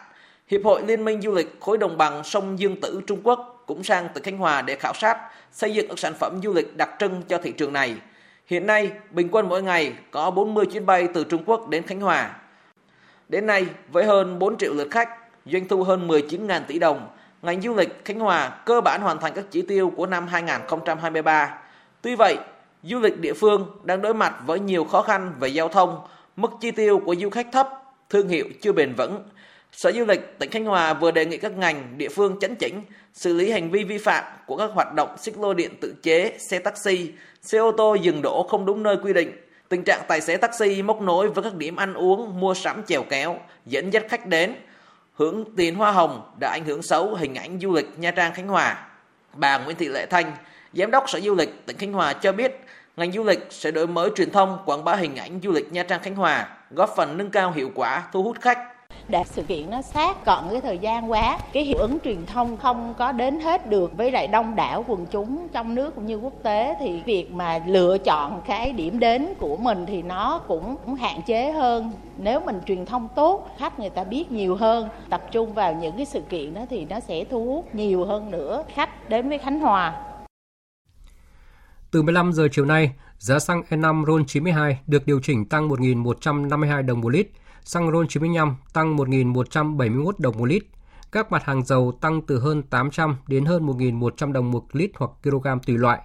Hiệp 0.48 0.62
hội 0.64 0.82
Liên 0.88 1.06
minh 1.06 1.22
Du 1.22 1.32
lịch 1.32 1.58
khối 1.60 1.78
đồng 1.78 1.98
bằng 1.98 2.24
sông 2.24 2.60
Dương 2.60 2.82
Tử 2.82 3.02
Trung 3.08 3.20
Quốc 3.24 3.64
cũng 3.68 3.84
sang 3.84 4.10
tỉnh 4.14 4.24
Khánh 4.24 4.38
Hòa 4.38 4.62
để 4.62 4.76
khảo 4.76 4.94
sát, 4.94 5.18
xây 5.52 5.74
dựng 5.74 5.88
các 5.88 6.00
sản 6.00 6.14
phẩm 6.20 6.40
du 6.44 6.54
lịch 6.54 6.78
đặc 6.78 6.90
trưng 7.00 7.22
cho 7.28 7.38
thị 7.38 7.52
trường 7.52 7.74
này. 7.74 7.96
Hiện 8.46 8.68
nay, 8.68 8.92
bình 9.12 9.30
quân 9.32 9.50
mỗi 9.50 9.64
ngày 9.64 9.94
có 10.12 10.32
40 10.32 10.66
chuyến 10.66 10.86
bay 10.86 11.08
từ 11.14 11.24
Trung 11.24 11.44
Quốc 11.46 11.70
đến 11.70 11.84
Khánh 11.84 12.02
Hòa. 12.02 12.36
Đến 13.30 13.48
nay, 13.48 13.66
với 13.92 14.06
hơn 14.06 14.40
4 14.40 14.58
triệu 14.58 14.74
lượt 14.74 14.88
khách, 14.92 15.10
doanh 15.46 15.68
thu 15.68 15.84
hơn 15.84 16.08
19.000 16.08 16.62
tỷ 16.68 16.80
đồng, 16.80 17.08
ngành 17.42 17.62
du 17.62 17.76
lịch 17.76 18.06
Khánh 18.06 18.20
Hòa 18.20 18.50
cơ 18.66 18.82
bản 18.82 19.02
hoàn 19.02 19.20
thành 19.20 19.34
các 19.36 19.46
chỉ 19.52 19.62
tiêu 19.62 19.94
của 19.96 20.06
năm 20.06 20.28
2023. 20.28 21.60
Tuy 22.02 22.16
vậy, 22.16 22.38
du 22.84 23.00
lịch 23.00 23.20
địa 23.20 23.34
phương 23.34 23.68
đang 23.84 24.02
đối 24.02 24.14
mặt 24.14 24.36
với 24.46 24.60
nhiều 24.60 24.84
khó 24.84 25.02
khăn 25.02 25.34
về 25.40 25.48
giao 25.48 25.70
thông, 25.70 26.00
mức 26.36 26.52
chi 26.62 26.72
tiêu 26.72 27.02
của 27.06 27.16
du 27.16 27.30
khách 27.30 27.48
thấp, 27.52 27.70
thương 28.10 28.28
hiệu 28.28 28.46
chưa 28.62 28.72
bền 28.72 28.94
vững. 28.98 29.24
Sở 29.72 29.92
Du 29.92 30.06
lịch 30.06 30.40
tỉnh 30.40 30.50
Khánh 30.50 30.66
Hòa 30.66 30.94
vừa 30.94 31.12
đề 31.12 31.26
nghị 31.26 31.38
các 31.38 31.58
ngành 31.58 31.98
địa 31.98 32.10
phương 32.10 32.40
chấn 32.42 32.56
chỉnh, 32.56 32.82
xử 33.14 33.34
lý 33.34 33.52
hành 33.52 33.72
vi 33.72 33.84
vi 33.84 33.98
phạm 33.98 34.24
của 34.46 34.58
các 34.58 34.70
hoạt 34.74 34.94
động 34.94 35.18
xích 35.18 35.38
lô 35.38 35.54
điện 35.54 35.72
tự 35.82 35.96
chế, 36.04 36.38
xe 36.40 36.60
taxi, 36.60 37.12
xe 37.42 37.58
ô 37.58 37.72
tô 37.72 37.96
dừng 37.96 38.22
đỗ 38.22 38.48
không 38.50 38.66
đúng 38.66 38.84
nơi 38.84 38.98
quy 39.04 39.14
định, 39.14 39.32
tình 39.70 39.84
trạng 39.84 40.02
tài 40.08 40.22
xế 40.22 40.38
taxi 40.38 40.82
móc 40.82 41.02
nối 41.02 41.30
với 41.30 41.44
các 41.44 41.56
điểm 41.56 41.76
ăn 41.76 41.94
uống, 41.94 42.40
mua 42.40 42.54
sắm 42.54 42.84
chèo 42.88 43.04
kéo, 43.04 43.40
dẫn 43.66 43.94
dắt 43.94 44.06
khách 44.10 44.26
đến, 44.26 44.56
hưởng 45.20 45.46
tiền 45.56 45.76
hoa 45.76 45.92
hồng 45.92 46.22
đã 46.40 46.50
ảnh 46.52 46.66
hưởng 46.66 46.82
xấu 46.82 47.16
hình 47.16 47.36
ảnh 47.36 47.60
du 47.62 47.74
lịch 47.74 48.00
Nha 48.00 48.12
Trang 48.12 48.34
Khánh 48.34 48.48
Hòa. 48.48 48.88
Bà 49.34 49.58
Nguyễn 49.58 49.78
Thị 49.78 49.88
Lệ 49.88 50.06
Thanh, 50.06 50.32
Giám 50.74 50.92
đốc 50.92 51.10
Sở 51.10 51.20
Du 51.20 51.36
lịch 51.36 51.66
tỉnh 51.66 51.78
Khánh 51.78 51.94
Hòa 51.94 52.14
cho 52.14 52.32
biết, 52.32 52.66
ngành 52.98 53.12
du 53.12 53.24
lịch 53.24 53.48
sẽ 53.50 53.72
đổi 53.72 53.88
mới 53.88 54.10
truyền 54.16 54.32
thông 54.32 54.60
quảng 54.66 54.84
bá 54.84 54.96
hình 54.96 55.16
ảnh 55.16 55.40
du 55.44 55.52
lịch 55.52 55.74
Nha 55.74 55.84
Trang 55.84 56.02
Khánh 56.04 56.16
Hòa, 56.16 56.58
góp 56.72 56.94
phần 56.96 57.18
nâng 57.18 57.30
cao 57.30 57.52
hiệu 57.52 57.72
quả 57.76 58.04
thu 58.12 58.24
hút 58.24 58.42
khách 58.42 58.79
để 59.10 59.24
sự 59.26 59.44
kiện 59.44 59.70
nó 59.70 59.82
sát 59.82 60.26
gọn 60.26 60.44
cái 60.52 60.62
thời 60.62 60.78
gian 60.78 61.12
quá 61.12 61.40
cái 61.54 61.64
hiệu 61.64 61.78
ứng 61.78 62.00
truyền 62.04 62.26
thông 62.26 62.58
không 62.58 62.94
có 62.98 63.12
đến 63.12 63.40
hết 63.40 63.70
được 63.70 63.98
với 63.98 64.12
lại 64.12 64.28
đông 64.28 64.56
đảo 64.56 64.86
quần 64.88 65.06
chúng 65.06 65.48
trong 65.54 65.76
nước 65.76 65.96
cũng 65.96 66.06
như 66.06 66.16
quốc 66.16 66.34
tế 66.44 66.76
thì 66.80 67.02
việc 67.06 67.32
mà 67.32 67.60
lựa 67.68 67.98
chọn 67.98 68.42
cái 68.48 68.74
điểm 68.74 69.00
đến 69.00 69.28
của 69.40 69.58
mình 69.58 69.86
thì 69.88 70.02
nó 70.02 70.40
cũng 70.48 70.96
hạn 70.96 71.22
chế 71.26 71.52
hơn. 71.52 71.92
Nếu 72.18 72.40
mình 72.40 72.60
truyền 72.66 72.86
thông 72.86 73.08
tốt 73.16 73.48
khách 73.58 73.80
người 73.80 73.90
ta 73.90 74.04
biết 74.04 74.32
nhiều 74.32 74.56
hơn 74.56 74.90
tập 75.10 75.24
trung 75.32 75.54
vào 75.54 75.74
những 75.74 75.98
cái 75.98 76.06
sự 76.06 76.22
kiện 76.30 76.54
đó 76.54 76.62
thì 76.70 76.86
nó 76.86 77.00
sẽ 77.00 77.24
thu 77.24 77.46
hút 77.46 77.76
nhiều 77.76 78.06
hơn 78.06 78.32
nữa 78.32 78.64
khách 78.74 79.10
đến 79.10 79.30
với 79.30 79.38
Khánh 79.38 79.60
Hòa. 79.60 80.06
Từ 81.92 82.02
15 82.02 82.34
giờ 82.34 82.48
chiều 82.52 82.66
nay, 82.66 82.92
giá 83.18 83.40
xăng 83.40 83.64
E5 83.70 84.06
RON 84.06 84.26
92 84.26 84.78
được 84.88 85.06
điều 85.06 85.20
chỉnh 85.24 85.46
tăng 85.46 85.70
1.152 85.70 86.86
đồng 86.86 87.02
một 87.02 87.10
lít, 87.10 87.28
xăng 87.70 87.92
RON 87.92 88.08
95 88.08 88.56
tăng 88.74 88.98
1.171 88.98 90.12
đồng 90.18 90.38
một 90.38 90.46
lít. 90.46 90.64
Các 91.12 91.32
mặt 91.32 91.44
hàng 91.44 91.66
dầu 91.66 91.92
tăng 92.02 92.22
từ 92.22 92.40
hơn 92.40 92.64
800 92.64 93.16
đến 93.28 93.46
hơn 93.46 93.68
1.100 93.68 94.32
đồng 94.32 94.52
một 94.52 94.64
lít 94.72 94.92
hoặc 94.96 95.12
kg 95.24 95.48
tùy 95.66 95.78
loại. 95.78 96.00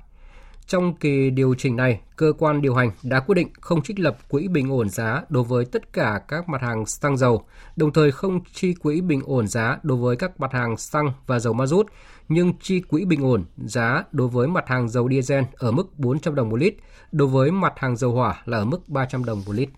Trong 0.66 0.96
kỳ 0.96 1.31
điều 1.31 1.55
chỉnh 1.55 1.77
này, 1.77 2.00
cơ 2.16 2.33
quan 2.38 2.62
điều 2.62 2.74
hành 2.74 2.90
đã 3.03 3.20
quyết 3.20 3.35
định 3.35 3.48
không 3.61 3.83
trích 3.83 3.98
lập 3.98 4.18
quỹ 4.29 4.48
bình 4.48 4.72
ổn 4.72 4.88
giá 4.88 5.22
đối 5.29 5.44
với 5.44 5.64
tất 5.64 5.92
cả 5.92 6.20
các 6.29 6.48
mặt 6.48 6.62
hàng 6.62 6.87
xăng 6.87 7.16
dầu, 7.16 7.46
đồng 7.77 7.92
thời 7.92 8.12
không 8.12 8.40
chi 8.53 8.74
quỹ 8.74 9.00
bình 9.00 9.20
ổn 9.24 9.46
giá 9.46 9.79
đối 9.83 9.98
với 9.98 10.16
các 10.16 10.40
mặt 10.40 10.53
hàng 10.53 10.77
xăng 10.77 11.12
và 11.27 11.38
dầu 11.38 11.53
ma 11.53 11.66
rút, 11.66 11.87
nhưng 12.29 12.53
chi 12.61 12.81
quỹ 12.81 13.05
bình 13.05 13.22
ổn 13.22 13.44
giá 13.57 14.05
đối 14.12 14.29
với 14.29 14.48
mặt 14.48 14.64
hàng 14.68 14.88
dầu 14.88 15.09
diesel 15.11 15.44
ở 15.57 15.70
mức 15.70 15.98
400 15.98 16.35
đồng 16.35 16.48
một 16.48 16.57
lít, 16.57 16.74
đối 17.12 17.29
với 17.29 17.50
mặt 17.50 17.72
hàng 17.77 17.96
dầu 17.96 18.12
hỏa 18.12 18.42
là 18.44 18.59
ở 18.59 18.64
mức 18.64 18.88
300 18.88 19.24
đồng 19.24 19.42
một 19.46 19.53
lít. 19.53 19.68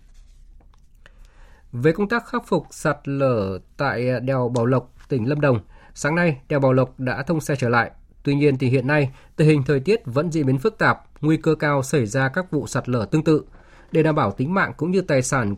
Về 1.81 1.91
công 1.91 2.09
tác 2.09 2.27
khắc 2.27 2.47
phục 2.47 2.67
sạt 2.71 2.97
lở 3.03 3.59
tại 3.77 4.19
đèo 4.19 4.49
Bảo 4.49 4.65
Lộc, 4.65 4.91
tỉnh 5.09 5.29
Lâm 5.29 5.41
Đồng, 5.41 5.59
sáng 5.93 6.15
nay 6.15 6.37
đèo 6.49 6.59
Bảo 6.59 6.73
Lộc 6.73 6.99
đã 6.99 7.23
thông 7.23 7.41
xe 7.41 7.55
trở 7.55 7.69
lại. 7.69 7.91
Tuy 8.23 8.35
nhiên 8.35 8.57
thì 8.57 8.67
hiện 8.67 8.87
nay 8.87 9.11
tình 9.35 9.47
hình 9.47 9.63
thời 9.63 9.79
tiết 9.79 10.01
vẫn 10.05 10.31
diễn 10.31 10.45
biến 10.45 10.57
phức 10.57 10.77
tạp, 10.77 11.03
nguy 11.21 11.37
cơ 11.37 11.55
cao 11.55 11.83
xảy 11.83 12.05
ra 12.05 12.29
các 12.29 12.51
vụ 12.51 12.67
sạt 12.67 12.89
lở 12.89 13.05
tương 13.05 13.23
tự. 13.23 13.43
Để 13.91 14.03
đảm 14.03 14.15
bảo 14.15 14.31
tính 14.31 14.53
mạng 14.53 14.73
cũng 14.77 14.91
như 14.91 15.01
tài 15.01 15.21
sản 15.21 15.55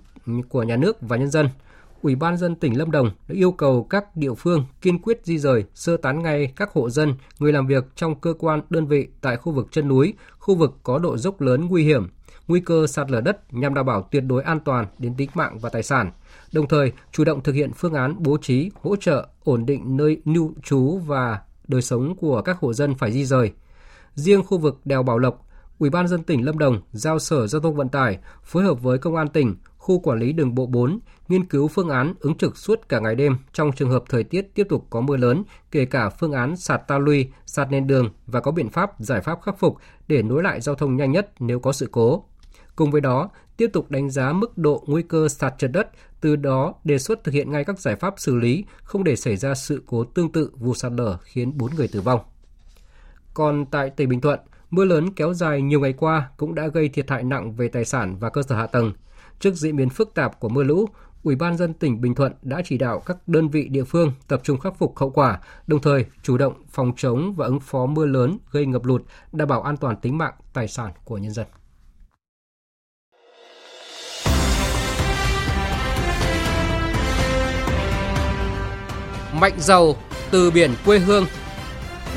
của 0.49 0.63
nhà 0.63 0.75
nước 0.75 0.97
và 1.01 1.17
nhân 1.17 1.29
dân, 1.29 1.49
Ủy 2.01 2.15
ban 2.15 2.37
dân 2.37 2.55
tỉnh 2.55 2.77
Lâm 2.77 2.91
Đồng 2.91 3.07
đã 3.07 3.35
yêu 3.35 3.51
cầu 3.51 3.83
các 3.83 4.15
địa 4.15 4.33
phương 4.33 4.65
kiên 4.81 4.99
quyết 4.99 5.19
di 5.23 5.37
rời, 5.37 5.63
sơ 5.73 5.97
tán 5.97 6.23
ngay 6.23 6.53
các 6.55 6.71
hộ 6.73 6.89
dân, 6.89 7.13
người 7.39 7.53
làm 7.53 7.67
việc 7.67 7.83
trong 7.95 8.19
cơ 8.19 8.33
quan 8.39 8.61
đơn 8.69 8.87
vị 8.87 9.07
tại 9.21 9.37
khu 9.37 9.51
vực 9.51 9.67
chân 9.71 9.87
núi, 9.87 10.13
khu 10.39 10.55
vực 10.55 10.77
có 10.83 10.99
độ 10.99 11.17
dốc 11.17 11.41
lớn 11.41 11.65
nguy 11.65 11.83
hiểm, 11.83 12.09
nguy 12.49 12.59
cơ 12.59 12.87
sạt 12.87 13.11
lở 13.11 13.21
đất 13.21 13.53
nhằm 13.53 13.73
đảm 13.73 13.85
bảo 13.85 14.07
tuyệt 14.11 14.23
đối 14.27 14.43
an 14.43 14.59
toàn 14.59 14.85
đến 14.97 15.15
tính 15.15 15.29
mạng 15.33 15.59
và 15.59 15.69
tài 15.69 15.83
sản. 15.83 16.11
Đồng 16.51 16.67
thời, 16.67 16.91
chủ 17.11 17.23
động 17.23 17.43
thực 17.43 17.55
hiện 17.55 17.71
phương 17.73 17.93
án 17.93 18.15
bố 18.19 18.37
trí, 18.37 18.71
hỗ 18.81 18.95
trợ, 18.95 19.27
ổn 19.43 19.65
định 19.65 19.97
nơi 19.97 20.21
lưu 20.25 20.53
trú 20.63 20.97
và 20.97 21.39
đời 21.67 21.81
sống 21.81 22.15
của 22.15 22.41
các 22.41 22.57
hộ 22.59 22.73
dân 22.73 22.95
phải 22.95 23.11
di 23.11 23.25
rời. 23.25 23.51
Riêng 24.15 24.43
khu 24.43 24.57
vực 24.57 24.79
đèo 24.85 25.03
Bảo 25.03 25.17
Lộc, 25.17 25.45
Ủy 25.79 25.89
ban 25.89 26.07
dân 26.07 26.23
tỉnh 26.23 26.45
Lâm 26.45 26.57
Đồng 26.57 26.81
giao 26.91 27.19
Sở 27.19 27.47
Giao 27.47 27.61
thông 27.61 27.75
Vận 27.75 27.89
tải 27.89 28.17
phối 28.43 28.63
hợp 28.63 28.81
với 28.81 28.97
Công 28.97 29.15
an 29.15 29.27
tỉnh, 29.27 29.55
khu 29.77 29.99
quản 29.99 30.19
lý 30.19 30.33
đường 30.33 30.55
bộ 30.55 30.65
4 30.65 30.99
nghiên 31.27 31.45
cứu 31.45 31.67
phương 31.67 31.89
án 31.89 32.13
ứng 32.19 32.37
trực 32.37 32.57
suốt 32.57 32.89
cả 32.89 32.99
ngày 32.99 33.15
đêm 33.15 33.37
trong 33.53 33.71
trường 33.71 33.89
hợp 33.89 34.03
thời 34.09 34.23
tiết 34.23 34.55
tiếp 34.55 34.67
tục 34.69 34.87
có 34.89 35.01
mưa 35.01 35.17
lớn, 35.17 35.43
kể 35.71 35.85
cả 35.85 36.09
phương 36.09 36.31
án 36.31 36.57
sạt 36.57 36.87
ta 36.87 36.97
luy, 36.97 37.27
sạt 37.45 37.71
nền 37.71 37.87
đường 37.87 38.09
và 38.27 38.39
có 38.39 38.51
biện 38.51 38.69
pháp 38.69 38.91
giải 38.99 39.21
pháp 39.21 39.41
khắc 39.41 39.59
phục 39.59 39.77
để 40.07 40.21
nối 40.21 40.43
lại 40.43 40.61
giao 40.61 40.75
thông 40.75 40.95
nhanh 40.95 41.11
nhất 41.11 41.31
nếu 41.39 41.59
có 41.59 41.71
sự 41.71 41.89
cố. 41.91 42.25
Cùng 42.79 42.91
với 42.91 43.01
đó, 43.01 43.29
tiếp 43.57 43.69
tục 43.73 43.91
đánh 43.91 44.09
giá 44.09 44.33
mức 44.33 44.57
độ 44.57 44.83
nguy 44.87 45.01
cơ 45.01 45.27
sạt 45.27 45.53
trượt 45.57 45.71
đất, 45.71 45.89
từ 46.21 46.35
đó 46.35 46.73
đề 46.83 46.97
xuất 46.97 47.23
thực 47.23 47.31
hiện 47.31 47.51
ngay 47.51 47.63
các 47.63 47.79
giải 47.79 47.95
pháp 47.95 48.13
xử 48.17 48.35
lý, 48.35 48.65
không 48.83 49.03
để 49.03 49.15
xảy 49.15 49.37
ra 49.37 49.55
sự 49.55 49.83
cố 49.87 50.03
tương 50.03 50.31
tự 50.31 50.51
vụ 50.55 50.73
sạt 50.73 50.91
lở 50.91 51.17
khiến 51.21 51.57
4 51.57 51.75
người 51.75 51.87
tử 51.87 52.01
vong. 52.01 52.19
Còn 53.33 53.65
tại 53.65 53.89
tỉnh 53.89 54.09
Bình 54.09 54.21
Thuận, 54.21 54.39
mưa 54.69 54.85
lớn 54.85 55.13
kéo 55.13 55.33
dài 55.33 55.61
nhiều 55.61 55.79
ngày 55.79 55.93
qua 55.93 56.29
cũng 56.37 56.55
đã 56.55 56.67
gây 56.67 56.89
thiệt 56.89 57.09
hại 57.09 57.23
nặng 57.23 57.51
về 57.51 57.67
tài 57.67 57.85
sản 57.85 58.15
và 58.19 58.29
cơ 58.29 58.41
sở 58.41 58.55
hạ 58.55 58.67
tầng. 58.67 58.93
Trước 59.39 59.55
diễn 59.55 59.75
biến 59.75 59.89
phức 59.89 60.13
tạp 60.13 60.39
của 60.39 60.49
mưa 60.49 60.63
lũ, 60.63 60.85
Ủy 61.23 61.35
ban 61.35 61.57
dân 61.57 61.73
tỉnh 61.73 62.01
Bình 62.01 62.15
Thuận 62.15 62.33
đã 62.41 62.61
chỉ 62.65 62.77
đạo 62.77 62.99
các 63.05 63.27
đơn 63.27 63.49
vị 63.49 63.67
địa 63.67 63.83
phương 63.83 64.13
tập 64.27 64.41
trung 64.43 64.59
khắc 64.59 64.77
phục 64.77 64.97
hậu 64.97 65.09
quả, 65.09 65.39
đồng 65.67 65.81
thời 65.81 66.05
chủ 66.23 66.37
động 66.37 66.53
phòng 66.69 66.91
chống 66.97 67.33
và 67.35 67.45
ứng 67.45 67.59
phó 67.59 67.85
mưa 67.85 68.05
lớn 68.05 68.37
gây 68.51 68.65
ngập 68.65 68.85
lụt, 68.85 69.03
đảm 69.31 69.47
bảo 69.47 69.61
an 69.61 69.77
toàn 69.77 69.95
tính 70.01 70.17
mạng, 70.17 70.33
tài 70.53 70.67
sản 70.67 70.91
của 71.03 71.17
nhân 71.17 71.31
dân. 71.31 71.47
Mạnh 79.41 79.53
giàu 79.57 79.95
từ 80.31 80.51
biển 80.51 80.71
quê 80.85 80.99
hương 80.99 81.25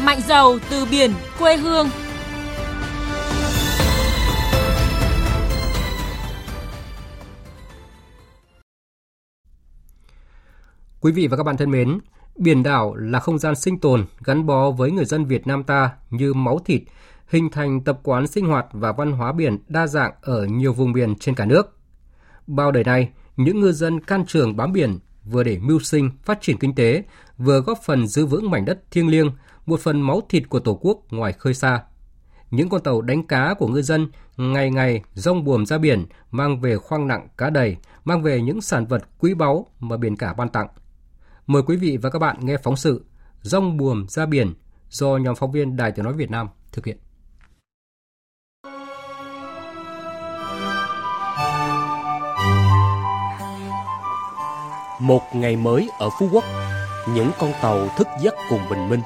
Mạnh 0.04 0.20
giàu 0.28 0.58
từ 0.70 0.87
biển 0.90 1.12
quê 1.38 1.56
hương 1.56 1.88
Quý 11.00 11.12
vị 11.12 11.26
và 11.26 11.37
các 11.37 11.42
bạn 11.42 11.56
thân 11.56 11.70
mến, 11.70 11.98
biển 12.37 12.62
đảo 12.62 12.94
là 12.94 13.20
không 13.20 13.38
gian 13.38 13.54
sinh 13.54 13.80
tồn 13.80 14.06
gắn 14.24 14.46
bó 14.46 14.70
với 14.70 14.90
người 14.90 15.04
dân 15.04 15.24
Việt 15.24 15.46
Nam 15.46 15.64
ta 15.64 15.90
như 16.11 16.35
máu 16.35 16.58
thịt, 16.64 16.82
hình 17.26 17.50
thành 17.50 17.85
tập 17.85 18.00
quán 18.02 18.26
sinh 18.26 18.46
hoạt 18.46 18.66
và 18.72 18.92
văn 18.92 19.12
hóa 19.12 19.32
biển 19.32 19.58
đa 19.68 19.87
dạng 19.87 20.12
ở 20.20 20.44
nhiều 20.44 20.72
vùng 20.72 20.92
biển 20.92 21.14
trên 21.14 21.35
cả 21.35 21.44
nước. 21.44 21.76
Bao 22.46 22.70
đời 22.70 22.85
nay, 22.85 23.08
những 23.37 23.61
ngư 23.61 23.72
dân 23.72 24.00
can 24.00 24.26
trường 24.26 24.56
bám 24.56 24.72
biển 24.72 24.98
vừa 25.24 25.42
để 25.42 25.58
mưu 25.58 25.80
sinh, 25.80 26.11
phát 26.22 26.40
triển 26.40 26.58
kinh 26.58 26.74
tế, 26.74 27.04
vừa 27.38 27.61
góp 27.61 27.78
phần 27.85 28.06
giữ 28.06 28.26
vững 28.26 28.50
mảnh 28.50 28.64
đất 28.64 28.90
thiêng 28.90 29.08
liêng, 29.08 29.30
một 29.66 29.80
phần 29.80 30.00
máu 30.00 30.20
thịt 30.28 30.48
của 30.48 30.61
Tổ 30.61 30.78
quốc 30.80 30.98
ngoài 31.11 31.32
khơi 31.32 31.54
xa. 31.54 31.82
Những 32.50 32.68
con 32.68 32.82
tàu 32.82 33.02
đánh 33.02 33.26
cá 33.26 33.54
của 33.58 33.68
ngư 33.68 33.82
dân 33.82 34.08
ngày 34.37 34.70
ngày 34.70 35.02
rong 35.14 35.44
buồm 35.44 35.66
ra 35.66 35.78
biển 35.78 36.06
mang 36.30 36.61
về 36.61 36.76
khoang 36.76 37.08
nặng 37.08 37.28
cá 37.38 37.50
đầy, 37.50 37.76
mang 38.04 38.22
về 38.22 38.42
những 38.42 38.61
sản 38.61 38.87
vật 38.87 39.02
quý 39.18 39.35
báu 39.35 39.66
mà 39.80 39.96
biển 39.96 40.16
cả 40.16 40.32
ban 40.32 40.48
tặng. 40.48 40.68
Mời 41.46 41.62
quý 41.62 41.76
vị 41.76 41.96
và 41.96 42.11
các 42.11 42.18
bạn 42.18 42.37
nghe 42.40 42.56
phóng 42.56 42.76
sự 42.76 43.04
Rong 43.42 43.76
buồm 43.76 44.06
ra 44.08 44.26
biển 44.26 44.54
do 44.88 45.16
nhóm 45.16 45.35
phóng 45.35 45.52
viên 45.52 45.76
Đài 45.76 45.92
Tiếng 45.92 46.04
Nói 46.04 46.14
Việt 46.14 46.30
Nam 46.30 46.48
thực 46.72 46.87
hiện. 46.87 46.98
Một 55.02 55.34
ngày 55.34 55.56
mới 55.56 55.88
ở 55.98 56.10
Phú 56.18 56.28
Quốc, 56.32 56.44
những 57.08 57.30
con 57.38 57.52
tàu 57.62 57.88
thức 57.96 58.08
giấc 58.20 58.34
cùng 58.50 58.60
bình 58.70 58.88
minh. 58.88 59.02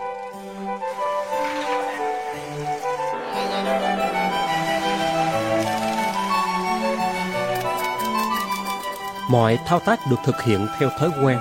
Mọi 9.31 9.59
thao 9.67 9.81
tác 9.81 10.01
được 10.11 10.17
thực 10.25 10.43
hiện 10.43 10.67
theo 10.79 10.91
thói 10.99 11.11
quen 11.25 11.39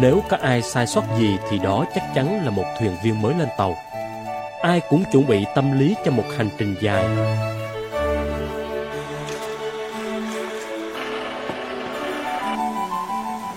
nếu 0.00 0.22
có 0.28 0.36
ai 0.40 0.62
sai 0.62 0.86
sót 0.86 1.02
gì 1.18 1.38
thì 1.50 1.58
đó 1.58 1.84
chắc 1.94 2.14
chắn 2.14 2.44
là 2.44 2.50
một 2.50 2.64
thuyền 2.78 2.96
viên 3.04 3.22
mới 3.22 3.34
lên 3.34 3.48
tàu. 3.56 3.76
Ai 4.62 4.80
cũng 4.88 5.04
chuẩn 5.12 5.26
bị 5.26 5.44
tâm 5.54 5.78
lý 5.78 5.94
cho 6.04 6.10
một 6.10 6.24
hành 6.36 6.48
trình 6.58 6.74
dài. 6.80 7.04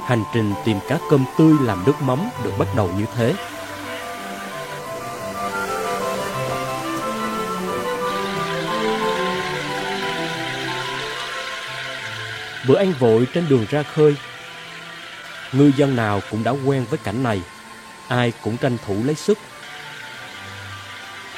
Hành 0.10 0.24
trình 0.34 0.54
tìm 0.66 0.80
cá 0.88 1.00
cơm 1.10 1.26
tươi 1.38 1.54
làm 1.62 1.84
nước 1.86 2.02
mắm 2.02 2.20
được 2.44 2.52
bắt 2.58 2.68
đầu 2.76 2.92
như 2.98 3.06
thế. 3.16 3.34
Bữa 12.68 12.78
ăn 12.78 12.94
vội 13.00 13.28
trên 13.34 13.50
đường 13.50 13.66
ra 13.70 13.84
khơi 13.84 14.16
Ngư 15.52 15.72
dân 15.78 15.96
nào 15.96 16.22
cũng 16.32 16.44
đã 16.44 16.52
quen 16.52 16.86
với 16.90 17.00
cảnh 17.04 17.24
này, 17.24 17.42
ai 18.08 18.34
cũng 18.44 18.58
tranh 18.58 18.78
thủ 18.88 18.96
lấy 19.06 19.16
sức. 19.16 19.38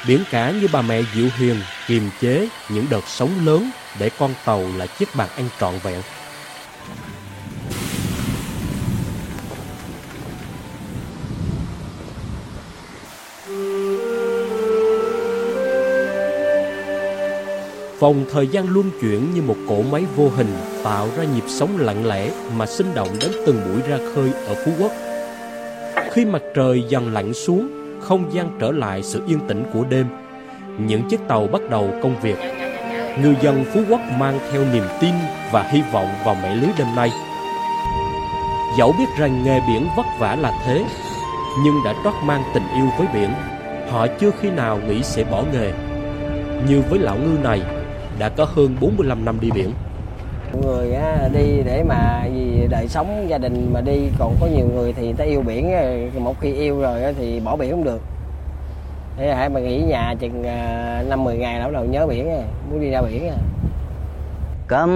Biển 0.08 0.24
cả 0.30 0.50
như 0.50 0.68
bà 0.72 0.82
mẹ 0.82 1.02
dịu 1.14 1.28
hiền 1.36 1.60
kiềm 1.86 2.10
chế 2.20 2.48
những 2.68 2.86
đợt 2.90 3.04
sóng 3.06 3.46
lớn 3.46 3.70
để 3.98 4.10
con 4.18 4.34
tàu 4.44 4.64
là 4.76 4.86
chiếc 4.86 5.14
bàn 5.14 5.28
ăn 5.36 5.48
trọn 5.60 5.78
vẹn. 5.78 6.02
Vòng 18.02 18.24
thời 18.32 18.46
gian 18.46 18.66
luân 18.68 18.90
chuyển 19.00 19.34
như 19.34 19.42
một 19.42 19.54
cỗ 19.68 19.82
máy 19.92 20.04
vô 20.16 20.28
hình 20.36 20.54
tạo 20.84 21.08
ra 21.16 21.24
nhịp 21.34 21.44
sống 21.46 21.70
lặng 21.78 22.06
lẽ 22.06 22.30
mà 22.56 22.66
sinh 22.66 22.94
động 22.94 23.08
đến 23.20 23.30
từng 23.46 23.60
buổi 23.64 23.90
ra 23.90 23.98
khơi 24.14 24.30
ở 24.46 24.54
Phú 24.64 24.72
Quốc. 24.80 24.92
Khi 26.12 26.24
mặt 26.24 26.42
trời 26.54 26.84
dần 26.88 27.12
lặn 27.12 27.34
xuống, 27.34 27.68
không 28.00 28.34
gian 28.34 28.56
trở 28.60 28.70
lại 28.70 29.02
sự 29.02 29.22
yên 29.26 29.38
tĩnh 29.48 29.64
của 29.72 29.84
đêm, 29.84 30.06
những 30.78 31.02
chiếc 31.08 31.20
tàu 31.28 31.46
bắt 31.46 31.62
đầu 31.70 31.90
công 32.02 32.20
việc. 32.20 32.36
Ngư 33.22 33.34
dân 33.42 33.64
Phú 33.72 33.80
Quốc 33.90 34.00
mang 34.18 34.38
theo 34.52 34.64
niềm 34.72 34.84
tin 35.00 35.14
và 35.52 35.62
hy 35.62 35.82
vọng 35.92 36.08
vào 36.24 36.36
mẻ 36.42 36.54
lưới 36.54 36.70
đêm 36.78 36.86
nay. 36.96 37.10
Dẫu 38.78 38.94
biết 38.98 39.08
rằng 39.18 39.44
nghề 39.44 39.60
biển 39.68 39.86
vất 39.96 40.06
vả 40.18 40.36
là 40.36 40.52
thế, 40.64 40.84
nhưng 41.64 41.74
đã 41.84 41.94
trót 42.04 42.14
mang 42.24 42.42
tình 42.54 42.64
yêu 42.76 42.86
với 42.98 43.06
biển, 43.14 43.30
họ 43.90 44.06
chưa 44.20 44.30
khi 44.40 44.50
nào 44.50 44.80
nghĩ 44.88 45.02
sẽ 45.02 45.24
bỏ 45.24 45.44
nghề. 45.52 45.72
Như 46.68 46.82
với 46.90 46.98
lão 46.98 47.16
ngư 47.16 47.38
này, 47.42 47.62
đã 48.18 48.28
có 48.28 48.44
hơn 48.44 48.76
45 48.80 49.24
năm 49.24 49.40
đi 49.40 49.50
biển. 49.50 49.72
Người 50.62 50.96
đi 51.34 51.62
để 51.64 51.84
mà 51.88 52.26
vì 52.34 52.66
đời 52.70 52.88
sống 52.88 53.26
gia 53.28 53.38
đình 53.38 53.70
mà 53.72 53.80
đi, 53.80 54.08
còn 54.18 54.36
có 54.40 54.46
nhiều 54.46 54.66
người 54.74 54.92
thì 54.92 55.04
người 55.04 55.14
ta 55.14 55.24
yêu 55.24 55.42
biển, 55.46 55.72
một 56.18 56.40
khi 56.40 56.52
yêu 56.52 56.80
rồi 56.80 57.14
thì 57.18 57.40
bỏ 57.40 57.56
biển 57.56 57.70
không 57.70 57.84
được. 57.84 58.00
Thế 59.16 59.34
hãy 59.34 59.48
mà 59.48 59.60
nghỉ 59.60 59.78
nhà 59.78 60.14
chừng 60.20 60.44
à, 60.44 61.04
năm 61.08 61.24
mười 61.24 61.36
ngày 61.36 61.58
là 61.60 61.66
bắt 61.66 61.72
đầu 61.72 61.84
nhớ 61.84 62.06
biển, 62.06 62.28
muốn 62.70 62.80
đi 62.80 62.90
ra 62.90 63.02
biển. 63.02 63.32
Cầm 64.66 64.90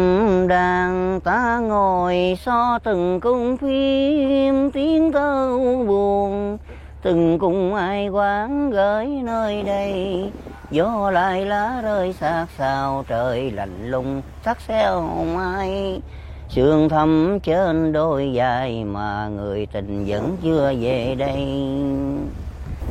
đàn 0.48 1.20
ta 1.20 1.59
ngồi 1.59 2.38
so 2.40 2.79
từng 2.85 3.20
cung 3.20 3.57
phim 3.57 4.70
tiếng 4.70 5.12
thơ 5.12 5.59
buồn 5.87 6.59
Từng 7.07 7.38
cùng 7.38 7.74
ai 7.74 8.09
quán 8.09 8.70
gửi 8.70 9.07
nơi 9.07 9.62
đây 9.62 10.31
gió 10.70 11.11
lại 11.11 11.46
lá 11.46 11.81
rơi 11.83 12.14
sát 12.20 12.46
sao 12.59 13.05
trời 13.09 13.50
lạnh 13.50 13.90
lùng 13.90 14.22
sắc 14.44 14.61
xeo 14.61 15.00
mai 15.35 16.00
sương 16.48 16.88
thấm 16.88 17.40
trên 17.40 17.92
đôi 17.92 18.33
dài 18.33 18.85
mà 18.85 19.29
người 19.29 19.66
tình 19.72 20.05
vẫn 20.07 20.37
chưa 20.42 20.72
về 20.81 21.14
đây. 21.18 21.46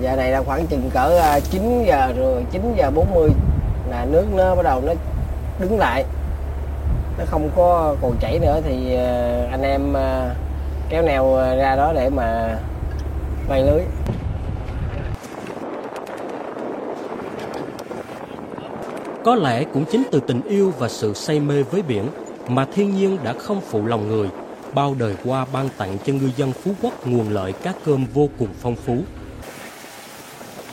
Giờ 0.01 0.15
này 0.15 0.31
là 0.31 0.41
khoảng 0.43 0.67
chừng 0.67 0.89
cỡ 0.93 1.19
à, 1.21 1.39
9 1.39 1.83
giờ 1.87 2.13
rồi 2.17 2.45
9 2.51 2.73
giờ 2.77 2.91
40 2.95 3.29
là 3.89 4.05
nước 4.05 4.25
nó 4.35 4.55
bắt 4.55 4.63
đầu 4.63 4.81
nó 4.85 4.93
đứng 5.59 5.79
lại. 5.79 6.05
Nó 7.17 7.23
không 7.27 7.49
có 7.55 7.95
còn 8.01 8.15
chảy 8.19 8.39
nữa 8.39 8.61
thì 8.63 8.95
à, 8.95 9.41
anh 9.51 9.61
em 9.61 9.93
à, 9.93 10.35
kéo 10.89 11.01
neo 11.01 11.35
ra 11.57 11.75
đó 11.75 11.93
để 11.95 12.09
mà 12.09 12.57
bay 13.49 13.63
lưới. 13.63 13.81
Có 19.25 19.35
lẽ 19.35 19.63
cũng 19.63 19.85
chính 19.91 20.03
từ 20.11 20.19
tình 20.19 20.41
yêu 20.41 20.73
và 20.79 20.89
sự 20.89 21.13
say 21.13 21.39
mê 21.39 21.63
với 21.63 21.81
biển 21.81 22.07
mà 22.47 22.65
thiên 22.65 22.95
nhiên 22.95 23.17
đã 23.23 23.33
không 23.33 23.61
phụ 23.61 23.85
lòng 23.85 24.07
người, 24.07 24.29
bao 24.73 24.95
đời 24.99 25.15
qua 25.23 25.45
ban 25.53 25.69
tặng 25.77 25.97
cho 26.05 26.13
ngư 26.13 26.29
dân 26.37 26.51
Phú 26.51 26.71
Quốc 26.81 27.07
nguồn 27.07 27.29
lợi 27.29 27.53
cá 27.53 27.73
cơm 27.85 28.05
vô 28.13 28.29
cùng 28.39 28.47
phong 28.59 28.75
phú. 28.75 28.97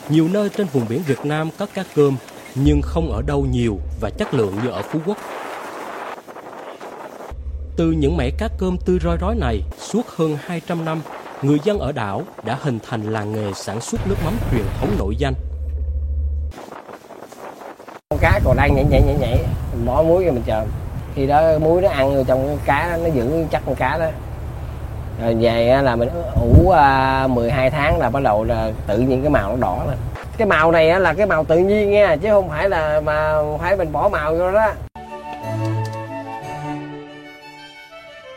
Nhiều 0.08 0.28
nơi 0.28 0.48
trên 0.48 0.66
vùng 0.72 0.86
biển 0.88 1.02
Việt 1.06 1.24
Nam 1.24 1.50
có 1.58 1.66
cá 1.74 1.84
cơm, 1.94 2.16
nhưng 2.54 2.82
không 2.82 3.12
ở 3.12 3.22
đâu 3.22 3.46
nhiều 3.52 3.78
và 4.00 4.10
chất 4.10 4.34
lượng 4.34 4.54
như 4.62 4.70
ở 4.70 4.82
Phú 4.82 4.98
Quốc. 5.06 5.16
Từ 7.76 7.92
những 7.92 8.16
mẻ 8.16 8.30
cá 8.38 8.48
cơm 8.58 8.76
tươi 8.86 8.98
roi 9.04 9.16
rói 9.20 9.34
này, 9.34 9.62
suốt 9.78 10.06
hơn 10.08 10.36
200 10.40 10.84
năm, 10.84 11.02
người 11.42 11.58
dân 11.64 11.78
ở 11.78 11.92
đảo 11.92 12.22
đã 12.44 12.58
hình 12.62 12.78
thành 12.88 13.12
làng 13.12 13.32
nghề 13.32 13.52
sản 13.52 13.80
xuất 13.80 14.08
nước 14.08 14.16
mắm 14.24 14.34
truyền 14.50 14.64
thống 14.80 14.90
nổi 14.98 15.16
danh– 15.16 15.34
con 18.12 18.18
cá 18.18 18.40
còn 18.44 18.56
đang 18.56 18.74
nhảy 18.74 18.84
nhảy 18.84 19.02
nhảy 19.02 19.16
nhảy. 19.20 19.38
Mình 19.72 19.86
bỏ 19.86 20.02
muối 20.02 20.24
rồi 20.24 20.32
mình 20.32 20.42
chờ 20.46 20.64
khi 21.14 21.26
đó 21.26 21.58
muối 21.58 21.82
nó 21.82 21.88
ăn 21.88 22.14
vô 22.14 22.24
trong 22.24 22.46
cái 22.46 22.56
cá 22.64 22.98
nó 23.02 23.06
giữ 23.06 23.44
chắc 23.50 23.62
con 23.66 23.74
cá 23.74 23.98
đó. 23.98 24.06
Rồi 25.22 25.34
về 25.34 25.80
là 25.82 25.96
mình 25.96 26.08
ủ 26.40 26.70
à, 26.70 27.26
12 27.26 27.70
tháng 27.70 27.98
là 27.98 28.10
bắt 28.10 28.22
đầu 28.22 28.44
là 28.44 28.70
tự 28.86 28.98
nhiên 28.98 29.22
cái 29.22 29.30
màu 29.30 29.50
nó 29.50 29.56
đỏ 29.56 29.84
lên. 29.88 29.96
Cái 30.36 30.46
màu 30.46 30.72
này 30.72 31.00
là 31.00 31.14
cái 31.14 31.26
màu 31.26 31.44
tự 31.44 31.58
nhiên 31.58 31.90
nha 31.90 32.16
chứ 32.16 32.30
không 32.30 32.48
phải 32.48 32.68
là 32.68 33.00
mà 33.00 33.34
phải 33.60 33.76
mình 33.76 33.92
bỏ 33.92 34.08
màu 34.08 34.34
vô 34.34 34.52
đó. 34.52 34.72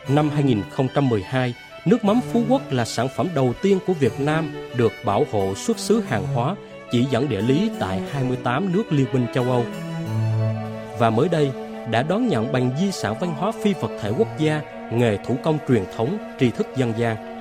Năm 0.08 0.30
2012, 0.30 1.54
nước 1.86 2.06
mắm 2.06 2.22
Phú 2.34 2.42
Quốc 2.50 2.62
là 2.70 2.86
sản 2.86 3.08
phẩm 3.16 3.30
đầu 3.36 3.54
tiên 3.62 3.80
của 3.88 3.94
Việt 3.94 4.20
Nam 4.20 4.54
được 4.76 4.92
bảo 5.06 5.24
hộ 5.32 5.54
xuất 5.56 5.80
xứ 5.80 6.04
hàng 6.10 6.24
hóa 6.36 6.56
chỉ 6.92 7.06
dẫn 7.12 7.30
địa 7.30 7.42
lý 7.42 7.72
tại 7.80 8.02
28 8.12 8.74
nước 8.74 8.84
Liên 8.92 9.08
minh 9.14 9.28
châu 9.34 9.44
Âu. 9.44 9.64
Và 11.00 11.10
mới 11.10 11.30
đây, 11.30 11.52
đã 11.92 12.04
đón 12.04 12.28
nhận 12.28 12.52
bằng 12.52 12.70
di 12.80 12.92
sản 12.92 13.16
văn 13.20 13.34
hóa 13.38 13.52
phi 13.64 13.74
vật 13.74 13.92
thể 14.02 14.12
quốc 14.18 14.28
gia 14.38 14.62
nghề 14.92 15.18
thủ 15.18 15.36
công 15.44 15.58
truyền 15.68 15.84
thống 15.98 16.18
tri 16.40 16.52
thức 16.52 16.68
dân 16.76 16.94
gian. 16.98 17.36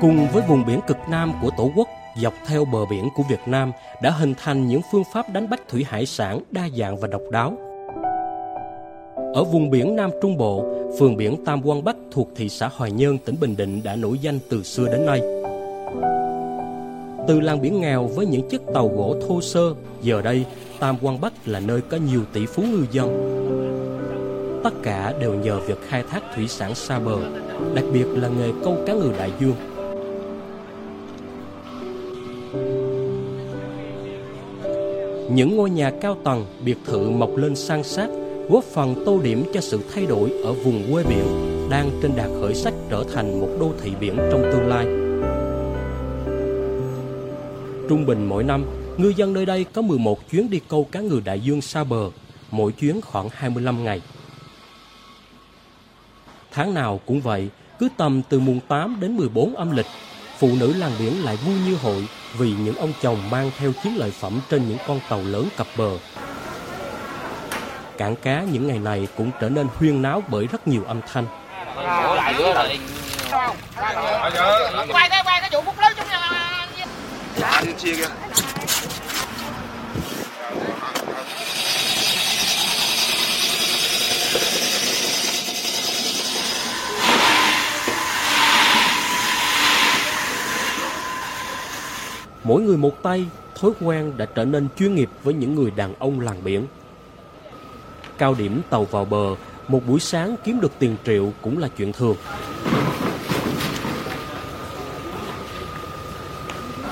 Cùng 0.00 0.28
với 0.28 0.42
vùng 0.48 0.64
biển 0.66 0.80
cực 0.86 0.98
nam 1.10 1.32
của 1.42 1.50
Tổ 1.56 1.70
quốc, 1.76 1.88
dọc 2.22 2.34
theo 2.46 2.64
bờ 2.64 2.78
biển 2.90 3.08
của 3.14 3.22
Việt 3.30 3.40
Nam 3.46 3.72
đã 4.02 4.10
hình 4.10 4.34
thành 4.44 4.66
những 4.68 4.80
phương 4.92 5.04
pháp 5.12 5.28
đánh 5.28 5.50
bắt 5.50 5.60
thủy 5.68 5.86
hải 5.88 6.06
sản 6.06 6.40
đa 6.50 6.68
dạng 6.78 6.96
và 6.96 7.08
độc 7.08 7.22
đáo. 7.30 7.65
Ở 9.36 9.44
vùng 9.44 9.70
biển 9.70 9.96
Nam 9.96 10.10
Trung 10.22 10.36
Bộ, 10.36 10.64
phường 10.98 11.16
biển 11.16 11.44
Tam 11.44 11.66
Quan 11.66 11.84
Bắc 11.84 11.96
thuộc 12.10 12.28
thị 12.36 12.48
xã 12.48 12.68
Hoài 12.76 12.92
Nhơn, 12.92 13.18
tỉnh 13.18 13.34
Bình 13.40 13.56
Định 13.56 13.82
đã 13.84 13.96
nổi 13.96 14.18
danh 14.18 14.38
từ 14.48 14.62
xưa 14.62 14.86
đến 14.86 15.06
nay. 15.06 15.20
Từ 17.28 17.40
làng 17.40 17.60
biển 17.62 17.80
nghèo 17.80 18.06
với 18.06 18.26
những 18.26 18.48
chiếc 18.48 18.60
tàu 18.74 18.88
gỗ 18.88 19.16
thô 19.28 19.40
sơ, 19.40 19.74
giờ 20.02 20.22
đây 20.22 20.44
Tam 20.80 20.96
Quan 21.02 21.20
Bắc 21.20 21.32
là 21.48 21.60
nơi 21.60 21.80
có 21.80 21.96
nhiều 21.96 22.20
tỷ 22.32 22.46
phú 22.46 22.62
ngư 22.62 22.84
dân. 22.92 23.08
Tất 24.64 24.74
cả 24.82 25.14
đều 25.20 25.34
nhờ 25.34 25.60
việc 25.66 25.78
khai 25.88 26.02
thác 26.10 26.22
thủy 26.34 26.48
sản 26.48 26.74
xa 26.74 26.98
bờ, 26.98 27.16
đặc 27.74 27.84
biệt 27.92 28.06
là 28.14 28.28
nghề 28.28 28.52
câu 28.64 28.76
cá 28.86 28.92
ngừ 28.92 29.10
đại 29.18 29.30
dương. 29.40 29.54
Những 35.30 35.56
ngôi 35.56 35.70
nhà 35.70 35.90
cao 36.00 36.16
tầng, 36.24 36.44
biệt 36.64 36.76
thự 36.86 37.10
mọc 37.10 37.36
lên 37.36 37.56
san 37.56 37.82
sát, 37.82 38.08
góp 38.48 38.64
phần 38.64 39.02
tô 39.06 39.20
điểm 39.22 39.44
cho 39.54 39.60
sự 39.60 39.80
thay 39.94 40.06
đổi 40.06 40.30
ở 40.30 40.52
vùng 40.52 40.92
quê 40.92 41.04
biển 41.04 41.24
đang 41.70 41.90
trên 42.02 42.16
đà 42.16 42.28
khởi 42.40 42.54
sắc 42.54 42.74
trở 42.90 43.04
thành 43.14 43.40
một 43.40 43.48
đô 43.60 43.72
thị 43.82 43.92
biển 44.00 44.16
trong 44.16 44.42
tương 44.52 44.68
lai. 44.68 44.86
Trung 47.88 48.06
bình 48.06 48.26
mỗi 48.26 48.44
năm, 48.44 48.64
ngư 48.96 49.08
dân 49.08 49.32
nơi 49.32 49.46
đây 49.46 49.64
có 49.64 49.82
11 49.82 50.30
chuyến 50.30 50.50
đi 50.50 50.60
câu 50.68 50.88
cá 50.92 51.00
ngừ 51.00 51.20
đại 51.24 51.40
dương 51.40 51.60
xa 51.60 51.84
bờ, 51.84 52.10
mỗi 52.50 52.72
chuyến 52.72 53.00
khoảng 53.00 53.28
25 53.32 53.84
ngày. 53.84 54.02
Tháng 56.52 56.74
nào 56.74 57.00
cũng 57.06 57.20
vậy, 57.20 57.48
cứ 57.78 57.88
tầm 57.96 58.22
từ 58.28 58.40
mùng 58.40 58.60
8 58.68 58.96
đến 59.00 59.16
14 59.16 59.56
âm 59.56 59.76
lịch, 59.76 59.86
phụ 60.38 60.48
nữ 60.60 60.72
làng 60.72 60.92
biển 60.98 61.24
lại 61.24 61.36
vui 61.46 61.54
như 61.66 61.76
hội 61.76 62.08
vì 62.38 62.52
những 62.64 62.76
ông 62.76 62.92
chồng 63.02 63.30
mang 63.30 63.50
theo 63.58 63.72
chiến 63.84 63.96
lợi 63.96 64.10
phẩm 64.10 64.40
trên 64.50 64.68
những 64.68 64.78
con 64.86 65.00
tàu 65.08 65.22
lớn 65.22 65.48
cập 65.56 65.66
bờ. 65.78 65.98
Cảng 67.98 68.16
cá 68.16 68.42
những 68.52 68.66
ngày 68.66 68.78
này 68.78 69.08
cũng 69.16 69.30
trở 69.40 69.48
nên 69.48 69.66
huyên 69.78 70.02
náo 70.02 70.22
bởi 70.28 70.46
rất 70.46 70.68
nhiều 70.68 70.84
âm 70.86 71.00
thanh. 71.12 71.26
Mỗi 92.44 92.62
người 92.62 92.76
một 92.76 93.02
tay, 93.02 93.26
thói 93.60 93.70
quen 93.80 94.12
đã 94.16 94.26
trở 94.34 94.44
nên 94.44 94.68
chuyên 94.78 94.94
nghiệp 94.94 95.08
với 95.22 95.34
những 95.34 95.54
người 95.54 95.70
đàn 95.70 95.94
ông 95.98 96.20
làng 96.20 96.44
biển. 96.44 96.66
Cao 98.18 98.34
điểm 98.38 98.62
tàu 98.70 98.84
vào 98.84 99.04
bờ, 99.04 99.34
một 99.68 99.80
buổi 99.86 100.00
sáng 100.00 100.36
kiếm 100.44 100.60
được 100.60 100.72
tiền 100.78 100.96
triệu 101.06 101.32
cũng 101.42 101.58
là 101.58 101.68
chuyện 101.76 101.92
thường. 101.92 102.16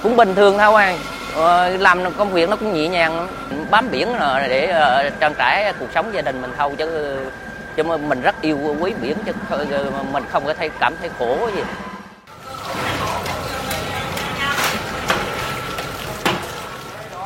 Cũng 0.02 0.16
bình 0.16 0.34
thường 0.34 0.58
thôi 0.58 0.82
anh. 0.82 0.98
Ờ, 1.34 1.68
làm 1.68 1.98
công 2.16 2.32
việc 2.32 2.48
nó 2.48 2.56
cũng 2.56 2.74
nhẹ 2.74 2.88
nhàng 2.88 3.28
bám 3.70 3.90
biển 3.90 4.08
để 4.48 4.66
ờ, 4.66 5.10
trang 5.20 5.34
trải 5.38 5.72
cuộc 5.80 5.88
sống 5.94 6.10
gia 6.14 6.22
đình 6.22 6.42
mình 6.42 6.50
thôi 6.58 6.72
chứ 6.78 7.18
chứ 7.76 7.82
mình 7.82 8.22
rất 8.22 8.40
yêu 8.40 8.58
quý 8.80 8.92
biển 9.02 9.16
chứ 9.26 9.32
mình 10.12 10.24
không 10.30 10.44
có 10.44 10.54
thấy 10.54 10.70
cảm 10.80 10.94
thấy 11.00 11.10
khổ 11.18 11.50
gì 11.56 11.62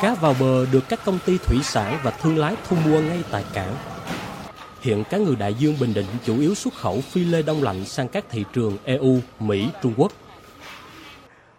Cá 0.01 0.13
vào 0.13 0.35
bờ 0.39 0.65
được 0.71 0.89
các 0.89 0.99
công 1.05 1.19
ty 1.25 1.37
thủy 1.37 1.57
sản 1.63 1.99
và 2.03 2.11
thương 2.11 2.37
lái 2.37 2.55
thu 2.69 2.77
mua 2.85 2.99
ngay 2.99 3.23
tại 3.31 3.43
cảng. 3.53 3.75
Hiện 4.81 5.03
cá 5.09 5.17
ngừ 5.17 5.35
đại 5.39 5.53
dương 5.53 5.75
Bình 5.79 5.93
Định 5.93 6.05
chủ 6.23 6.39
yếu 6.39 6.55
xuất 6.55 6.73
khẩu 6.73 7.01
phi 7.01 7.25
lê 7.25 7.41
đông 7.41 7.63
lạnh 7.63 7.85
sang 7.85 8.07
các 8.07 8.23
thị 8.29 8.45
trường 8.53 8.77
EU, 8.83 9.15
Mỹ, 9.39 9.69
Trung 9.81 9.93
Quốc. 9.97 10.11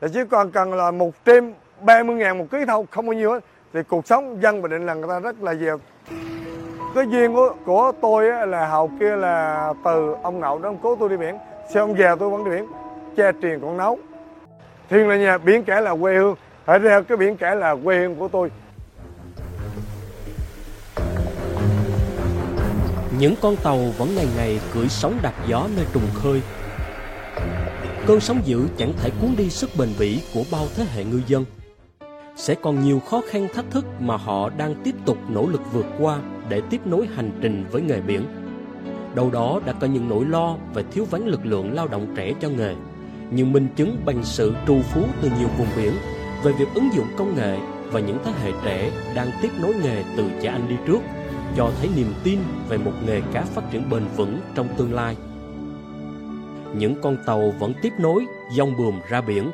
Là 0.01 0.09
chỉ 0.15 0.21
còn 0.31 0.51
cần 0.51 0.75
là 0.75 0.91
một 0.91 1.25
trăm 1.25 1.53
30 1.81 2.17
ngàn 2.17 2.39
một 2.39 2.47
ký 2.51 2.59
thôi, 2.69 2.85
không 2.91 3.07
bao 3.07 3.13
nhiêu 3.13 3.33
hết. 3.33 3.45
Thì 3.75 3.81
cuộc 3.89 4.07
sống 4.07 4.43
dân 4.43 4.63
Bình 4.63 4.71
Định 4.71 4.87
là 4.87 4.95
người 4.95 5.09
ta 5.09 5.21
rất 5.21 5.43
là 5.43 5.53
giàu. 5.53 5.81
Cái 6.95 7.05
duyên 7.11 7.35
của, 7.35 7.55
của 7.65 7.93
tôi 8.03 8.47
là 8.47 8.67
hầu 8.67 8.91
kia 9.01 9.17
là 9.17 9.73
từ 9.85 10.15
ông 10.23 10.41
Ngậu 10.41 10.59
đó 10.59 10.69
ông 10.69 10.79
cố 10.83 10.97
tôi 10.97 11.09
đi 11.09 11.17
biển. 11.17 11.37
Sau 11.75 11.83
ông 11.83 11.99
già 11.99 12.15
tôi 12.15 12.31
vẫn 12.31 12.45
đi 12.45 12.51
biển, 12.51 12.67
cha 13.17 13.33
truyền 13.43 13.61
con 13.61 13.77
nấu. 13.77 13.99
Thiên 14.89 15.09
là 15.09 15.17
nhà, 15.17 15.39
biển 15.39 15.65
cả 15.65 15.81
là 15.81 15.97
quê 16.01 16.15
hương. 16.15 16.35
Phải 16.65 16.79
ra 16.79 17.01
cái 17.01 17.17
biển 17.17 17.37
cả 17.37 17.55
là 17.55 17.77
quê 17.85 17.97
hương 17.97 18.17
của 18.17 18.29
tôi. 18.29 18.51
Những 23.21 23.35
con 23.41 23.57
tàu 23.57 23.79
vẫn 23.79 24.15
ngày 24.15 24.27
ngày 24.37 24.61
cưỡi 24.75 24.89
sóng 24.89 25.19
đạp 25.23 25.35
gió 25.49 25.69
nơi 25.77 25.87
trùng 25.93 26.07
khơi. 26.15 26.41
Cơn 28.07 28.21
sóng 28.21 28.41
dữ 28.45 28.67
chẳng 28.77 28.93
thể 28.97 29.11
cuốn 29.21 29.31
đi 29.37 29.51
sức 29.51 29.71
bền 29.79 29.89
bỉ 29.99 30.23
của 30.35 30.43
bao 30.53 30.67
thế 30.77 30.85
hệ 30.95 31.05
ngư 31.05 31.21
dân. 31.27 31.45
Sẽ 32.37 32.55
còn 32.55 32.85
nhiều 32.85 33.01
khó 33.01 33.23
khăn 33.31 33.49
thách 33.55 33.71
thức 33.71 33.87
mà 34.01 34.17
họ 34.17 34.51
đang 34.51 34.75
tiếp 34.85 34.95
tục 35.07 35.19
nỗ 35.29 35.47
lực 35.47 35.61
vượt 35.73 35.87
qua 35.99 36.19
để 36.49 36.61
tiếp 36.71 36.87
nối 36.87 37.07
hành 37.17 37.31
trình 37.43 37.65
với 37.71 37.83
nghề 37.83 38.01
biển. 38.01 38.23
Đâu 39.15 39.31
đó 39.31 39.61
đã 39.67 39.73
có 39.73 39.87
những 39.87 40.09
nỗi 40.09 40.25
lo 40.25 40.57
về 40.75 40.83
thiếu 40.93 41.07
vắng 41.11 41.27
lực 41.27 41.47
lượng 41.47 41.75
lao 41.75 41.89
động 41.89 42.15
trẻ 42.17 42.33
cho 42.41 42.49
nghề, 42.49 42.75
nhưng 43.31 43.53
minh 43.53 43.69
chứng 43.77 43.97
bằng 44.05 44.25
sự 44.25 44.55
trù 44.67 44.81
phú 44.83 45.03
từ 45.23 45.31
nhiều 45.39 45.49
vùng 45.59 45.69
biển 45.77 45.93
về 46.45 46.53
việc 46.53 46.69
ứng 46.75 46.89
dụng 46.95 47.07
công 47.17 47.37
nghệ 47.37 47.59
và 47.93 48.01
những 48.01 48.19
thế 48.25 48.33
hệ 48.43 48.53
trẻ 48.65 48.91
đang 49.15 49.31
tiếp 49.43 49.51
nối 49.63 49.75
nghề 49.75 50.05
từ 50.17 50.31
cha 50.43 50.53
anh 50.53 50.69
đi 50.69 50.77
trước 50.87 51.01
cho 51.57 51.71
thấy 51.79 51.91
niềm 51.97 52.13
tin 52.25 52.39
về 52.69 52.79
một 52.79 52.93
nghề 53.07 53.21
cá 53.33 53.43
phát 53.43 53.63
triển 53.71 53.91
bền 53.91 54.03
vững 54.17 54.39
trong 54.55 54.69
tương 54.77 54.95
lai. 54.95 55.17
Những 56.77 56.95
con 57.03 57.17
tàu 57.27 57.53
vẫn 57.59 57.73
tiếp 57.83 57.93
nối, 57.99 58.27
dòng 58.57 58.77
buồm 58.77 59.01
ra 59.09 59.21
biển, 59.21 59.51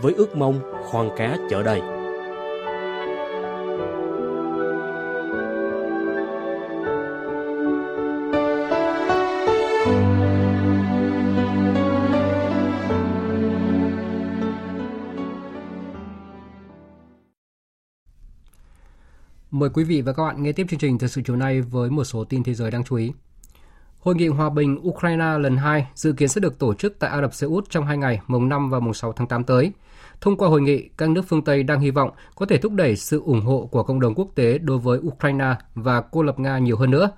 với 0.00 0.14
ước 0.14 0.36
mong 0.36 0.60
khoan 0.90 1.10
cá 1.16 1.36
chở 1.50 1.62
đầy. 1.62 2.01
Mời 19.62 19.70
quý 19.74 19.84
vị 19.84 20.02
và 20.02 20.12
các 20.12 20.22
bạn 20.22 20.42
nghe 20.42 20.52
tiếp 20.52 20.66
chương 20.70 20.78
trình 20.78 20.98
thời 20.98 21.08
sự 21.08 21.22
chiều 21.24 21.36
nay 21.36 21.60
với 21.60 21.90
một 21.90 22.04
số 22.04 22.24
tin 22.24 22.42
thế 22.42 22.54
giới 22.54 22.70
đáng 22.70 22.84
chú 22.84 22.96
ý. 22.96 23.12
Hội 23.98 24.14
nghị 24.14 24.28
hòa 24.28 24.50
bình 24.50 24.78
Ukraine 24.88 25.38
lần 25.38 25.56
2 25.56 25.86
dự 25.94 26.12
kiến 26.12 26.28
sẽ 26.28 26.40
được 26.40 26.58
tổ 26.58 26.74
chức 26.74 26.98
tại 26.98 27.10
Ả 27.10 27.20
Rập 27.20 27.34
Xê 27.34 27.46
Út 27.46 27.70
trong 27.70 27.86
hai 27.86 27.98
ngày, 27.98 28.20
mùng 28.26 28.48
5 28.48 28.70
và 28.70 28.80
mùng 28.80 28.94
6 28.94 29.12
tháng 29.12 29.26
8 29.26 29.44
tới. 29.44 29.72
Thông 30.20 30.36
qua 30.36 30.48
hội 30.48 30.62
nghị, 30.62 30.88
các 30.88 31.10
nước 31.10 31.22
phương 31.28 31.44
Tây 31.44 31.62
đang 31.62 31.80
hy 31.80 31.90
vọng 31.90 32.10
có 32.34 32.46
thể 32.46 32.58
thúc 32.58 32.72
đẩy 32.72 32.96
sự 32.96 33.22
ủng 33.24 33.40
hộ 33.40 33.68
của 33.72 33.82
cộng 33.82 34.00
đồng 34.00 34.14
quốc 34.14 34.28
tế 34.34 34.58
đối 34.58 34.78
với 34.78 34.98
Ukraine 34.98 35.54
và 35.74 36.00
cô 36.00 36.22
lập 36.22 36.38
Nga 36.38 36.58
nhiều 36.58 36.76
hơn 36.76 36.90
nữa. 36.90 37.10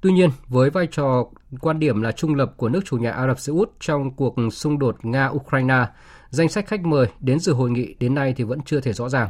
Tuy 0.00 0.12
nhiên, 0.12 0.30
với 0.48 0.70
vai 0.70 0.86
trò 0.86 1.24
quan 1.60 1.78
điểm 1.78 2.02
là 2.02 2.12
trung 2.12 2.34
lập 2.34 2.54
của 2.56 2.68
nước 2.68 2.80
chủ 2.84 2.96
nhà 2.96 3.12
Ả 3.12 3.26
Rập 3.26 3.40
Xê 3.40 3.52
Út 3.52 3.70
trong 3.80 4.16
cuộc 4.16 4.34
xung 4.52 4.78
đột 4.78 4.96
Nga-Ukraine, 5.02 5.86
danh 6.30 6.48
sách 6.48 6.66
khách 6.66 6.84
mời 6.84 7.06
đến 7.20 7.38
dự 7.38 7.52
hội 7.52 7.70
nghị 7.70 7.94
đến 8.00 8.14
nay 8.14 8.34
thì 8.36 8.44
vẫn 8.44 8.60
chưa 8.62 8.80
thể 8.80 8.92
rõ 8.92 9.08
ràng. 9.08 9.28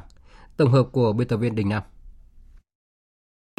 Tổng 0.56 0.72
hợp 0.72 0.86
của 0.92 1.12
biên 1.12 1.28
tập 1.28 1.36
viên 1.36 1.54
Đình 1.54 1.68
Nam. 1.68 1.82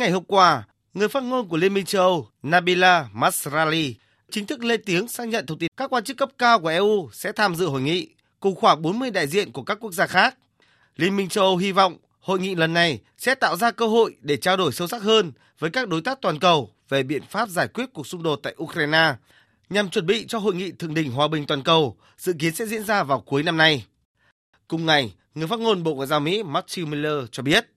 Ngày 0.02 0.12
hôm 0.12 0.24
qua, 0.24 0.64
người 0.94 1.08
phát 1.08 1.24
ngôn 1.24 1.48
của 1.48 1.58
Liên 1.58 1.74
minh 1.74 1.86
châu 1.86 2.02
Âu 2.02 2.28
Nabila 2.44 3.10
Masrali 3.14 3.96
chính 4.32 4.46
thức 4.46 4.64
lên 4.64 4.82
tiếng 4.86 5.08
xác 5.08 5.28
nhận 5.28 5.46
thông 5.46 5.58
tin 5.58 5.70
các 5.78 5.94
quan 5.94 6.04
chức 6.04 6.18
cấp 6.18 6.30
cao 6.38 6.60
của 6.60 6.68
EU 6.68 7.10
sẽ 7.14 7.32
tham 7.32 7.56
dự 7.56 7.66
hội 7.66 7.82
nghị 7.82 8.08
cùng 8.40 8.56
khoảng 8.56 8.82
40 8.82 9.12
đại 9.12 9.28
diện 9.28 9.52
của 9.52 9.64
các 9.64 9.78
quốc 9.82 9.94
gia 9.94 10.08
khác. 10.08 10.38
Liên 10.96 11.18
minh 11.18 11.30
châu 11.30 11.44
Âu 11.44 11.58
hy 11.58 11.72
vọng 11.72 11.98
hội 12.20 12.40
nghị 12.40 12.56
lần 12.56 12.74
này 12.74 13.00
sẽ 13.18 13.36
tạo 13.36 13.56
ra 13.56 13.72
cơ 13.72 13.88
hội 13.88 14.16
để 14.22 14.38
trao 14.38 14.58
đổi 14.58 14.72
sâu 14.72 14.88
sắc 14.88 15.02
hơn 15.02 15.32
với 15.60 15.70
các 15.70 15.88
đối 15.88 16.02
tác 16.02 16.22
toàn 16.22 16.40
cầu 16.40 16.70
về 16.90 17.04
biện 17.04 17.24
pháp 17.30 17.50
giải 17.50 17.68
quyết 17.68 17.86
cuộc 17.94 18.08
xung 18.08 18.24
đột 18.24 18.40
tại 18.44 18.56
Ukraine 18.64 19.14
nhằm 19.70 19.90
chuẩn 19.90 20.06
bị 20.06 20.26
cho 20.28 20.40
hội 20.40 20.56
nghị 20.56 20.72
thượng 20.72 20.94
đỉnh 20.94 21.12
hòa 21.12 21.28
bình 21.28 21.46
toàn 21.46 21.64
cầu 21.64 21.98
dự 22.18 22.34
kiến 22.40 22.56
sẽ 22.56 22.66
diễn 22.66 22.84
ra 22.84 23.04
vào 23.04 23.22
cuối 23.22 23.44
năm 23.44 23.58
nay. 23.58 23.86
Cùng 24.68 24.86
ngày, 24.86 25.14
người 25.36 25.48
phát 25.48 25.60
ngôn 25.60 25.84
Bộ 25.84 25.96
Ngoại 25.96 26.08
giao 26.08 26.20
Mỹ 26.20 26.44
Matthew 26.44 26.88
Miller 26.88 27.26
cho 27.32 27.44
biết 27.44 27.68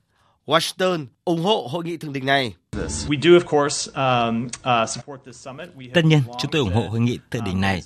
Washington 0.46 1.06
ủng 1.24 1.42
hộ 1.42 1.68
hội 1.70 1.84
nghị 1.84 1.96
thượng 1.96 2.12
đỉnh 2.12 2.26
này. 2.26 2.54
Um, 3.94 4.46
uh, 4.46 5.92
Tất 5.94 6.04
nhiên, 6.04 6.20
chúng 6.38 6.50
tôi 6.50 6.60
ủng 6.60 6.74
hộ 6.74 6.88
hội 6.88 7.00
nghị 7.00 7.18
thượng 7.30 7.44
đỉnh 7.44 7.60
này. 7.60 7.82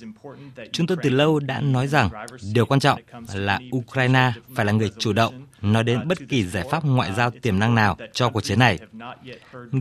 Chúng 0.71 0.87
tôi 0.87 0.97
từ 1.03 1.09
lâu 1.09 1.39
đã 1.39 1.61
nói 1.61 1.87
rằng 1.87 2.09
điều 2.53 2.65
quan 2.65 2.79
trọng 2.79 2.99
là 3.33 3.59
Ukraine 3.75 4.31
phải 4.55 4.65
là 4.65 4.71
người 4.71 4.91
chủ 4.97 5.13
động 5.13 5.45
nói 5.61 5.83
đến 5.83 6.07
bất 6.07 6.17
kỳ 6.29 6.43
giải 6.43 6.65
pháp 6.71 6.85
ngoại 6.85 7.13
giao 7.13 7.31
tiềm 7.31 7.59
năng 7.59 7.75
nào 7.75 7.97
cho 8.13 8.29
cuộc 8.29 8.41
chiến 8.41 8.59
này. 8.59 8.79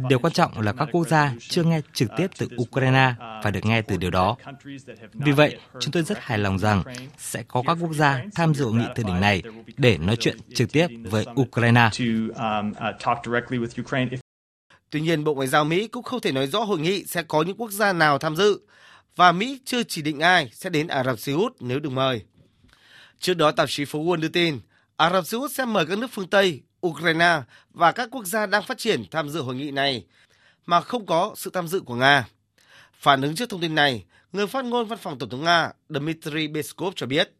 Điều 0.08 0.18
quan 0.18 0.32
trọng 0.32 0.60
là 0.60 0.72
các 0.72 0.88
quốc 0.92 1.08
gia 1.08 1.34
chưa 1.40 1.62
nghe 1.62 1.80
trực 1.92 2.10
tiếp 2.16 2.26
từ 2.38 2.48
Ukraine 2.62 3.14
phải 3.42 3.52
được 3.52 3.64
nghe 3.64 3.82
từ 3.82 3.96
điều 3.96 4.10
đó. 4.10 4.36
Vì 5.12 5.32
vậy, 5.32 5.58
chúng 5.80 5.92
tôi 5.92 6.02
rất 6.02 6.18
hài 6.20 6.38
lòng 6.38 6.58
rằng 6.58 6.82
sẽ 7.18 7.42
có 7.48 7.62
các 7.66 7.78
quốc 7.80 7.92
gia 7.92 8.24
tham 8.34 8.54
dự 8.54 8.64
hội 8.64 8.74
nghị 8.74 8.86
thượng 8.96 9.06
đỉnh 9.06 9.20
này 9.20 9.42
để 9.76 9.98
nói 9.98 10.16
chuyện 10.16 10.36
trực 10.54 10.72
tiếp 10.72 10.86
với 11.10 11.26
Ukraine. 11.40 11.90
Tuy 14.90 15.00
nhiên, 15.00 15.24
Bộ 15.24 15.34
Ngoại 15.34 15.48
giao 15.48 15.64
Mỹ 15.64 15.88
cũng 15.88 16.02
không 16.02 16.20
thể 16.20 16.32
nói 16.32 16.46
rõ 16.46 16.60
hội 16.60 16.78
nghị 16.78 17.04
sẽ 17.04 17.22
có 17.22 17.42
những 17.42 17.56
quốc 17.56 17.70
gia 17.70 17.92
nào 17.92 18.18
tham 18.18 18.36
dự 18.36 18.60
và 19.16 19.32
Mỹ 19.32 19.60
chưa 19.64 19.82
chỉ 19.82 20.02
định 20.02 20.20
ai 20.20 20.50
sẽ 20.52 20.70
đến 20.70 20.86
Ả 20.86 21.04
Rập 21.04 21.18
Xê 21.18 21.32
Út 21.32 21.56
nếu 21.60 21.80
được 21.80 21.90
mời. 21.90 22.22
Trước 23.18 23.34
đó, 23.34 23.50
tạp 23.50 23.68
chí 23.68 23.84
Phố 23.84 23.98
Wall 23.98 24.16
đưa 24.20 24.28
tin 24.28 24.60
Ả 24.96 25.10
Rập 25.10 25.26
Xê 25.26 25.38
Út 25.38 25.50
sẽ 25.52 25.64
mời 25.64 25.86
các 25.86 25.98
nước 25.98 26.10
phương 26.12 26.28
Tây, 26.28 26.62
Ukraine 26.86 27.40
và 27.70 27.92
các 27.92 28.08
quốc 28.12 28.26
gia 28.26 28.46
đang 28.46 28.62
phát 28.62 28.78
triển 28.78 29.04
tham 29.10 29.28
dự 29.28 29.42
hội 29.42 29.54
nghị 29.54 29.70
này 29.70 30.04
mà 30.66 30.80
không 30.80 31.06
có 31.06 31.32
sự 31.36 31.50
tham 31.54 31.68
dự 31.68 31.80
của 31.80 31.94
Nga. 31.94 32.26
Phản 32.92 33.22
ứng 33.22 33.34
trước 33.34 33.50
thông 33.50 33.60
tin 33.60 33.74
này, 33.74 34.04
người 34.32 34.46
phát 34.46 34.64
ngôn 34.64 34.86
văn 34.86 34.98
phòng 35.02 35.18
Tổng 35.18 35.30
thống 35.30 35.44
Nga 35.44 35.70
Dmitry 35.88 36.48
Peskov 36.54 36.92
cho 36.96 37.06
biết. 37.06 37.32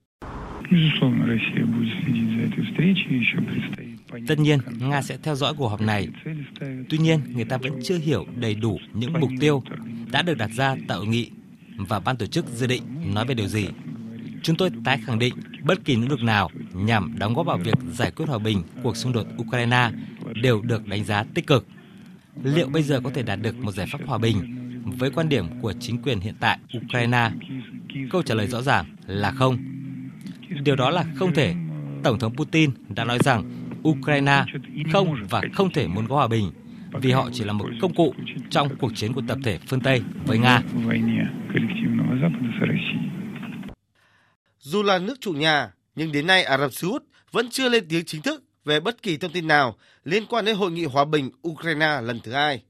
Tất 4.27 4.39
nhiên, 4.39 4.59
Nga 4.81 5.03
sẽ 5.03 5.19
theo 5.23 5.35
dõi 5.35 5.55
cuộc 5.57 5.69
họp 5.69 5.81
này. 5.81 6.09
Tuy 6.89 6.99
nhiên, 6.99 7.21
người 7.35 7.45
ta 7.45 7.57
vẫn 7.57 7.73
chưa 7.85 7.99
hiểu 7.99 8.27
đầy 8.37 8.55
đủ 8.55 8.79
những 8.95 9.13
mục 9.21 9.31
tiêu 9.41 9.63
đã 10.11 10.23
được 10.23 10.39
đặt 10.39 10.51
ra 10.57 10.77
tại 10.89 10.99
hội 10.99 11.07
nghị 11.07 11.31
và 11.77 12.01
ban 12.01 12.17
tổ 12.17 12.27
chức 12.27 12.47
dự 12.55 12.67
định 12.67 12.83
nói 13.15 13.27
về 13.27 13.35
điều 13.35 13.49
gì. 13.49 13.69
Chúng 14.43 14.57
tôi 14.57 14.71
tái 14.85 15.01
khẳng 15.07 15.19
định 15.19 15.35
bất 15.65 15.85
kỳ 15.85 15.97
nỗ 15.97 16.07
lực 16.09 16.23
nào 16.23 16.51
nhằm 16.73 17.19
đóng 17.19 17.35
góp 17.35 17.47
vào 17.47 17.59
việc 17.59 17.75
giải 17.93 18.11
quyết 18.11 18.27
hòa 18.29 18.39
bình 18.39 18.63
cuộc 18.83 18.97
xung 18.97 19.13
đột 19.13 19.27
Ukraine 19.39 19.91
đều 20.43 20.63
được 20.63 20.87
đánh 20.87 21.05
giá 21.05 21.25
tích 21.35 21.47
cực. 21.47 21.67
Liệu 22.43 22.69
bây 22.69 22.83
giờ 22.83 23.01
có 23.05 23.11
thể 23.11 23.23
đạt 23.23 23.39
được 23.43 23.57
một 23.59 23.73
giải 23.73 23.87
pháp 23.93 24.01
hòa 24.07 24.19
bình 24.19 24.55
với 24.99 25.11
quan 25.11 25.29
điểm 25.29 25.61
của 25.63 25.73
chính 25.73 26.03
quyền 26.03 26.21
hiện 26.21 26.35
tại 26.41 26.59
Ukraine? 26.79 27.31
Câu 28.11 28.23
trả 28.23 28.35
lời 28.35 28.47
rõ 28.47 28.63
ràng 28.63 28.87
là 29.07 29.31
không. 29.31 29.59
Điều 30.63 30.77
đó 30.77 30.91
là 30.91 31.05
không 31.15 31.35
thể. 31.35 31.55
Tổng 32.03 32.19
thống 32.19 32.37
Putin 32.37 32.71
đã 32.89 33.05
nói 33.05 33.19
rằng 33.25 33.68
Ukraine 33.89 34.45
không 34.93 35.15
và 35.31 35.43
không 35.55 35.71
thể 35.71 35.87
muốn 35.87 36.09
có 36.09 36.15
hòa 36.15 36.29
bình 36.29 36.53
vì 36.93 37.13
họ 37.13 37.29
chỉ 37.33 37.45
là 37.45 37.53
một 37.53 37.69
công 37.81 37.95
cụ 37.95 38.15
trong 38.51 38.69
cuộc 38.81 38.91
chiến 38.95 39.13
của 39.13 39.23
tập 39.29 39.39
thể 39.45 39.59
phương 39.69 39.81
Tây 39.81 40.03
với 40.27 40.39
Nga. 40.39 40.63
Dù 44.59 44.83
là 44.83 44.99
nước 44.99 45.15
chủ 45.21 45.33
nhà, 45.33 45.71
nhưng 45.95 46.13
đến 46.13 46.27
nay 46.27 46.43
Ả 46.43 46.59
Rập 46.59 46.73
Xê 46.73 46.89
Út 46.89 47.05
vẫn 47.33 47.49
chưa 47.51 47.69
lên 47.69 47.85
tiếng 47.89 48.05
chính 48.05 48.23
thức 48.23 48.45
về 48.65 48.81
bất 48.81 49.03
kỳ 49.03 49.17
thông 49.17 49.33
tin 49.33 49.49
nào 49.49 49.75
liên 50.05 50.27
quan 50.27 50.45
đến 50.45 50.57
hội 50.57 50.71
nghị 50.71 50.85
hòa 50.85 51.05
bình 51.05 51.31
Ukraine 51.49 52.01
lần 52.03 52.21
thứ 52.25 52.33
hai. 52.33 52.63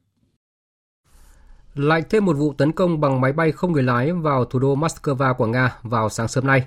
Lại 1.74 2.02
thêm 2.10 2.24
một 2.24 2.36
vụ 2.36 2.52
tấn 2.52 2.72
công 2.72 3.00
bằng 3.00 3.20
máy 3.20 3.32
bay 3.32 3.52
không 3.52 3.72
người 3.72 3.82
lái 3.82 4.12
vào 4.12 4.44
thủ 4.44 4.58
đô 4.58 4.76
Moscow 4.76 5.34
của 5.34 5.46
Nga 5.46 5.74
vào 5.82 6.08
sáng 6.08 6.28
sớm 6.28 6.46
nay. 6.46 6.64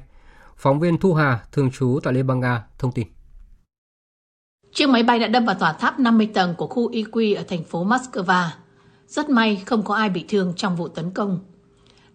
Phóng 0.57 0.79
viên 0.79 0.97
Thu 0.97 1.13
Hà, 1.13 1.39
thường 1.51 1.71
trú 1.71 1.99
tại 2.03 2.13
Liên 2.13 2.27
bang 2.27 2.39
Nga, 2.39 2.63
thông 2.79 2.91
tin. 2.91 3.07
Chiếc 4.73 4.89
máy 4.89 5.03
bay 5.03 5.19
đã 5.19 5.27
đâm 5.27 5.45
vào 5.45 5.55
tòa 5.55 5.73
tháp 5.73 5.99
50 5.99 6.29
tầng 6.33 6.55
của 6.57 6.67
khu 6.67 6.91
IQ 6.91 7.37
ở 7.37 7.43
thành 7.43 7.63
phố 7.63 7.85
Moscow. 7.85 8.47
Rất 9.07 9.29
may 9.29 9.63
không 9.65 9.83
có 9.83 9.95
ai 9.95 10.09
bị 10.09 10.25
thương 10.27 10.53
trong 10.55 10.75
vụ 10.75 10.87
tấn 10.87 11.11
công. 11.11 11.39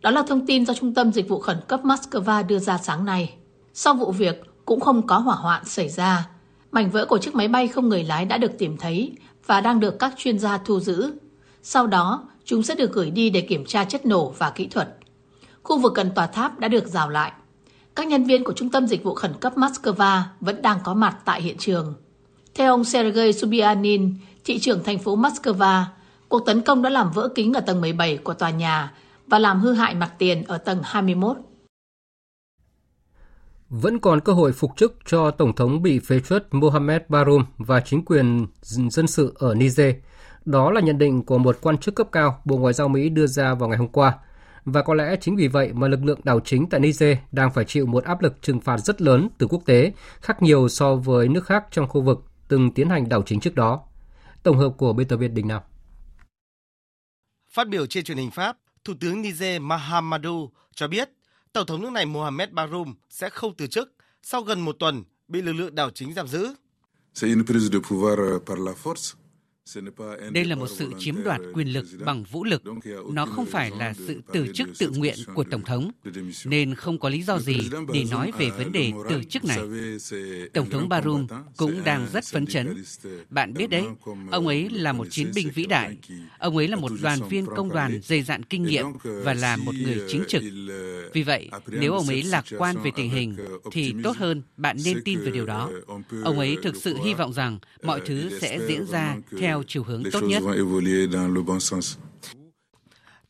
Đó 0.00 0.10
là 0.10 0.22
thông 0.22 0.46
tin 0.46 0.66
do 0.66 0.74
Trung 0.74 0.94
tâm 0.94 1.12
Dịch 1.12 1.28
vụ 1.28 1.38
Khẩn 1.40 1.56
cấp 1.68 1.80
Moscow 1.84 2.46
đưa 2.46 2.58
ra 2.58 2.78
sáng 2.78 3.04
nay. 3.04 3.34
Sau 3.74 3.94
vụ 3.94 4.12
việc, 4.12 4.42
cũng 4.64 4.80
không 4.80 5.06
có 5.06 5.18
hỏa 5.18 5.34
hoạn 5.34 5.64
xảy 5.64 5.88
ra. 5.88 6.28
Mảnh 6.72 6.90
vỡ 6.90 7.06
của 7.06 7.18
chiếc 7.18 7.34
máy 7.34 7.48
bay 7.48 7.68
không 7.68 7.88
người 7.88 8.04
lái 8.04 8.24
đã 8.24 8.38
được 8.38 8.52
tìm 8.58 8.76
thấy 8.76 9.12
và 9.46 9.60
đang 9.60 9.80
được 9.80 9.98
các 9.98 10.14
chuyên 10.16 10.38
gia 10.38 10.58
thu 10.58 10.80
giữ. 10.80 11.10
Sau 11.62 11.86
đó, 11.86 12.28
chúng 12.44 12.62
sẽ 12.62 12.74
được 12.74 12.92
gửi 12.92 13.10
đi 13.10 13.30
để 13.30 13.40
kiểm 13.40 13.64
tra 13.64 13.84
chất 13.84 14.06
nổ 14.06 14.30
và 14.30 14.50
kỹ 14.50 14.66
thuật. 14.66 14.96
Khu 15.62 15.78
vực 15.78 15.94
gần 15.94 16.10
tòa 16.14 16.26
tháp 16.26 16.58
đã 16.58 16.68
được 16.68 16.86
rào 16.86 17.08
lại. 17.08 17.32
Các 17.94 18.06
nhân 18.06 18.24
viên 18.24 18.44
của 18.44 18.52
Trung 18.52 18.70
tâm 18.70 18.86
Dịch 18.86 19.04
vụ 19.04 19.14
Khẩn 19.14 19.32
cấp 19.40 19.52
Moscow 19.56 20.20
vẫn 20.40 20.62
đang 20.62 20.78
có 20.84 20.94
mặt 20.94 21.16
tại 21.24 21.42
hiện 21.42 21.56
trường. 21.58 21.94
Theo 22.56 22.72
ông 22.72 22.84
Sergei 22.84 23.32
Subyanin, 23.32 24.14
thị 24.44 24.58
trưởng 24.58 24.84
thành 24.84 24.98
phố 24.98 25.16
Moscow, 25.16 25.84
cuộc 26.28 26.46
tấn 26.46 26.62
công 26.62 26.82
đã 26.82 26.90
làm 26.90 27.10
vỡ 27.10 27.28
kính 27.34 27.52
ở 27.52 27.60
tầng 27.60 27.80
17 27.80 28.16
của 28.16 28.34
tòa 28.34 28.50
nhà 28.50 28.92
và 29.26 29.38
làm 29.38 29.60
hư 29.60 29.72
hại 29.72 29.94
mặt 29.94 30.12
tiền 30.18 30.42
ở 30.42 30.58
tầng 30.58 30.80
21. 30.84 31.36
Vẫn 33.68 33.98
còn 33.98 34.20
cơ 34.20 34.32
hội 34.32 34.52
phục 34.52 34.70
chức 34.76 34.94
cho 35.06 35.30
Tổng 35.30 35.52
thống 35.52 35.82
bị 35.82 35.98
phế 35.98 36.20
truất 36.20 36.54
Mohamed 36.54 37.02
Bazoum 37.08 37.44
và 37.58 37.80
chính 37.80 38.04
quyền 38.04 38.46
dân 38.62 39.06
sự 39.06 39.32
ở 39.38 39.54
Niger. 39.54 39.94
Đó 40.44 40.70
là 40.70 40.80
nhận 40.80 40.98
định 40.98 41.22
của 41.22 41.38
một 41.38 41.58
quan 41.62 41.78
chức 41.78 41.94
cấp 41.94 42.08
cao 42.12 42.40
Bộ 42.44 42.56
Ngoại 42.56 42.74
giao 42.74 42.88
Mỹ 42.88 43.08
đưa 43.08 43.26
ra 43.26 43.54
vào 43.54 43.68
ngày 43.68 43.78
hôm 43.78 43.88
qua. 43.88 44.18
Và 44.64 44.82
có 44.82 44.94
lẽ 44.94 45.16
chính 45.20 45.36
vì 45.36 45.48
vậy 45.48 45.72
mà 45.72 45.88
lực 45.88 46.04
lượng 46.04 46.20
đảo 46.24 46.40
chính 46.40 46.66
tại 46.66 46.80
Niger 46.80 47.18
đang 47.32 47.50
phải 47.50 47.64
chịu 47.64 47.86
một 47.86 48.04
áp 48.04 48.22
lực 48.22 48.42
trừng 48.42 48.60
phạt 48.60 48.78
rất 48.78 49.02
lớn 49.02 49.28
từ 49.38 49.46
quốc 49.46 49.62
tế, 49.66 49.92
khác 50.20 50.42
nhiều 50.42 50.68
so 50.68 50.94
với 50.94 51.28
nước 51.28 51.44
khác 51.46 51.64
trong 51.70 51.88
khu 51.88 52.00
vực 52.00 52.24
từng 52.48 52.70
tiến 52.74 52.88
hành 52.88 53.08
đảo 53.08 53.22
chính 53.26 53.40
trước 53.40 53.54
đó. 53.54 53.82
Tổng 54.42 54.58
hợp 54.58 54.70
của 54.78 54.92
biên 54.92 55.08
tập 55.08 55.16
viên 55.16 55.34
Đình 55.34 55.48
Nam. 55.48 55.62
Phát 57.50 57.68
biểu 57.68 57.86
trên 57.86 58.04
truyền 58.04 58.18
hình 58.18 58.30
Pháp, 58.30 58.56
Thủ 58.84 58.94
tướng 59.00 59.22
Niger 59.22 59.60
Mahamadou 59.62 60.52
cho 60.74 60.88
biết 60.88 61.10
Tổng 61.56 61.66
thống 61.66 61.82
nước 61.82 61.92
này 61.92 62.06
Mohamed 62.06 62.50
Bazoum 62.50 62.94
sẽ 63.10 63.30
không 63.30 63.54
từ 63.56 63.66
chức 63.66 63.92
sau 64.22 64.42
gần 64.42 64.60
một 64.60 64.76
tuần 64.78 65.04
bị 65.28 65.42
lực 65.42 65.52
lượng 65.52 65.74
đảo 65.74 65.90
chính 65.90 66.14
giam 66.14 66.28
giữ. 66.28 66.54
Đây 70.32 70.44
là 70.44 70.54
một 70.54 70.66
sự 70.66 70.92
chiếm 70.98 71.22
đoạt 71.24 71.40
quyền 71.54 71.72
lực 71.72 71.86
bằng 72.04 72.24
vũ 72.24 72.44
lực. 72.44 72.62
Nó 73.12 73.26
không 73.26 73.46
phải 73.46 73.70
là 73.78 73.94
sự 73.94 74.20
từ 74.32 74.46
chức 74.54 74.68
tự 74.78 74.90
nguyện 74.90 75.14
của 75.34 75.44
Tổng 75.44 75.62
thống, 75.62 75.90
nên 76.44 76.74
không 76.74 76.98
có 76.98 77.08
lý 77.08 77.22
do 77.22 77.38
gì 77.38 77.58
để 77.92 78.04
nói 78.10 78.32
về 78.38 78.50
vấn 78.50 78.72
đề 78.72 78.92
từ 79.08 79.24
chức 79.24 79.44
này. 79.44 79.58
Tổng 80.52 80.70
thống 80.70 80.88
Barum 80.88 81.26
cũng 81.56 81.84
đang 81.84 82.06
rất 82.12 82.24
phấn 82.24 82.46
chấn. 82.46 82.84
Bạn 83.30 83.54
biết 83.54 83.70
đấy, 83.70 83.84
ông 84.30 84.46
ấy 84.46 84.70
là 84.70 84.92
một 84.92 85.06
chiến 85.10 85.30
binh 85.34 85.50
vĩ 85.54 85.66
đại. 85.66 85.96
Ông 86.38 86.56
ấy 86.56 86.68
là 86.68 86.76
một 86.76 86.92
đoàn 87.02 87.28
viên 87.28 87.46
công 87.46 87.68
đoàn 87.68 88.00
dày 88.02 88.22
dạn 88.22 88.42
kinh 88.42 88.62
nghiệm 88.62 88.86
và 89.02 89.34
là 89.34 89.56
một 89.56 89.74
người 89.74 90.00
chính 90.08 90.22
trực. 90.28 90.42
Vì 91.12 91.22
vậy, 91.22 91.50
nếu 91.66 91.92
ông 91.92 92.08
ấy 92.08 92.22
lạc 92.22 92.44
quan 92.58 92.76
về 92.82 92.90
tình 92.96 93.10
hình, 93.10 93.36
thì 93.72 93.94
tốt 94.02 94.16
hơn 94.16 94.42
bạn 94.56 94.76
nên 94.84 95.02
tin 95.04 95.18
về 95.18 95.30
điều 95.30 95.46
đó. 95.46 95.70
Ông 96.24 96.38
ấy 96.38 96.56
thực 96.62 96.76
sự 96.76 96.96
hy 97.04 97.14
vọng 97.14 97.32
rằng 97.32 97.58
mọi 97.82 98.00
thứ 98.06 98.38
sẽ 98.40 98.58
diễn 98.68 98.86
ra 98.86 99.16
theo 99.38 99.55
theo 99.56 99.62
chiều 99.66 99.82
hướng 99.82 100.02
tốt 100.12 100.20
nhất. 100.22 100.42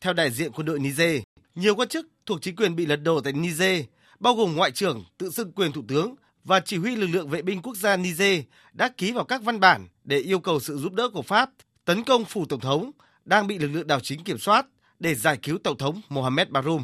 Theo 0.01 0.13
đại 0.13 0.31
diện 0.31 0.51
quân 0.51 0.65
đội 0.65 0.79
Niger, 0.79 1.21
nhiều 1.55 1.75
quan 1.75 1.89
chức 1.89 2.07
thuộc 2.25 2.41
chính 2.41 2.55
quyền 2.55 2.75
bị 2.75 2.85
lật 2.85 2.95
đổ 2.95 3.21
tại 3.21 3.33
Niger, 3.33 3.85
bao 4.19 4.33
gồm 4.35 4.55
ngoại 4.55 4.71
trưởng 4.71 5.03
tự 5.17 5.29
xưng 5.29 5.51
quyền 5.51 5.71
thủ 5.71 5.83
tướng 5.87 6.15
và 6.43 6.59
chỉ 6.59 6.77
huy 6.77 6.95
lực 6.95 7.07
lượng 7.07 7.29
vệ 7.29 7.41
binh 7.41 7.61
quốc 7.61 7.77
gia 7.77 7.97
Niger 7.97 8.39
đã 8.73 8.89
ký 8.97 9.11
vào 9.11 9.25
các 9.25 9.43
văn 9.43 9.59
bản 9.59 9.87
để 10.03 10.17
yêu 10.17 10.39
cầu 10.39 10.59
sự 10.59 10.77
giúp 10.77 10.93
đỡ 10.93 11.09
của 11.09 11.21
Pháp 11.21 11.49
tấn 11.85 12.03
công 12.03 12.25
phủ 12.25 12.45
tổng 12.45 12.59
thống 12.59 12.91
đang 13.25 13.47
bị 13.47 13.59
lực 13.59 13.67
lượng 13.67 13.87
đảo 13.87 13.99
chính 13.99 14.23
kiểm 14.23 14.37
soát 14.37 14.65
để 14.99 15.15
giải 15.15 15.37
cứu 15.37 15.57
tổng 15.63 15.77
thống 15.77 16.01
Mohamed 16.09 16.47
Bazoum. 16.47 16.83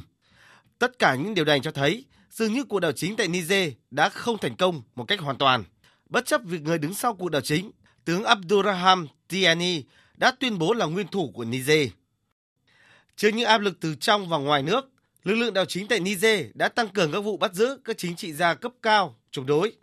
Tất 0.79 0.99
cả 0.99 1.15
những 1.15 1.33
điều 1.33 1.45
này 1.45 1.59
cho 1.59 1.71
thấy 1.71 2.05
dường 2.29 2.53
như 2.53 2.63
cuộc 2.63 2.79
đảo 2.79 2.91
chính 2.91 3.15
tại 3.15 3.27
Niger 3.27 3.73
đã 3.91 4.09
không 4.09 4.37
thành 4.37 4.55
công 4.55 4.81
một 4.95 5.05
cách 5.05 5.19
hoàn 5.19 5.37
toàn, 5.37 5.63
bất 6.09 6.25
chấp 6.25 6.41
việc 6.45 6.61
người 6.61 6.77
đứng 6.77 6.93
sau 6.93 7.13
cuộc 7.13 7.29
đảo 7.29 7.41
chính 7.41 7.71
tướng 8.05 8.23
Abdurraham 8.23 9.07
Tiani 9.33 9.83
đã 10.17 10.31
tuyên 10.31 10.57
bố 10.57 10.73
là 10.73 10.85
nguyên 10.85 11.07
thủ 11.07 11.31
của 11.33 11.45
Niger. 11.45 11.89
Trước 13.15 13.29
những 13.29 13.47
áp 13.47 13.57
lực 13.57 13.79
từ 13.79 13.95
trong 13.95 14.29
và 14.29 14.37
ngoài 14.37 14.63
nước, 14.63 14.89
lực 15.23 15.35
lượng 15.35 15.53
đảo 15.53 15.65
chính 15.65 15.87
tại 15.87 15.99
Niger 15.99 16.45
đã 16.53 16.69
tăng 16.69 16.89
cường 16.89 17.11
các 17.11 17.19
vụ 17.19 17.37
bắt 17.37 17.53
giữ 17.53 17.77
các 17.85 17.97
chính 17.97 18.15
trị 18.15 18.33
gia 18.33 18.53
cấp 18.53 18.71
cao 18.81 19.15
chống 19.31 19.45
đối. 19.45 19.73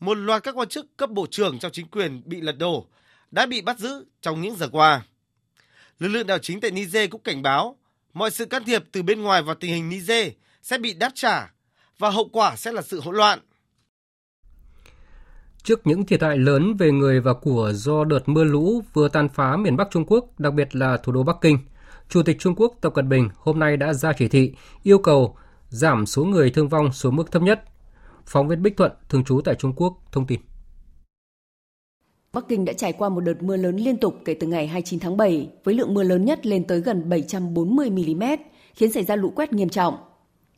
Một 0.00 0.14
loạt 0.14 0.42
các 0.42 0.56
quan 0.56 0.68
chức 0.68 0.96
cấp 0.96 1.10
bộ 1.10 1.26
trưởng 1.30 1.58
trong 1.58 1.72
chính 1.72 1.86
quyền 1.86 2.22
bị 2.24 2.40
lật 2.40 2.58
đổ 2.58 2.86
đã 3.30 3.46
bị 3.46 3.60
bắt 3.60 3.78
giữ 3.78 4.04
trong 4.20 4.40
những 4.40 4.56
giờ 4.56 4.68
qua. 4.72 5.02
Lực 5.98 6.08
lượng 6.08 6.26
đảo 6.26 6.38
chính 6.38 6.60
tại 6.60 6.70
Niger 6.70 7.10
cũng 7.10 7.22
cảnh 7.22 7.42
báo 7.42 7.76
mọi 8.14 8.30
sự 8.30 8.46
can 8.46 8.64
thiệp 8.64 8.84
từ 8.92 9.02
bên 9.02 9.22
ngoài 9.22 9.42
vào 9.42 9.54
tình 9.54 9.72
hình 9.72 9.88
Niger 9.88 10.28
sẽ 10.62 10.78
bị 10.78 10.94
đáp 10.94 11.12
trả 11.14 11.52
và 11.98 12.10
hậu 12.10 12.28
quả 12.32 12.56
sẽ 12.56 12.72
là 12.72 12.82
sự 12.82 13.00
hỗn 13.00 13.16
loạn. 13.16 13.38
Trước 15.62 15.86
những 15.86 16.06
thiệt 16.06 16.22
hại 16.22 16.38
lớn 16.38 16.74
về 16.74 16.90
người 16.90 17.20
và 17.20 17.34
của 17.34 17.72
do 17.74 18.04
đợt 18.04 18.28
mưa 18.28 18.44
lũ 18.44 18.82
vừa 18.92 19.08
tàn 19.08 19.28
phá 19.28 19.56
miền 19.56 19.76
Bắc 19.76 19.88
Trung 19.90 20.04
Quốc, 20.06 20.40
đặc 20.40 20.54
biệt 20.54 20.76
là 20.76 20.96
thủ 20.96 21.12
đô 21.12 21.22
Bắc 21.22 21.36
Kinh, 21.40 21.58
Chủ 22.08 22.22
tịch 22.22 22.36
Trung 22.38 22.54
Quốc 22.56 22.74
Tập 22.80 22.94
Cận 22.94 23.08
Bình 23.08 23.28
hôm 23.36 23.58
nay 23.58 23.76
đã 23.76 23.92
ra 23.92 24.12
chỉ 24.12 24.28
thị 24.28 24.52
yêu 24.82 24.98
cầu 24.98 25.36
giảm 25.68 26.06
số 26.06 26.24
người 26.24 26.50
thương 26.50 26.68
vong 26.68 26.92
xuống 26.92 27.16
mức 27.16 27.32
thấp 27.32 27.42
nhất. 27.42 27.64
Phóng 28.26 28.48
viên 28.48 28.62
Bích 28.62 28.76
Thuận, 28.76 28.92
thường 29.08 29.24
trú 29.24 29.40
tại 29.40 29.54
Trung 29.54 29.72
Quốc, 29.76 29.98
thông 30.12 30.26
tin. 30.26 30.40
Bắc 32.32 32.48
Kinh 32.48 32.64
đã 32.64 32.72
trải 32.72 32.92
qua 32.92 33.08
một 33.08 33.20
đợt 33.20 33.42
mưa 33.42 33.56
lớn 33.56 33.76
liên 33.76 33.96
tục 33.96 34.14
kể 34.24 34.34
từ 34.34 34.46
ngày 34.46 34.66
29 34.66 35.00
tháng 35.00 35.16
7, 35.16 35.50
với 35.64 35.74
lượng 35.74 35.94
mưa 35.94 36.02
lớn 36.02 36.24
nhất 36.24 36.46
lên 36.46 36.64
tới 36.64 36.80
gần 36.80 37.08
740 37.08 37.90
mm, 37.90 38.22
khiến 38.74 38.92
xảy 38.92 39.04
ra 39.04 39.16
lũ 39.16 39.32
quét 39.36 39.52
nghiêm 39.52 39.68
trọng. 39.68 39.94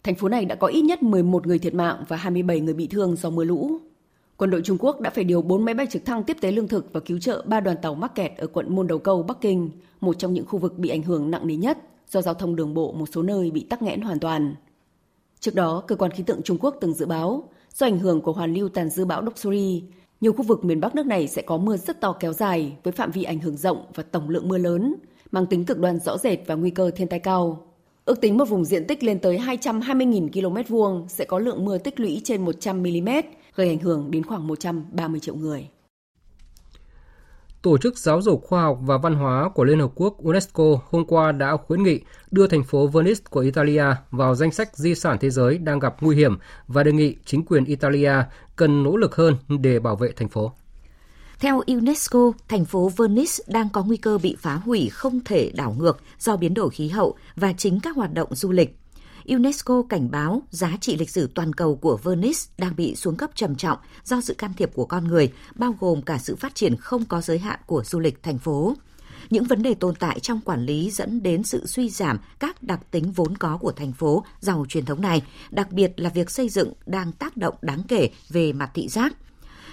Thành 0.03 0.15
phố 0.15 0.29
này 0.29 0.45
đã 0.45 0.55
có 0.55 0.67
ít 0.67 0.83
nhất 0.83 1.03
11 1.03 1.47
người 1.47 1.59
thiệt 1.59 1.75
mạng 1.75 2.05
và 2.09 2.17
27 2.17 2.61
người 2.61 2.75
bị 2.75 2.87
thương 2.87 3.17
do 3.17 3.31
mưa 3.31 3.45
lũ. 3.45 3.81
Quân 4.41 4.51
đội 4.51 4.62
Trung 4.64 4.76
Quốc 4.80 5.01
đã 5.01 5.11
phải 5.11 5.24
điều 5.24 5.43
4 5.43 5.64
máy 5.64 5.74
bay 5.74 5.86
trực 5.91 6.05
thăng 6.05 6.24
tiếp 6.24 6.36
tế 6.41 6.53
lương 6.53 6.68
thực 6.68 6.93
và 6.93 7.01
cứu 7.01 7.18
trợ 7.18 7.43
ba 7.47 7.61
đoàn 7.61 7.76
tàu 7.82 7.95
mắc 7.95 8.14
kẹt 8.14 8.36
ở 8.36 8.47
quận 8.47 8.74
Môn 8.74 8.86
Đầu 8.86 8.99
Câu, 8.99 9.22
Bắc 9.22 9.41
Kinh, 9.41 9.70
một 10.01 10.18
trong 10.18 10.34
những 10.34 10.47
khu 10.47 10.59
vực 10.59 10.78
bị 10.78 10.88
ảnh 10.88 11.03
hưởng 11.03 11.30
nặng 11.30 11.47
nề 11.47 11.57
nhất 11.57 11.78
do 12.09 12.22
giao 12.22 12.34
thông 12.34 12.57
đường 12.57 12.74
bộ 12.74 12.93
một 12.93 13.07
số 13.12 13.22
nơi 13.22 13.51
bị 13.51 13.66
tắc 13.70 13.82
nghẽn 13.82 14.01
hoàn 14.01 14.18
toàn. 14.18 14.55
Trước 15.41 15.55
đó, 15.55 15.82
cơ 15.86 15.97
quan 15.97 16.11
khí 16.11 16.22
tượng 16.22 16.43
Trung 16.43 16.59
Quốc 16.61 16.76
từng 16.80 16.95
dự 16.95 17.07
báo 17.07 17.49
do 17.74 17.86
ảnh 17.86 17.99
hưởng 17.99 18.20
của 18.20 18.32
hoàn 18.32 18.55
lưu 18.55 18.68
tàn 18.68 18.91
dư 18.91 19.05
bão 19.05 19.24
Doksuri, 19.24 19.82
nhiều 20.20 20.32
khu 20.32 20.43
vực 20.43 20.64
miền 20.64 20.80
Bắc 20.80 20.95
nước 20.95 21.07
này 21.07 21.28
sẽ 21.28 21.43
có 21.43 21.57
mưa 21.57 21.76
rất 21.76 22.01
to 22.01 22.12
kéo 22.12 22.32
dài 22.32 22.72
với 22.82 22.93
phạm 22.93 23.11
vi 23.11 23.22
ảnh 23.22 23.38
hưởng 23.38 23.57
rộng 23.57 23.84
và 23.95 24.03
tổng 24.03 24.28
lượng 24.28 24.49
mưa 24.49 24.59
lớn, 24.59 24.95
mang 25.30 25.47
tính 25.47 25.64
cực 25.64 25.78
đoan 25.78 25.99
rõ 25.99 26.18
rệt 26.18 26.38
và 26.47 26.55
nguy 26.55 26.70
cơ 26.70 26.91
thiên 26.91 27.09
tai 27.09 27.18
cao. 27.18 27.66
Ước 28.05 28.20
tính 28.20 28.38
một 28.38 28.45
vùng 28.45 28.64
diện 28.64 28.86
tích 28.86 29.03
lên 29.03 29.18
tới 29.18 29.38
220.000 29.38 30.28
km 30.32 30.74
vuông 30.74 31.09
sẽ 31.09 31.24
có 31.24 31.38
lượng 31.38 31.64
mưa 31.64 31.78
tích 31.78 32.01
lũy 32.01 32.20
trên 32.24 32.45
100 32.45 32.82
mm, 32.82 33.09
gây 33.55 33.69
ảnh 33.69 33.79
hưởng 33.79 34.11
đến 34.11 34.23
khoảng 34.23 34.47
130 34.47 35.21
triệu 35.21 35.35
người. 35.35 35.69
Tổ 37.63 37.79
chức 37.79 37.99
Giáo 37.99 38.23
dục 38.23 38.45
Khoa 38.47 38.63
học 38.63 38.79
và 38.83 38.99
Văn 38.99 39.15
hóa 39.15 39.49
của 39.49 39.65
Liên 39.65 39.81
Hợp 39.81 39.91
Quốc 39.95 40.19
UNESCO 40.19 40.65
hôm 40.91 41.05
qua 41.05 41.33
đã 41.33 41.57
khuyến 41.57 41.83
nghị 41.83 42.01
đưa 42.31 42.47
thành 42.47 42.65
phố 42.65 42.87
Venice 42.87 43.21
của 43.31 43.41
Italia 43.41 43.85
vào 44.11 44.35
danh 44.35 44.53
sách 44.53 44.77
di 44.77 44.95
sản 44.95 45.17
thế 45.21 45.31
giới 45.31 45.59
đang 45.59 45.79
gặp 45.79 45.97
nguy 46.01 46.17
hiểm 46.17 46.39
và 46.67 46.83
đề 46.83 46.93
nghị 46.93 47.17
chính 47.25 47.45
quyền 47.45 47.65
Italia 47.65 48.13
cần 48.57 48.83
nỗ 48.83 48.97
lực 48.97 49.17
hơn 49.17 49.37
để 49.49 49.79
bảo 49.79 49.97
vệ 49.97 50.13
thành 50.13 50.29
phố. 50.29 50.53
Theo 51.41 51.63
UNESCO, 51.67 52.33
thành 52.49 52.65
phố 52.65 52.89
Venice 52.89 53.33
đang 53.47 53.69
có 53.69 53.83
nguy 53.83 53.97
cơ 53.97 54.19
bị 54.19 54.37
phá 54.39 54.55
hủy 54.55 54.89
không 54.93 55.21
thể 55.25 55.53
đảo 55.55 55.75
ngược 55.79 56.01
do 56.19 56.37
biến 56.37 56.55
đổi 56.55 56.71
khí 56.71 56.89
hậu 56.89 57.17
và 57.37 57.53
chính 57.53 57.81
các 57.81 57.97
hoạt 57.97 58.15
động 58.15 58.35
du 58.35 58.53
lịch. 58.53 58.80
UNESCO 59.31 59.83
cảnh 59.89 60.11
báo 60.11 60.43
giá 60.51 60.76
trị 60.81 60.97
lịch 60.97 61.11
sử 61.11 61.31
toàn 61.35 61.53
cầu 61.53 61.76
của 61.76 61.97
Venice 61.97 62.41
đang 62.59 62.76
bị 62.76 62.95
xuống 62.95 63.16
cấp 63.16 63.31
trầm 63.35 63.55
trọng 63.55 63.78
do 64.05 64.20
sự 64.20 64.35
can 64.35 64.53
thiệp 64.57 64.70
của 64.74 64.85
con 64.85 65.05
người, 65.05 65.33
bao 65.55 65.74
gồm 65.81 66.03
cả 66.03 66.18
sự 66.18 66.37
phát 66.37 66.55
triển 66.55 66.76
không 66.76 67.05
có 67.05 67.20
giới 67.20 67.39
hạn 67.39 67.61
của 67.66 67.85
du 67.85 67.99
lịch 67.99 68.22
thành 68.22 68.39
phố. 68.39 68.76
Những 69.31 69.45
vấn 69.45 69.62
đề 69.62 69.74
tồn 69.74 69.95
tại 69.95 70.20
trong 70.20 70.41
quản 70.41 70.66
lý 70.66 70.91
dẫn 70.91 71.22
đến 71.22 71.45
sự 71.45 71.66
suy 71.66 71.89
giảm 71.89 72.18
các 72.39 72.62
đặc 72.62 72.81
tính 72.91 73.12
vốn 73.12 73.37
có 73.37 73.57
của 73.57 73.72
thành 73.72 73.93
phố 73.93 74.24
giàu 74.41 74.66
truyền 74.68 74.85
thống 74.85 75.01
này, 75.01 75.22
đặc 75.51 75.72
biệt 75.72 75.93
là 75.97 76.11
việc 76.11 76.31
xây 76.31 76.49
dựng 76.49 76.72
đang 76.87 77.12
tác 77.12 77.37
động 77.37 77.55
đáng 77.62 77.83
kể 77.89 78.11
về 78.28 78.53
mặt 78.53 78.70
thị 78.74 78.89
giác– 78.89 79.16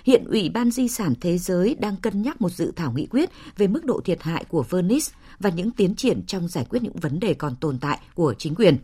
Hiện 0.08 0.26
Ủy 0.26 0.50
ban 0.50 0.72
Di 0.72 0.88
sản 0.88 1.14
Thế 1.22 1.38
giới 1.38 1.76
đang 1.80 1.96
cân 1.96 2.22
nhắc 2.22 2.42
một 2.42 2.50
dự 2.50 2.72
thảo 2.76 2.92
nghị 2.92 3.06
quyết 3.06 3.30
về 3.58 3.68
mức 3.68 3.86
độ 3.86 4.02
thiệt 4.06 4.24
hại 4.24 4.44
của 4.44 4.64
Venice 4.70 5.06
và 5.40 5.50
những 5.50 5.72
tiến 5.72 5.96
triển 5.96 6.22
trong 6.28 6.48
giải 6.48 6.66
quyết 6.70 6.84
những 6.84 6.96
vấn 6.96 7.20
đề 7.20 7.34
còn 7.34 7.56
tồn 7.56 7.78
tại 7.80 8.00
của 8.16 8.34
chính 8.38 8.56
quyền. 8.56 8.78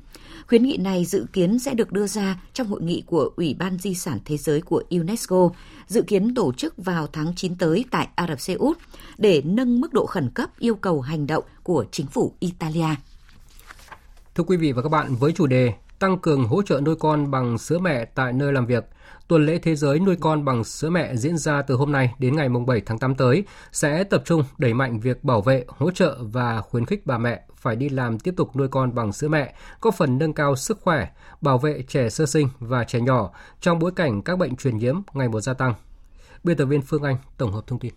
Khuyến 0.48 0.64
nghị 0.64 0.78
này 0.78 1.06
dự 1.06 1.26
kiến 1.34 1.60
sẽ 1.60 1.74
được 1.74 1.92
đưa 1.92 2.08
ra 2.08 2.42
trong 2.54 2.68
hội 2.68 2.82
nghị 2.82 3.04
của 3.08 3.32
Ủy 3.36 3.56
ban 3.60 3.78
Di 3.78 3.96
sản 3.96 4.20
Thế 4.26 4.38
giới 4.38 4.62
của 4.62 4.84
UNESCO, 4.90 5.50
dự 5.88 6.02
kiến 6.02 6.36
tổ 6.36 6.54
chức 6.54 6.74
vào 6.78 7.08
tháng 7.08 7.36
9 7.36 7.56
tới 7.56 7.86
tại 7.92 8.08
Ả 8.16 8.28
Rập 8.28 8.40
Xê 8.40 8.54
Út 8.54 8.78
để 9.18 9.42
nâng 9.46 9.82
mức 9.82 9.94
độ 9.94 10.06
khẩn 10.06 10.30
cấp 10.30 10.50
yêu 10.60 10.76
cầu 10.76 11.02
hành 11.02 11.28
động 11.28 11.44
của 11.64 11.86
chính 11.92 12.08
phủ 12.08 12.34
Italia. 12.40 12.96
Thưa 14.36 14.44
quý 14.44 14.58
vị 14.58 14.72
và 14.72 14.82
các 14.82 14.90
bạn, 14.90 15.16
với 15.16 15.32
chủ 15.32 15.48
đề 15.48 15.74
tăng 16.00 16.20
cường 16.20 16.46
hỗ 16.46 16.62
trợ 16.62 16.82
nuôi 16.82 16.96
con 16.96 17.32
bằng 17.32 17.58
sữa 17.58 17.80
mẹ 17.80 18.06
tại 18.06 18.34
nơi 18.34 18.54
làm 18.54 18.66
việc, 18.66 18.86
tuần 19.28 19.46
lễ 19.46 19.58
thế 19.58 19.76
giới 19.76 20.00
nuôi 20.00 20.16
con 20.20 20.46
bằng 20.46 20.64
sữa 20.64 20.90
mẹ 20.90 21.16
diễn 21.16 21.38
ra 21.38 21.62
từ 21.62 21.76
hôm 21.76 21.92
nay 21.92 22.14
đến 22.20 22.36
ngày 22.36 22.50
7 22.68 22.82
tháng 22.86 23.00
8 23.00 23.16
tới 23.16 23.44
sẽ 23.72 24.04
tập 24.04 24.22
trung 24.26 24.44
đẩy 24.58 24.74
mạnh 24.74 25.00
việc 25.00 25.24
bảo 25.24 25.42
vệ, 25.42 25.66
hỗ 25.68 25.92
trợ 25.92 26.18
và 26.22 26.62
khuyến 26.62 26.86
khích 26.86 27.06
bà 27.06 27.18
mẹ 27.18 27.44
phải 27.64 27.76
đi 27.76 27.90
làm 27.90 28.20
tiếp 28.20 28.34
tục 28.38 28.56
nuôi 28.56 28.68
con 28.68 28.96
bằng 28.96 29.14
sữa 29.14 29.28
mẹ, 29.28 29.54
có 29.82 29.92
phần 29.92 30.18
nâng 30.18 30.34
cao 30.34 30.56
sức 30.56 30.82
khỏe, 30.82 31.08
bảo 31.42 31.58
vệ 31.58 31.84
trẻ 31.88 32.10
sơ 32.10 32.26
sinh 32.26 32.50
và 32.60 32.84
trẻ 32.84 33.00
nhỏ 33.02 33.32
trong 33.62 33.80
bối 33.80 33.92
cảnh 33.96 34.22
các 34.22 34.40
bệnh 34.40 34.56
truyền 34.56 34.78
nhiễm 34.78 34.96
ngày 35.14 35.30
một 35.30 35.42
gia 35.42 35.54
tăng. 35.54 35.74
Biên 36.44 36.58
tập 36.58 36.66
viên 36.66 36.82
Phương 36.82 37.04
Anh 37.04 37.18
tổng 37.38 37.52
hợp 37.52 37.68
thông 37.68 37.80
tin. 37.80 37.94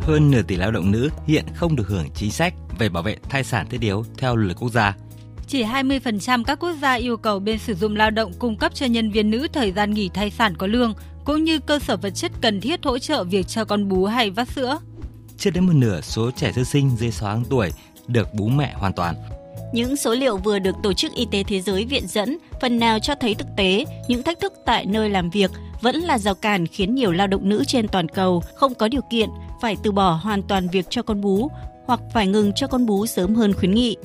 Hơn 0.00 0.30
nửa 0.30 0.42
tỷ 0.42 0.56
lao 0.56 0.70
động 0.70 0.90
nữ 0.90 1.10
hiện 1.26 1.44
không 1.54 1.76
được 1.76 1.88
hưởng 1.88 2.06
chính 2.14 2.30
sách 2.30 2.54
về 2.78 2.88
bảo 2.88 3.02
vệ 3.02 3.16
thai 3.30 3.44
sản 3.44 3.66
thiết 3.70 3.80
yếu 3.80 4.04
theo 4.18 4.36
luật 4.36 4.56
quốc 4.60 4.68
gia. 4.68 4.96
Chỉ 5.52 5.64
20% 5.64 6.44
các 6.44 6.58
quốc 6.60 6.72
gia 6.82 6.92
yêu 6.92 7.16
cầu 7.16 7.38
bên 7.38 7.58
sử 7.58 7.74
dụng 7.74 7.96
lao 7.96 8.10
động 8.10 8.32
cung 8.38 8.56
cấp 8.56 8.74
cho 8.74 8.86
nhân 8.86 9.10
viên 9.10 9.30
nữ 9.30 9.48
thời 9.52 9.72
gian 9.72 9.94
nghỉ 9.94 10.08
thai 10.08 10.30
sản 10.30 10.56
có 10.56 10.66
lương, 10.66 10.94
cũng 11.24 11.44
như 11.44 11.58
cơ 11.58 11.78
sở 11.78 11.96
vật 11.96 12.10
chất 12.10 12.32
cần 12.40 12.60
thiết 12.60 12.84
hỗ 12.84 12.98
trợ 12.98 13.24
việc 13.24 13.48
cho 13.48 13.64
con 13.64 13.88
bú 13.88 14.04
hay 14.04 14.30
vắt 14.30 14.48
sữa. 14.48 14.78
Chưa 15.38 15.50
đến 15.50 15.66
một 15.66 15.72
nửa 15.72 16.00
số 16.00 16.30
trẻ 16.30 16.52
sơ 16.52 16.64
sinh 16.64 16.90
dưới 16.98 17.10
6 17.10 17.28
tháng 17.28 17.44
tuổi 17.50 17.70
được 18.08 18.34
bú 18.34 18.48
mẹ 18.48 18.74
hoàn 18.74 18.92
toàn. 18.92 19.14
Những 19.72 19.96
số 19.96 20.14
liệu 20.14 20.36
vừa 20.36 20.58
được 20.58 20.74
Tổ 20.82 20.92
chức 20.92 21.12
Y 21.14 21.26
tế 21.30 21.42
Thế 21.42 21.60
giới 21.60 21.84
viện 21.84 22.06
dẫn 22.06 22.38
phần 22.60 22.78
nào 22.78 22.98
cho 22.98 23.14
thấy 23.14 23.34
thực 23.34 23.48
tế 23.56 23.84
những 24.08 24.22
thách 24.22 24.40
thức 24.40 24.52
tại 24.66 24.86
nơi 24.86 25.10
làm 25.10 25.30
việc 25.30 25.50
vẫn 25.80 25.96
là 25.96 26.18
rào 26.18 26.34
cản 26.34 26.66
khiến 26.66 26.94
nhiều 26.94 27.12
lao 27.12 27.26
động 27.26 27.48
nữ 27.48 27.64
trên 27.64 27.88
toàn 27.88 28.08
cầu 28.08 28.42
không 28.54 28.74
có 28.74 28.88
điều 28.88 29.02
kiện 29.10 29.28
phải 29.62 29.76
từ 29.82 29.92
bỏ 29.92 30.10
hoàn 30.10 30.42
toàn 30.42 30.68
việc 30.68 30.86
cho 30.90 31.02
con 31.02 31.20
bú 31.20 31.48
hoặc 31.86 32.00
phải 32.12 32.26
ngừng 32.26 32.52
cho 32.52 32.66
con 32.66 32.86
bú 32.86 33.06
sớm 33.06 33.34
hơn 33.34 33.52
khuyến 33.52 33.74
nghị. 33.74 33.96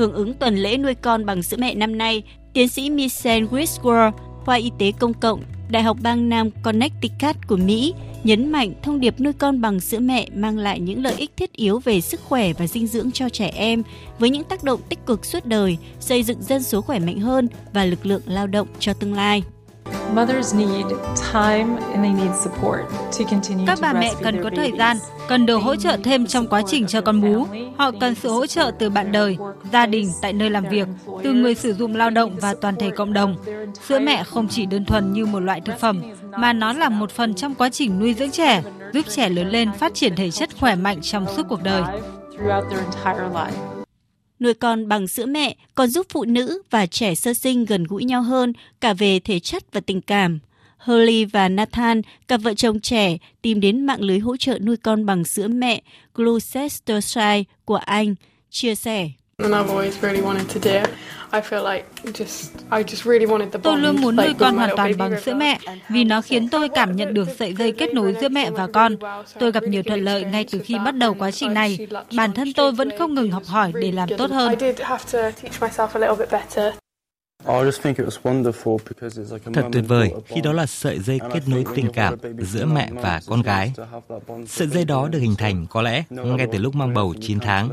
Hưởng 0.00 0.12
ứng 0.12 0.34
tuần 0.34 0.56
lễ 0.56 0.76
nuôi 0.76 0.94
con 0.94 1.26
bằng 1.26 1.42
sữa 1.42 1.56
mẹ 1.60 1.74
năm 1.74 1.98
nay, 1.98 2.22
tiến 2.52 2.68
sĩ 2.68 2.90
Michelle 2.90 3.46
Griswold, 3.46 4.12
khoa 4.44 4.54
y 4.54 4.70
tế 4.78 4.92
công 4.98 5.14
cộng, 5.14 5.42
Đại 5.70 5.82
học 5.82 5.96
bang 6.02 6.28
Nam 6.28 6.50
Connecticut 6.62 7.36
của 7.48 7.56
Mỹ, 7.56 7.94
nhấn 8.24 8.52
mạnh 8.52 8.72
thông 8.82 9.00
điệp 9.00 9.20
nuôi 9.20 9.32
con 9.32 9.60
bằng 9.60 9.80
sữa 9.80 9.98
mẹ 9.98 10.28
mang 10.34 10.58
lại 10.58 10.80
những 10.80 11.02
lợi 11.02 11.14
ích 11.16 11.30
thiết 11.36 11.52
yếu 11.52 11.78
về 11.78 12.00
sức 12.00 12.20
khỏe 12.20 12.52
và 12.52 12.66
dinh 12.66 12.86
dưỡng 12.86 13.12
cho 13.12 13.28
trẻ 13.28 13.52
em 13.54 13.82
với 14.18 14.30
những 14.30 14.44
tác 14.44 14.64
động 14.64 14.80
tích 14.88 15.06
cực 15.06 15.24
suốt 15.24 15.46
đời, 15.46 15.76
xây 16.00 16.22
dựng 16.22 16.42
dân 16.42 16.62
số 16.62 16.80
khỏe 16.80 16.98
mạnh 16.98 17.20
hơn 17.20 17.48
và 17.72 17.84
lực 17.84 18.06
lượng 18.06 18.22
lao 18.26 18.46
động 18.46 18.68
cho 18.78 18.92
tương 18.92 19.14
lai. 19.14 19.42
Các 23.66 23.78
bà 23.82 23.92
mẹ 23.92 24.12
cần 24.22 24.42
có 24.44 24.50
thời 24.56 24.72
gian, 24.78 24.96
cần 25.28 25.46
được 25.46 25.56
hỗ 25.56 25.76
trợ 25.76 25.96
thêm 26.04 26.26
trong 26.26 26.46
quá 26.46 26.62
trình 26.66 26.86
cho 26.86 27.00
con 27.00 27.20
bú. 27.20 27.46
Họ 27.78 27.90
cần 28.00 28.14
sự 28.14 28.30
hỗ 28.30 28.46
trợ 28.46 28.70
từ 28.78 28.90
bạn 28.90 29.12
đời, 29.12 29.38
gia 29.72 29.86
đình 29.86 30.10
tại 30.22 30.32
nơi 30.32 30.50
làm 30.50 30.64
việc, 30.68 30.88
từ 31.22 31.32
người 31.32 31.54
sử 31.54 31.74
dụng 31.74 31.96
lao 31.96 32.10
động 32.10 32.36
và 32.40 32.54
toàn 32.60 32.76
thể 32.76 32.90
cộng 32.90 33.12
đồng. 33.12 33.36
Sữa 33.88 33.98
mẹ 33.98 34.24
không 34.24 34.48
chỉ 34.48 34.66
đơn 34.66 34.84
thuần 34.84 35.12
như 35.12 35.26
một 35.26 35.40
loại 35.40 35.60
thực 35.60 35.80
phẩm, 35.80 36.02
mà 36.36 36.52
nó 36.52 36.72
là 36.72 36.88
một 36.88 37.10
phần 37.10 37.34
trong 37.34 37.54
quá 37.54 37.68
trình 37.68 38.00
nuôi 38.00 38.14
dưỡng 38.14 38.30
trẻ, 38.30 38.62
giúp 38.92 39.06
trẻ 39.08 39.28
lớn 39.28 39.48
lên 39.48 39.72
phát 39.72 39.94
triển 39.94 40.16
thể 40.16 40.30
chất 40.30 40.50
khỏe 40.60 40.74
mạnh 40.74 40.98
trong 41.02 41.26
suốt 41.36 41.42
cuộc 41.48 41.62
đời. 41.62 41.82
Nuôi 44.40 44.54
con 44.54 44.88
bằng 44.88 45.08
sữa 45.08 45.26
mẹ 45.26 45.56
còn 45.74 45.88
giúp 45.88 46.06
phụ 46.10 46.24
nữ 46.24 46.62
và 46.70 46.86
trẻ 46.86 47.14
sơ 47.14 47.34
sinh 47.34 47.64
gần 47.64 47.84
gũi 47.84 48.04
nhau 48.04 48.22
hơn 48.22 48.52
cả 48.80 48.92
về 48.92 49.20
thể 49.20 49.40
chất 49.40 49.64
và 49.72 49.80
tình 49.80 50.00
cảm. 50.00 50.38
Holly 50.78 51.24
và 51.24 51.48
Nathan, 51.48 52.02
cặp 52.28 52.40
vợ 52.42 52.54
chồng 52.54 52.80
trẻ, 52.80 53.16
tìm 53.42 53.60
đến 53.60 53.86
mạng 53.86 54.00
lưới 54.00 54.18
hỗ 54.18 54.36
trợ 54.36 54.58
nuôi 54.58 54.76
con 54.76 55.06
bằng 55.06 55.24
sữa 55.24 55.48
mẹ 55.48 55.82
Gloucestershire 56.14 57.42
của 57.64 57.76
Anh, 57.76 58.14
chia 58.50 58.74
sẻ. 58.74 59.10
Tôi 63.62 63.78
luôn 63.78 63.96
muốn 64.00 64.16
nuôi 64.16 64.34
con 64.38 64.56
hoàn 64.56 64.76
toàn 64.76 64.92
bằng 64.98 65.20
sữa 65.20 65.34
mẹ 65.34 65.58
vì 65.88 66.04
nó 66.04 66.20
khiến 66.20 66.48
tôi 66.48 66.68
cảm 66.68 66.96
nhận 66.96 67.14
được 67.14 67.28
sợi 67.38 67.54
dây 67.54 67.72
kết 67.72 67.94
nối 67.94 68.16
giữa 68.20 68.28
mẹ 68.28 68.50
và 68.50 68.66
con. 68.72 68.96
Tôi 69.38 69.52
gặp 69.52 69.62
nhiều 69.62 69.82
thuận 69.82 70.00
lợi 70.04 70.24
ngay 70.24 70.46
từ 70.50 70.58
khi 70.64 70.74
bắt 70.84 70.96
đầu 70.96 71.14
quá 71.14 71.30
trình 71.30 71.54
này. 71.54 71.78
Bản 72.16 72.32
thân 72.32 72.52
tôi 72.52 72.72
vẫn 72.72 72.90
không 72.98 73.14
ngừng 73.14 73.30
học 73.30 73.42
hỏi 73.46 73.72
để 73.74 73.92
làm 73.92 74.08
tốt 74.18 74.30
hơn. 74.30 74.54
Thật 79.54 79.64
tuyệt 79.72 79.84
vời 79.88 80.12
khi 80.26 80.40
đó 80.40 80.52
là 80.52 80.66
sợi 80.66 80.98
dây 80.98 81.18
kết 81.32 81.48
nối 81.48 81.64
tình 81.74 81.92
cảm 81.92 82.18
giữa 82.38 82.66
mẹ 82.66 82.90
và 82.92 83.20
con 83.26 83.42
gái. 83.42 83.72
Sợi 84.48 84.68
dây 84.68 84.84
đó 84.84 85.08
được 85.08 85.18
hình 85.18 85.34
thành 85.38 85.66
có 85.70 85.82
lẽ 85.82 86.04
ngay 86.10 86.46
từ 86.52 86.58
lúc 86.58 86.74
mang 86.74 86.94
bầu 86.94 87.14
9 87.20 87.40
tháng. 87.40 87.70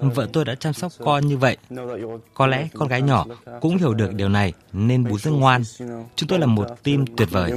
Vợ 0.00 0.28
tôi 0.32 0.44
đã 0.44 0.54
chăm 0.54 0.72
sóc 0.72 0.92
con 0.98 1.26
như 1.26 1.36
vậy. 1.36 1.56
Có 2.34 2.46
lẽ 2.46 2.68
con 2.74 2.88
gái 2.88 3.02
nhỏ 3.02 3.26
cũng 3.60 3.76
hiểu 3.76 3.94
được 3.94 4.14
điều 4.14 4.28
này 4.28 4.52
nên 4.72 5.04
bú 5.04 5.18
rất 5.18 5.30
ngoan. 5.30 5.62
Chúng 6.16 6.28
tôi 6.28 6.38
là 6.38 6.46
một 6.46 6.66
team 6.82 7.04
tuyệt 7.16 7.28
vời. 7.30 7.52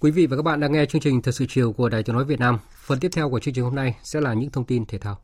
Quý 0.00 0.10
vị 0.10 0.26
và 0.26 0.36
các 0.36 0.42
bạn 0.42 0.60
đang 0.60 0.72
nghe 0.72 0.86
chương 0.86 1.00
trình 1.00 1.22
Thật 1.22 1.32
sự 1.32 1.46
chiều 1.48 1.72
của 1.72 1.88
Đài 1.88 2.02
Tiếng 2.02 2.16
nói 2.16 2.24
Việt 2.24 2.40
Nam. 2.40 2.58
Phần 2.84 3.00
tiếp 3.00 3.08
theo 3.12 3.30
của 3.30 3.40
chương 3.40 3.54
trình 3.54 3.64
hôm 3.64 3.74
nay 3.74 3.94
sẽ 4.02 4.20
là 4.20 4.34
những 4.34 4.50
thông 4.50 4.64
tin 4.64 4.86
thể 4.86 4.98
thao. 4.98 5.18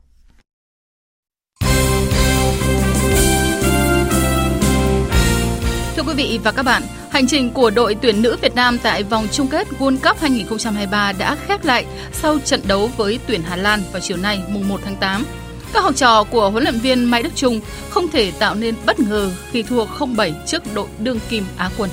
Thưa 5.97 6.03
quý 6.03 6.15
vị 6.15 6.41
và 6.45 6.53
các 6.53 6.63
bạn, 6.63 6.83
hành 7.11 7.27
trình 7.27 7.51
của 7.51 7.71
đội 7.71 7.97
tuyển 8.03 8.23
nữ 8.23 8.37
Việt 8.43 8.55
Nam 8.55 8.79
tại 8.83 9.03
vòng 9.03 9.27
chung 9.33 9.49
kết 9.49 9.69
World 9.79 9.97
Cup 9.97 10.21
2023 10.21 11.13
đã 11.13 11.37
khép 11.47 11.65
lại 11.65 11.87
sau 12.13 12.39
trận 12.39 12.61
đấu 12.67 12.91
với 12.97 13.19
tuyển 13.27 13.43
Hà 13.43 13.57
Lan 13.57 13.83
vào 13.93 14.01
chiều 14.01 14.17
nay 14.17 14.43
mùng 14.49 14.69
1 14.69 14.81
tháng 14.85 14.97
8. 14.97 15.25
Các 15.73 15.83
học 15.83 15.97
trò 15.97 16.25
của 16.25 16.51
huấn 16.51 16.63
luyện 16.63 16.79
viên 16.79 17.05
Mai 17.05 17.23
Đức 17.23 17.33
Chung 17.35 17.61
không 17.91 18.09
thể 18.09 18.33
tạo 18.39 18.55
nên 18.55 18.75
bất 18.87 19.01
ngờ 19.01 19.31
khi 19.51 19.63
thua 19.63 19.87
0-7 19.87 20.33
trước 20.47 20.63
đội 20.75 20.87
đương 20.99 21.19
kim 21.29 21.45
Á 21.57 21.71
quân. 21.79 21.91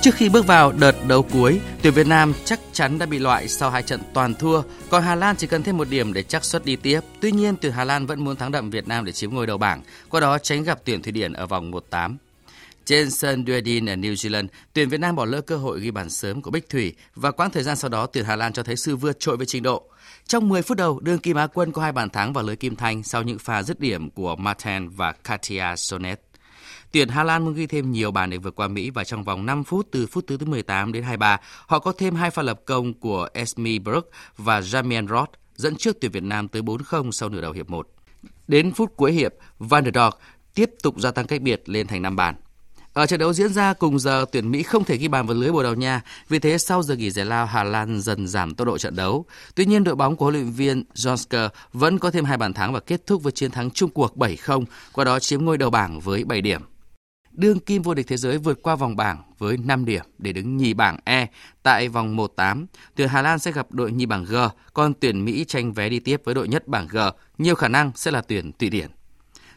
Trước 0.00 0.14
khi 0.14 0.28
bước 0.28 0.46
vào 0.46 0.72
đợt 0.72 1.06
đấu 1.08 1.22
cuối, 1.22 1.60
tuyển 1.82 1.94
Việt 1.94 2.06
Nam 2.06 2.32
chắc 2.44 2.60
chắn 2.72 2.98
đã 2.98 3.06
bị 3.06 3.18
loại 3.18 3.48
sau 3.48 3.70
hai 3.70 3.82
trận 3.82 4.00
toàn 4.14 4.34
thua, 4.34 4.62
còn 4.90 5.02
Hà 5.02 5.14
Lan 5.14 5.36
chỉ 5.36 5.46
cần 5.46 5.62
thêm 5.62 5.76
một 5.76 5.88
điểm 5.90 6.12
để 6.12 6.22
chắc 6.22 6.44
suất 6.44 6.64
đi 6.64 6.76
tiếp. 6.76 7.00
Tuy 7.20 7.32
nhiên, 7.32 7.54
tuyển 7.60 7.72
Hà 7.72 7.84
Lan 7.84 8.06
vẫn 8.06 8.24
muốn 8.24 8.36
thắng 8.36 8.52
đậm 8.52 8.70
Việt 8.70 8.88
Nam 8.88 9.04
để 9.04 9.12
chiếm 9.12 9.34
ngôi 9.34 9.46
đầu 9.46 9.58
bảng, 9.58 9.82
qua 10.08 10.20
đó 10.20 10.38
tránh 10.38 10.64
gặp 10.64 10.78
tuyển 10.84 11.02
Thụy 11.02 11.12
Điển 11.12 11.32
ở 11.32 11.46
vòng 11.46 11.72
1-8. 11.90 12.16
Trên 12.84 13.10
sân 13.10 13.44
Dunedin 13.46 13.86
ở 13.86 13.94
New 13.94 14.14
Zealand, 14.14 14.46
tuyển 14.72 14.88
Việt 14.88 15.00
Nam 15.00 15.16
bỏ 15.16 15.24
lỡ 15.24 15.40
cơ 15.40 15.56
hội 15.56 15.80
ghi 15.80 15.90
bàn 15.90 16.10
sớm 16.10 16.42
của 16.42 16.50
Bích 16.50 16.68
Thủy 16.68 16.94
và 17.14 17.30
quãng 17.30 17.50
thời 17.50 17.62
gian 17.62 17.76
sau 17.76 17.88
đó 17.88 18.06
tuyển 18.06 18.24
Hà 18.24 18.36
Lan 18.36 18.52
cho 18.52 18.62
thấy 18.62 18.76
sự 18.76 18.96
vượt 18.96 19.20
trội 19.20 19.36
về 19.36 19.46
trình 19.46 19.62
độ. 19.62 19.90
Trong 20.26 20.48
10 20.48 20.62
phút 20.62 20.78
đầu, 20.78 21.00
đương 21.00 21.18
kim 21.18 21.36
Á 21.36 21.46
quân 21.46 21.72
có 21.72 21.82
hai 21.82 21.92
bàn 21.92 22.10
thắng 22.10 22.32
vào 22.32 22.44
lưới 22.44 22.56
Kim 22.56 22.76
Thanh 22.76 23.02
sau 23.02 23.22
những 23.22 23.38
pha 23.38 23.62
dứt 23.62 23.80
điểm 23.80 24.10
của 24.10 24.36
Martin 24.36 24.88
và 24.88 25.12
Katia 25.12 25.76
Sonet. 25.76 26.20
Tuyển 26.92 27.08
Hà 27.08 27.24
Lan 27.24 27.44
muốn 27.44 27.54
ghi 27.54 27.66
thêm 27.66 27.92
nhiều 27.92 28.10
bàn 28.10 28.30
để 28.30 28.38
vượt 28.38 28.54
qua 28.56 28.68
Mỹ 28.68 28.90
và 28.90 29.04
trong 29.04 29.24
vòng 29.24 29.46
5 29.46 29.64
phút 29.64 29.88
từ 29.90 30.06
phút 30.06 30.24
thứ 30.26 30.38
18 30.46 30.92
đến 30.92 31.02
23, 31.02 31.40
họ 31.66 31.78
có 31.78 31.92
thêm 31.98 32.14
hai 32.14 32.30
pha 32.30 32.42
lập 32.42 32.60
công 32.64 32.94
của 32.94 33.28
Esme 33.34 33.78
Brook 33.78 34.04
và 34.36 34.60
Jamien 34.60 35.08
Roth 35.08 35.30
dẫn 35.56 35.76
trước 35.76 35.96
tuyển 36.00 36.10
Việt 36.10 36.22
Nam 36.22 36.48
tới 36.48 36.62
4-0 36.62 37.10
sau 37.10 37.28
nửa 37.28 37.40
đầu 37.40 37.52
hiệp 37.52 37.70
1. 37.70 37.88
Đến 38.48 38.72
phút 38.72 38.96
cuối 38.96 39.12
hiệp, 39.12 39.34
Van 39.58 39.84
der 39.84 39.94
Dog 39.94 40.14
tiếp 40.54 40.70
tục 40.82 40.94
gia 40.98 41.10
tăng 41.10 41.26
cách 41.26 41.42
biệt 41.42 41.68
lên 41.68 41.86
thành 41.86 42.02
5 42.02 42.16
bàn. 42.16 42.34
Ở 43.00 43.06
trận 43.06 43.20
đấu 43.20 43.32
diễn 43.32 43.52
ra 43.52 43.72
cùng 43.72 43.98
giờ, 43.98 44.24
tuyển 44.32 44.50
Mỹ 44.50 44.62
không 44.62 44.84
thể 44.84 44.96
ghi 44.96 45.08
bàn 45.08 45.26
vào 45.26 45.36
lưới 45.36 45.52
Bồ 45.52 45.62
Đào 45.62 45.74
Nha, 45.74 46.00
vì 46.28 46.38
thế 46.38 46.58
sau 46.58 46.82
giờ 46.82 46.96
nghỉ 46.96 47.10
giải 47.10 47.24
lao, 47.24 47.46
Hà 47.46 47.64
Lan 47.64 48.00
dần 48.00 48.28
giảm 48.28 48.54
tốc 48.54 48.66
độ 48.66 48.78
trận 48.78 48.96
đấu. 48.96 49.24
Tuy 49.54 49.64
nhiên, 49.64 49.84
đội 49.84 49.94
bóng 49.94 50.16
của 50.16 50.24
huấn 50.24 50.34
luyện 50.34 50.50
viên 50.50 50.84
Jonsker 50.94 51.48
vẫn 51.72 51.98
có 51.98 52.10
thêm 52.10 52.24
hai 52.24 52.36
bàn 52.36 52.52
thắng 52.52 52.72
và 52.72 52.80
kết 52.80 53.06
thúc 53.06 53.22
với 53.22 53.32
chiến 53.32 53.50
thắng 53.50 53.70
chung 53.70 53.90
cuộc 53.90 54.16
7-0, 54.16 54.64
qua 54.92 55.04
đó 55.04 55.18
chiếm 55.18 55.44
ngôi 55.44 55.58
đầu 55.58 55.70
bảng 55.70 56.00
với 56.00 56.24
7 56.24 56.40
điểm. 56.40 56.62
Đương 57.32 57.58
kim 57.58 57.82
vô 57.82 57.94
địch 57.94 58.06
thế 58.06 58.16
giới 58.16 58.38
vượt 58.38 58.62
qua 58.62 58.76
vòng 58.76 58.96
bảng 58.96 59.22
với 59.38 59.56
5 59.56 59.84
điểm 59.84 60.04
để 60.18 60.32
đứng 60.32 60.56
nhì 60.56 60.74
bảng 60.74 60.98
E 61.04 61.26
tại 61.62 61.88
vòng 61.88 62.16
1-8. 62.16 62.66
Tuyển 62.96 63.08
Hà 63.08 63.22
Lan 63.22 63.38
sẽ 63.38 63.52
gặp 63.52 63.66
đội 63.70 63.92
nhì 63.92 64.06
bảng 64.06 64.24
G, 64.24 64.36
còn 64.74 64.94
tuyển 65.00 65.24
Mỹ 65.24 65.44
tranh 65.48 65.72
vé 65.72 65.88
đi 65.88 65.98
tiếp 65.98 66.20
với 66.24 66.34
đội 66.34 66.48
nhất 66.48 66.68
bảng 66.68 66.86
G, 66.86 66.98
nhiều 67.38 67.54
khả 67.54 67.68
năng 67.68 67.92
sẽ 67.94 68.10
là 68.10 68.20
tuyển 68.20 68.52
Thụy 68.52 68.70
Điển. 68.70 68.90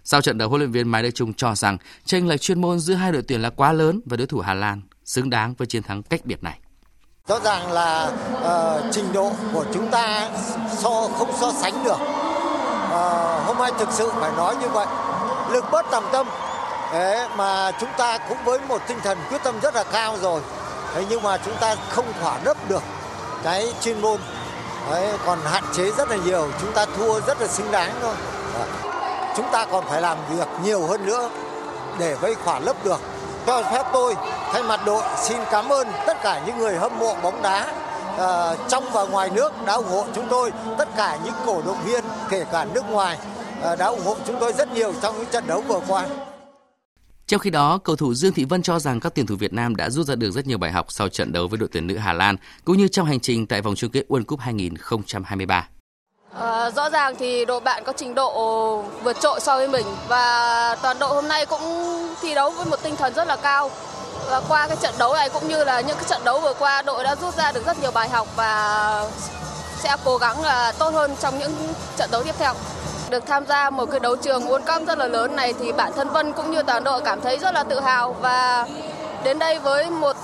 Sau 0.05 0.21
trận 0.21 0.37
đấu, 0.37 0.49
huấn 0.49 0.61
luyện 0.61 0.71
viên 0.71 0.87
Mai 0.87 1.03
Đức 1.03 1.09
Chung 1.15 1.33
cho 1.33 1.55
rằng 1.55 1.77
tranh 2.05 2.27
lệch 2.27 2.41
chuyên 2.41 2.61
môn 2.61 2.79
giữa 2.79 2.93
hai 2.93 3.11
đội 3.11 3.21
tuyển 3.27 3.41
là 3.41 3.49
quá 3.49 3.71
lớn 3.71 4.01
và 4.05 4.17
đối 4.17 4.27
thủ 4.27 4.39
Hà 4.39 4.53
Lan 4.53 4.81
xứng 5.05 5.29
đáng 5.29 5.53
với 5.57 5.67
chiến 5.67 5.83
thắng 5.83 6.03
cách 6.03 6.21
biệt 6.23 6.43
này. 6.43 6.59
Rõ 7.27 7.39
ràng 7.39 7.71
là 7.71 8.11
uh, 8.33 8.83
trình 8.91 9.13
độ 9.13 9.31
của 9.53 9.65
chúng 9.73 9.91
ta 9.91 10.29
so 10.77 11.07
không 11.17 11.31
so 11.39 11.51
sánh 11.61 11.83
được. 11.83 11.97
Uh, 12.01 13.45
hôm 13.45 13.57
nay 13.57 13.71
thực 13.79 13.89
sự 13.91 14.11
phải 14.19 14.31
nói 14.37 14.55
như 14.61 14.69
vậy. 14.69 14.87
Lực 15.51 15.65
bất 15.71 15.85
tòng 15.91 16.09
tâm. 16.11 16.27
Đấy, 16.93 17.27
mà 17.37 17.71
chúng 17.79 17.89
ta 17.97 18.17
cũng 18.17 18.37
với 18.45 18.59
một 18.67 18.81
tinh 18.87 18.97
thần 19.03 19.17
quyết 19.29 19.43
tâm 19.43 19.59
rất 19.61 19.75
là 19.75 19.83
cao 19.83 20.17
rồi. 20.21 20.41
Thế 20.93 21.05
nhưng 21.09 21.23
mà 21.23 21.37
chúng 21.45 21.55
ta 21.61 21.75
không 21.89 22.13
thỏa 22.21 22.39
nấp 22.45 22.69
được 22.69 22.83
cái 23.43 23.73
chuyên 23.81 24.01
môn. 24.01 24.19
Đấy, 24.91 25.17
còn 25.25 25.39
hạn 25.43 25.63
chế 25.73 25.91
rất 25.91 26.09
là 26.09 26.17
nhiều. 26.25 26.49
Chúng 26.61 26.71
ta 26.71 26.85
thua 26.97 27.21
rất 27.21 27.41
là 27.41 27.47
xứng 27.47 27.71
đáng 27.71 27.93
thôi. 28.01 28.15
Đấy 28.53 28.92
chúng 29.37 29.45
ta 29.51 29.65
còn 29.65 29.85
phải 29.87 30.01
làm 30.01 30.17
việc 30.29 30.47
nhiều 30.63 30.87
hơn 30.87 31.05
nữa 31.05 31.29
để 31.99 32.15
vây 32.15 32.35
khỏa 32.35 32.59
lấp 32.59 32.85
được. 32.85 32.99
Cho 33.45 33.63
phép 33.63 33.83
tôi 33.93 34.15
thay 34.51 34.63
mặt 34.63 34.79
đội 34.85 35.03
xin 35.17 35.37
cảm 35.51 35.69
ơn 35.69 35.87
tất 36.07 36.17
cả 36.23 36.41
những 36.47 36.57
người 36.57 36.75
hâm 36.75 36.99
mộ 36.99 37.15
bóng 37.23 37.41
đá 37.41 37.73
uh, 38.15 38.69
trong 38.69 38.83
và 38.93 39.03
ngoài 39.03 39.29
nước 39.35 39.53
đã 39.65 39.73
ủng 39.73 39.89
hộ 39.89 40.05
chúng 40.15 40.27
tôi, 40.29 40.51
tất 40.77 40.89
cả 40.95 41.19
những 41.25 41.33
cổ 41.45 41.61
động 41.65 41.77
viên 41.85 42.03
kể 42.29 42.45
cả 42.51 42.65
nước 42.73 42.89
ngoài 42.89 43.17
uh, 43.71 43.79
đã 43.79 43.85
ủng 43.85 44.05
hộ 44.05 44.15
chúng 44.27 44.39
tôi 44.39 44.53
rất 44.53 44.71
nhiều 44.73 44.93
trong 45.01 45.17
những 45.17 45.27
trận 45.31 45.47
đấu 45.47 45.61
vừa 45.61 45.79
qua. 45.87 46.07
Trong 47.27 47.39
khi 47.39 47.49
đó, 47.49 47.77
cầu 47.77 47.95
thủ 47.95 48.13
Dương 48.13 48.33
Thị 48.33 48.45
Vân 48.45 48.61
cho 48.61 48.79
rằng 48.79 48.99
các 48.99 49.15
tuyển 49.15 49.25
thủ 49.25 49.35
Việt 49.35 49.53
Nam 49.53 49.75
đã 49.75 49.89
rút 49.89 50.07
ra 50.07 50.15
được 50.15 50.31
rất 50.31 50.47
nhiều 50.47 50.57
bài 50.57 50.71
học 50.71 50.85
sau 50.89 51.09
trận 51.09 51.31
đấu 51.31 51.47
với 51.47 51.57
đội 51.57 51.69
tuyển 51.71 51.87
nữ 51.87 51.97
Hà 51.97 52.13
Lan, 52.13 52.35
cũng 52.65 52.77
như 52.77 52.87
trong 52.87 53.05
hành 53.05 53.19
trình 53.19 53.47
tại 53.47 53.61
vòng 53.61 53.75
chung 53.75 53.91
kết 53.91 54.03
World 54.09 54.25
Cup 54.25 54.39
2023. 54.39 55.67
À, 56.39 56.69
rõ 56.75 56.89
ràng 56.89 57.15
thì 57.15 57.45
đội 57.45 57.59
bạn 57.59 57.83
có 57.83 57.93
trình 57.97 58.15
độ 58.15 58.81
vượt 59.03 59.19
trội 59.19 59.39
so 59.39 59.55
với 59.55 59.67
mình 59.67 59.85
và 60.07 60.75
toàn 60.81 60.99
đội 60.99 61.09
hôm 61.09 61.27
nay 61.27 61.45
cũng 61.45 61.61
thi 62.21 62.33
đấu 62.33 62.49
với 62.49 62.65
một 62.65 62.83
tinh 62.83 62.95
thần 62.95 63.13
rất 63.13 63.27
là 63.27 63.35
cao. 63.35 63.71
Và 64.29 64.41
qua 64.49 64.67
cái 64.67 64.77
trận 64.77 64.93
đấu 64.97 65.13
này 65.13 65.29
cũng 65.29 65.47
như 65.47 65.63
là 65.63 65.81
những 65.81 65.95
cái 65.95 66.05
trận 66.09 66.21
đấu 66.23 66.39
vừa 66.39 66.53
qua 66.53 66.81
đội 66.81 67.03
đã 67.03 67.15
rút 67.15 67.35
ra 67.35 67.51
được 67.51 67.65
rất 67.65 67.81
nhiều 67.81 67.91
bài 67.91 68.09
học 68.09 68.27
và 68.35 69.05
sẽ 69.79 69.97
cố 70.05 70.17
gắng 70.17 70.43
là 70.43 70.71
tốt 70.71 70.93
hơn 70.93 71.15
trong 71.19 71.39
những 71.39 71.51
trận 71.97 72.11
đấu 72.11 72.23
tiếp 72.23 72.35
theo. 72.39 72.53
Được 73.09 73.23
tham 73.27 73.45
gia 73.45 73.69
một 73.69 73.85
cái 73.91 73.99
đấu 73.99 74.15
trường 74.15 74.41
World 74.41 74.77
Cup 74.77 74.87
rất 74.87 74.97
là 74.97 75.07
lớn 75.07 75.35
này 75.35 75.53
thì 75.59 75.71
bản 75.71 75.91
thân 75.95 76.09
Vân 76.09 76.33
cũng 76.33 76.51
như 76.51 76.63
toàn 76.63 76.83
đội 76.83 77.01
cảm 77.01 77.21
thấy 77.21 77.37
rất 77.37 77.53
là 77.53 77.63
tự 77.63 77.79
hào 77.79 78.15
và 78.21 78.67
đến 79.23 79.39
đây 79.39 79.59
với 79.59 79.89
một 79.89 80.15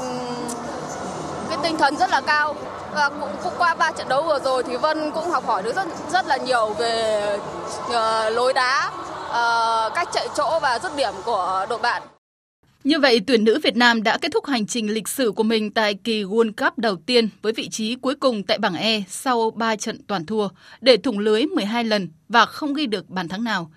cái 1.49 1.57
tinh 1.63 1.77
thần 1.77 1.95
rất 1.97 2.09
là 2.09 2.21
cao 2.21 2.55
và 2.93 3.09
cũng, 3.09 3.29
cũng 3.43 3.53
qua 3.57 3.75
ba 3.75 3.91
trận 3.91 4.09
đấu 4.09 4.23
vừa 4.23 4.39
rồi 4.39 4.63
thì 4.63 4.77
Vân 4.77 5.11
cũng 5.11 5.29
học 5.29 5.45
hỏi 5.45 5.63
được 5.63 5.75
rất 5.75 5.87
rất 6.11 6.27
là 6.27 6.37
nhiều 6.37 6.73
về 6.73 7.23
uh, 7.85 7.93
lối 8.33 8.53
đá, 8.53 8.91
uh, 9.27 9.93
cách 9.95 10.09
chạy 10.13 10.27
chỗ 10.37 10.59
và 10.61 10.79
dứt 10.79 10.91
điểm 10.97 11.13
của 11.25 11.65
đội 11.69 11.79
bạn. 11.79 12.01
Như 12.83 12.99
vậy, 12.99 13.21
tuyển 13.27 13.43
nữ 13.43 13.59
Việt 13.63 13.75
Nam 13.75 14.03
đã 14.03 14.17
kết 14.17 14.31
thúc 14.33 14.45
hành 14.45 14.67
trình 14.67 14.93
lịch 14.93 15.07
sử 15.07 15.31
của 15.31 15.43
mình 15.43 15.71
tại 15.71 15.93
kỳ 15.93 16.23
World 16.23 16.51
Cup 16.57 16.77
đầu 16.77 16.95
tiên 16.95 17.29
với 17.41 17.53
vị 17.53 17.69
trí 17.69 17.95
cuối 17.95 18.15
cùng 18.15 18.43
tại 18.43 18.57
bảng 18.57 18.75
E 18.75 19.03
sau 19.09 19.51
3 19.51 19.75
trận 19.75 20.03
toàn 20.07 20.25
thua, 20.25 20.47
để 20.81 20.97
thủng 20.97 21.19
lưới 21.19 21.45
12 21.45 21.83
lần 21.83 22.09
và 22.29 22.45
không 22.45 22.73
ghi 22.73 22.85
được 22.85 23.09
bàn 23.09 23.27
thắng 23.27 23.43
nào. 23.43 23.71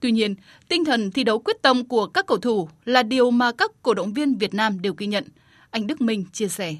Tuy 0.00 0.10
nhiên, 0.10 0.34
tinh 0.68 0.84
thần 0.84 1.10
thi 1.10 1.24
đấu 1.24 1.38
quyết 1.38 1.62
tâm 1.62 1.84
của 1.88 2.06
các 2.06 2.26
cầu 2.26 2.38
thủ 2.38 2.68
là 2.84 3.02
điều 3.02 3.30
mà 3.30 3.52
các 3.52 3.70
cổ 3.82 3.94
động 3.94 4.12
viên 4.12 4.34
Việt 4.34 4.54
Nam 4.54 4.82
đều 4.82 4.94
ghi 4.96 5.06
nhận. 5.06 5.24
Anh 5.70 5.86
Đức 5.86 6.00
Minh 6.00 6.24
chia 6.32 6.48
sẻ. 6.48 6.74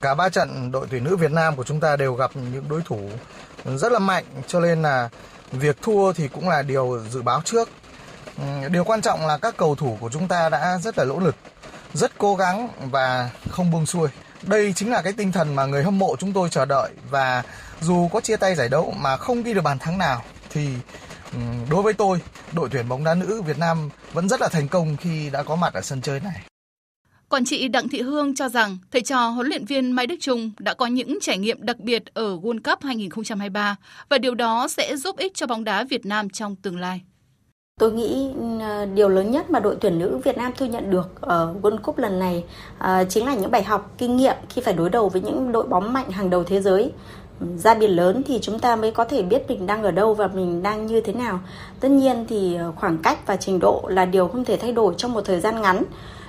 Cả 0.00 0.14
ba 0.14 0.28
trận 0.28 0.72
đội 0.72 0.86
tuyển 0.90 1.04
nữ 1.04 1.16
Việt 1.16 1.32
Nam 1.32 1.56
của 1.56 1.64
chúng 1.64 1.80
ta 1.80 1.96
đều 1.96 2.14
gặp 2.14 2.30
những 2.34 2.68
đối 2.68 2.82
thủ 2.82 3.10
rất 3.64 3.92
là 3.92 3.98
mạnh 3.98 4.24
cho 4.46 4.60
nên 4.60 4.82
là 4.82 5.08
việc 5.52 5.82
thua 5.82 6.12
thì 6.12 6.28
cũng 6.28 6.48
là 6.48 6.62
điều 6.62 7.00
dự 7.10 7.22
báo 7.22 7.40
trước. 7.44 7.68
Điều 8.70 8.84
quan 8.84 9.02
trọng 9.02 9.26
là 9.26 9.38
các 9.38 9.56
cầu 9.56 9.74
thủ 9.74 9.96
của 10.00 10.10
chúng 10.12 10.28
ta 10.28 10.48
đã 10.48 10.78
rất 10.78 10.98
là 10.98 11.04
nỗ 11.04 11.20
lực, 11.20 11.36
rất 11.94 12.18
cố 12.18 12.36
gắng 12.36 12.68
và 12.90 13.30
không 13.50 13.70
buông 13.70 13.86
xuôi. 13.86 14.08
Đây 14.42 14.72
chính 14.72 14.90
là 14.90 15.02
cái 15.02 15.12
tinh 15.12 15.32
thần 15.32 15.54
mà 15.54 15.66
người 15.66 15.84
hâm 15.84 15.98
mộ 15.98 16.16
chúng 16.18 16.32
tôi 16.32 16.48
chờ 16.50 16.64
đợi 16.64 16.90
và 17.10 17.42
dù 17.80 18.08
có 18.08 18.20
chia 18.20 18.36
tay 18.36 18.54
giải 18.54 18.68
đấu 18.68 18.94
mà 18.96 19.16
không 19.16 19.42
ghi 19.42 19.54
được 19.54 19.62
bàn 19.62 19.78
thắng 19.78 19.98
nào 19.98 20.22
thì 20.50 20.68
đối 21.70 21.82
với 21.82 21.92
tôi, 21.92 22.20
đội 22.52 22.68
tuyển 22.72 22.88
bóng 22.88 23.04
đá 23.04 23.14
nữ 23.14 23.42
Việt 23.42 23.58
Nam 23.58 23.90
vẫn 24.12 24.28
rất 24.28 24.40
là 24.40 24.48
thành 24.48 24.68
công 24.68 24.96
khi 24.96 25.30
đã 25.30 25.42
có 25.42 25.56
mặt 25.56 25.74
ở 25.74 25.80
sân 25.80 26.00
chơi 26.00 26.20
này. 26.20 26.40
Còn 27.28 27.44
chị 27.44 27.68
Đặng 27.68 27.88
Thị 27.88 28.02
Hương 28.02 28.34
cho 28.34 28.48
rằng 28.48 28.78
thầy 28.92 29.02
trò 29.02 29.28
huấn 29.28 29.46
luyện 29.46 29.64
viên 29.64 29.92
Mai 29.92 30.06
Đức 30.06 30.16
Trung 30.20 30.50
đã 30.58 30.74
có 30.74 30.86
những 30.86 31.18
trải 31.20 31.38
nghiệm 31.38 31.58
đặc 31.60 31.80
biệt 31.80 32.02
ở 32.14 32.36
World 32.36 32.60
Cup 32.64 32.82
2023 32.82 33.76
và 34.08 34.18
điều 34.18 34.34
đó 34.34 34.68
sẽ 34.68 34.96
giúp 34.96 35.16
ích 35.16 35.34
cho 35.34 35.46
bóng 35.46 35.64
đá 35.64 35.84
Việt 35.84 36.06
Nam 36.06 36.30
trong 36.30 36.56
tương 36.56 36.78
lai. 36.78 37.00
Tôi 37.80 37.92
nghĩ 37.92 38.30
à, 38.60 38.86
điều 38.94 39.08
lớn 39.08 39.30
nhất 39.30 39.50
mà 39.50 39.60
đội 39.60 39.76
tuyển 39.80 39.98
nữ 39.98 40.20
Việt 40.24 40.36
Nam 40.36 40.52
thu 40.56 40.66
nhận 40.66 40.90
được 40.90 41.20
ở 41.20 41.54
World 41.62 41.78
Cup 41.78 41.98
lần 41.98 42.18
này 42.18 42.44
à, 42.78 43.04
chính 43.04 43.26
là 43.26 43.34
những 43.34 43.50
bài 43.50 43.62
học, 43.62 43.94
kinh 43.98 44.16
nghiệm 44.16 44.36
khi 44.48 44.62
phải 44.62 44.74
đối 44.74 44.90
đầu 44.90 45.08
với 45.08 45.22
những 45.22 45.52
đội 45.52 45.66
bóng 45.68 45.92
mạnh 45.92 46.10
hàng 46.10 46.30
đầu 46.30 46.44
thế 46.44 46.60
giới. 46.60 46.92
Ra 47.56 47.74
biển 47.74 47.90
lớn 47.90 48.22
thì 48.26 48.38
chúng 48.42 48.58
ta 48.58 48.76
mới 48.76 48.90
có 48.90 49.04
thể 49.04 49.22
biết 49.22 49.42
mình 49.48 49.66
đang 49.66 49.82
ở 49.82 49.90
đâu 49.90 50.14
và 50.14 50.26
mình 50.26 50.62
đang 50.62 50.86
như 50.86 51.00
thế 51.00 51.12
nào. 51.12 51.40
Tất 51.80 51.88
nhiên 51.88 52.26
thì 52.28 52.54
à, 52.54 52.70
khoảng 52.76 52.98
cách 52.98 53.26
và 53.26 53.36
trình 53.36 53.58
độ 53.58 53.84
là 53.88 54.04
điều 54.04 54.28
không 54.28 54.44
thể 54.44 54.56
thay 54.56 54.72
đổi 54.72 54.94
trong 54.96 55.12
một 55.12 55.20
thời 55.24 55.40
gian 55.40 55.62
ngắn 55.62 55.84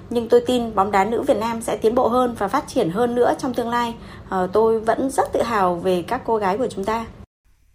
nhưng 0.10 0.30
tôi 0.30 0.42
tin 0.48 0.76
bóng 0.76 0.92
đá 0.92 1.06
nữ 1.06 1.22
Việt 1.22 1.38
Nam 1.38 1.62
sẽ 1.62 1.78
tiến 1.78 1.96
bộ 1.96 2.08
hơn 2.08 2.36
và 2.40 2.48
phát 2.48 2.68
triển 2.68 2.90
hơn 2.90 3.16
nữa 3.16 3.34
trong 3.40 3.54
tương 3.54 3.70
lai. 3.70 3.96
À, 4.30 4.48
tôi 4.54 4.80
vẫn 4.80 5.10
rất 5.10 5.34
tự 5.34 5.42
hào 5.42 5.76
về 5.76 6.02
các 6.02 6.22
cô 6.26 6.38
gái 6.38 6.58
của 6.58 6.68
chúng 6.68 6.86
ta. 6.86 7.06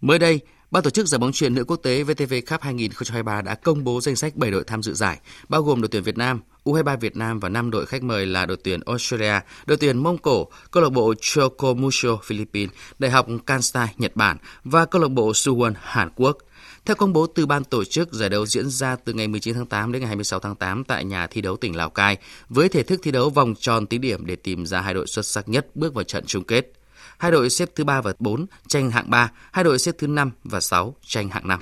Mới 0.01 0.19
đây, 0.19 0.41
Ban 0.73 0.83
tổ 0.83 0.89
chức 0.89 1.07
giải 1.07 1.19
bóng 1.19 1.31
chuyền 1.31 1.53
nữ 1.53 1.63
quốc 1.63 1.77
tế 1.83 2.03
VTV 2.03 2.33
Cup 2.49 2.61
2023 2.61 3.41
đã 3.41 3.55
công 3.55 3.83
bố 3.83 4.01
danh 4.01 4.15
sách 4.15 4.35
7 4.35 4.51
đội 4.51 4.63
tham 4.67 4.83
dự 4.83 4.93
giải, 4.93 5.19
bao 5.49 5.61
gồm 5.61 5.81
đội 5.81 5.89
tuyển 5.91 6.03
Việt 6.03 6.17
Nam, 6.17 6.41
U23 6.63 6.97
Việt 6.97 7.17
Nam 7.17 7.39
và 7.39 7.49
5 7.49 7.71
đội 7.71 7.85
khách 7.85 8.03
mời 8.03 8.25
là 8.25 8.45
đội 8.45 8.57
tuyển 8.63 8.79
Australia, 8.85 9.39
đội 9.65 9.77
tuyển 9.77 9.97
Mông 9.97 10.17
Cổ, 10.17 10.47
câu 10.71 10.83
lạc 10.83 10.89
bộ 10.89 11.13
Chocomusho 11.21 12.09
Philippines, 12.23 12.73
Đại 12.99 13.11
học 13.11 13.27
Kansai 13.45 13.87
Nhật 13.97 14.15
Bản 14.15 14.37
và 14.63 14.85
câu 14.85 15.01
lạc 15.01 15.11
bộ 15.11 15.31
Suwon 15.31 15.73
Hàn 15.81 16.09
Quốc– 16.15 16.37
theo 16.85 16.95
công 16.95 17.13
bố 17.13 17.27
từ 17.27 17.45
ban 17.45 17.63
tổ 17.63 17.83
chức, 17.83 18.13
giải 18.13 18.29
đấu 18.29 18.45
diễn 18.45 18.69
ra 18.69 18.95
từ 18.95 19.13
ngày 19.13 19.27
19 19.27 19.55
tháng 19.55 19.65
8 19.65 19.91
đến 19.91 19.99
ngày 19.99 20.07
26 20.07 20.39
tháng 20.39 20.55
8 20.55 20.83
tại 20.83 21.05
nhà 21.05 21.27
thi 21.27 21.41
đấu 21.41 21.57
tỉnh 21.57 21.75
Lào 21.75 21.89
Cai, 21.89 22.17
với 22.49 22.69
thể 22.69 22.83
thức 22.83 22.99
thi 23.03 23.11
đấu 23.11 23.29
vòng 23.29 23.53
tròn 23.59 23.87
tí 23.87 23.97
điểm 23.97 24.25
để 24.25 24.35
tìm 24.35 24.65
ra 24.65 24.81
hai 24.81 24.93
đội 24.93 25.07
xuất 25.07 25.25
sắc 25.25 25.49
nhất 25.49 25.67
bước 25.75 25.93
vào 25.93 26.03
trận 26.03 26.23
chung 26.25 26.43
kết. 26.43 26.71
Hai 27.17 27.31
đội 27.31 27.49
xếp 27.49 27.69
thứ 27.75 27.83
3 27.83 28.01
và 28.01 28.13
4 28.19 28.45
tranh 28.67 28.91
hạng 28.91 29.09
3, 29.09 29.31
hai 29.51 29.63
đội 29.63 29.79
xếp 29.79 29.95
thứ 29.97 30.07
5 30.07 30.31
và 30.43 30.59
6 30.59 30.95
tranh 31.05 31.29
hạng 31.29 31.47
5. 31.47 31.59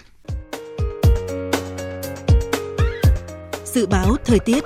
Dự 3.66 3.86
báo 3.86 4.16
thời 4.26 4.40
tiết 4.40 4.64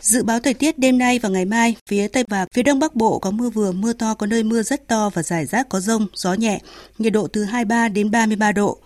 Dự 0.00 0.22
báo 0.22 0.40
thời 0.40 0.54
tiết 0.54 0.78
đêm 0.78 0.98
nay 0.98 1.18
và 1.18 1.28
ngày 1.28 1.44
mai, 1.44 1.76
phía 1.86 2.08
Tây 2.08 2.24
và 2.28 2.46
phía 2.52 2.62
Đông 2.62 2.78
Bắc 2.78 2.94
Bộ 2.94 3.18
có 3.18 3.30
mưa 3.30 3.50
vừa, 3.50 3.72
mưa 3.72 3.92
to, 3.92 4.14
có 4.14 4.26
nơi 4.26 4.42
mưa 4.42 4.62
rất 4.62 4.88
to 4.88 5.10
và 5.14 5.22
rải 5.22 5.46
rác 5.46 5.68
có 5.68 5.80
rông, 5.80 6.06
gió 6.14 6.34
nhẹ, 6.34 6.60
nhiệt 6.98 7.12
độ 7.12 7.26
từ 7.26 7.44
23 7.44 7.88
đến 7.88 8.10
33 8.10 8.52
độ. 8.52 8.78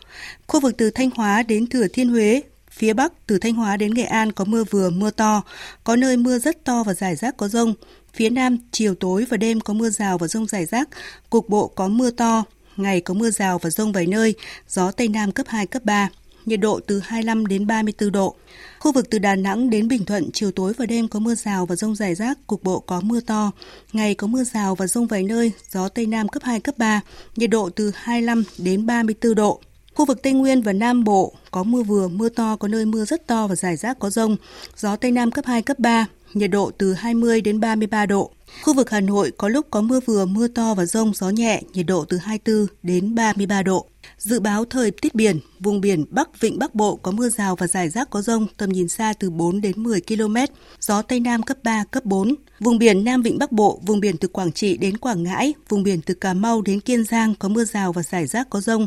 Khu 0.47 0.61
vực 0.61 0.75
từ 0.79 0.91
Thanh 0.91 1.11
Hóa 1.11 1.43
đến 1.43 1.67
Thừa 1.67 1.89
Thiên 1.89 2.09
Huế, 2.09 2.43
Phía 2.71 2.93
Bắc 2.93 3.13
từ 3.27 3.39
Thanh 3.39 3.55
Hóa 3.55 3.77
đến 3.77 3.95
Nghệ 3.95 4.03
An 4.05 4.33
có 4.33 4.45
mưa 4.45 4.65
vừa 4.65 4.91
mưa 4.91 5.11
to, 5.11 5.43
có 5.85 5.97
nơi 5.97 6.17
mưa 6.17 6.39
rất 6.39 6.65
to 6.65 6.83
và 6.83 6.95
rải 6.95 7.17
rác 7.17 7.37
có 7.37 7.49
rông. 7.49 7.75
Phía 8.15 8.31
Nam 8.31 8.59
chiều 8.71 8.95
tối 8.95 9.27
và 9.31 9.37
đêm 9.37 9.61
có 9.61 9.75
mưa 9.75 9.91
rào 9.91 10.19
và 10.19 10.29
rông 10.29 10.47
rải 10.47 10.65
rác, 10.65 10.89
cục 11.31 11.49
bộ 11.49 11.67
có 11.69 11.89
mưa 11.89 12.11
to, 12.11 12.45
ngày 12.77 13.01
có 13.01 13.15
mưa 13.15 13.31
rào 13.31 13.59
và 13.59 13.71
rông 13.71 13.93
vài 13.93 14.07
nơi, 14.07 14.35
gió 14.69 14.91
Tây 14.91 15.09
Nam 15.09 15.33
cấp 15.33 15.47
2, 15.49 15.67
cấp 15.67 15.85
3 15.85 16.09
nhiệt 16.47 16.61
độ 16.61 16.81
từ 16.87 17.01
25 17.01 17.47
đến 17.47 17.67
34 17.67 18.13
độ. 18.13 18.35
Khu 18.79 18.93
vực 18.93 19.11
từ 19.11 19.19
Đà 19.19 19.37
Nẵng 19.37 19.71
đến 19.71 19.89
Bình 19.89 20.05
Thuận, 20.05 20.31
chiều 20.33 20.53
tối 20.53 20.73
và 20.79 20.87
đêm 20.87 21.09
có 21.09 21.19
mưa 21.19 21.35
rào 21.35 21.67
và 21.67 21.77
rông 21.77 21.95
rải 21.95 22.15
rác, 22.15 22.47
cục 22.47 22.63
bộ 22.63 22.81
có 22.81 23.01
mưa 23.01 23.21
to. 23.21 23.51
Ngày 23.93 24.15
có 24.15 24.27
mưa 24.27 24.45
rào 24.45 24.75
và 24.75 24.87
rông 24.87 25.07
vài 25.07 25.23
nơi, 25.23 25.53
gió 25.71 25.89
Tây 25.89 26.07
Nam 26.07 26.29
cấp 26.29 26.43
2, 26.43 26.61
cấp 26.61 26.79
3, 26.79 27.01
nhiệt 27.37 27.51
độ 27.51 27.71
từ 27.71 27.93
25 27.95 28.45
đến 28.59 28.87
34 28.87 29.35
độ. 29.35 29.61
Khu 29.95 30.05
vực 30.05 30.23
Tây 30.23 30.33
Nguyên 30.33 30.63
và 30.63 30.73
Nam 30.73 31.05
Bộ 31.05 31.33
có 31.51 31.63
mưa 31.63 31.83
vừa, 31.83 32.09
mưa 32.09 32.29
to, 32.29 32.57
có 32.57 32.69
nơi 32.69 32.87
mưa 32.87 33.05
rất 33.05 33.27
to 33.27 33.47
và 33.47 33.55
rải 33.55 33.77
rác 33.77 33.99
có 33.99 34.11
rông. 34.11 34.37
Gió 34.77 34.97
Tây 34.97 35.11
Nam 35.11 35.31
cấp 35.31 35.45
2, 35.47 35.63
cấp 35.63 35.79
3, 35.79 36.07
nhiệt 36.35 36.51
độ 36.51 36.71
từ 36.79 36.95
20 36.95 37.41
đến 37.41 37.61
33 37.61 38.07
độ. 38.07 38.31
Khu 38.63 38.75
vực 38.75 38.91
Hà 38.91 39.01
Nội 39.01 39.33
có 39.39 39.49
lúc 39.49 39.67
có 39.71 39.81
mưa 39.81 40.01
vừa, 40.01 40.25
mưa 40.27 40.49
to 40.49 40.75
và 40.75 40.85
rông, 40.85 41.13
gió 41.15 41.31
nhẹ, 41.31 41.63
nhiệt 41.73 41.87
độ 41.87 42.05
từ 42.05 42.17
24 42.17 42.67
đến 42.83 43.15
33 43.15 43.63
độ. 43.63 43.87
Dự 44.19 44.41
báo 44.41 44.65
thời 44.65 44.91
tiết 44.91 45.15
biển, 45.15 45.41
vùng 45.63 45.81
biển 45.81 46.05
Bắc 46.11 46.41
Vịnh 46.41 46.59
Bắc 46.59 46.75
Bộ 46.75 46.97
có 46.97 47.11
mưa 47.11 47.29
rào 47.29 47.57
và 47.57 47.67
rải 47.67 47.89
rác 47.89 48.11
có 48.11 48.23
rông, 48.23 48.47
tầm 48.57 48.69
nhìn 48.69 48.89
xa 48.89 49.13
từ 49.19 49.31
4 49.31 49.61
đến 49.61 49.83
10 49.83 50.01
km, 50.01 50.37
gió 50.81 51.03
Tây 51.03 51.21
Nam 51.21 51.43
cấp 51.43 51.57
3, 51.63 51.85
cấp 51.91 52.05
4. 52.05 52.35
Vùng 52.61 52.79
biển 52.79 53.05
Nam 53.05 53.23
Vịnh 53.23 53.39
Bắc 53.39 53.53
Bộ, 53.53 53.81
vùng 53.87 54.01
biển 54.01 54.17
từ 54.17 54.29
Quảng 54.29 54.53
Trị 54.53 54.77
đến 54.77 54.97
Quảng 54.97 55.23
Ngãi, 55.23 55.55
vùng 55.69 55.83
biển 55.83 56.01
từ 56.03 56.15
Cà 56.15 56.35
Mau 56.35 56.63
đến 56.63 56.81
Kiên 56.81 57.05
Giang 57.05 57.35
có 57.35 57.49
mưa 57.49 57.65
rào 57.65 57.93
và 57.93 58.03
rải 58.03 58.27
rác 58.27 58.51
có 58.51 58.61
rông, 58.61 58.87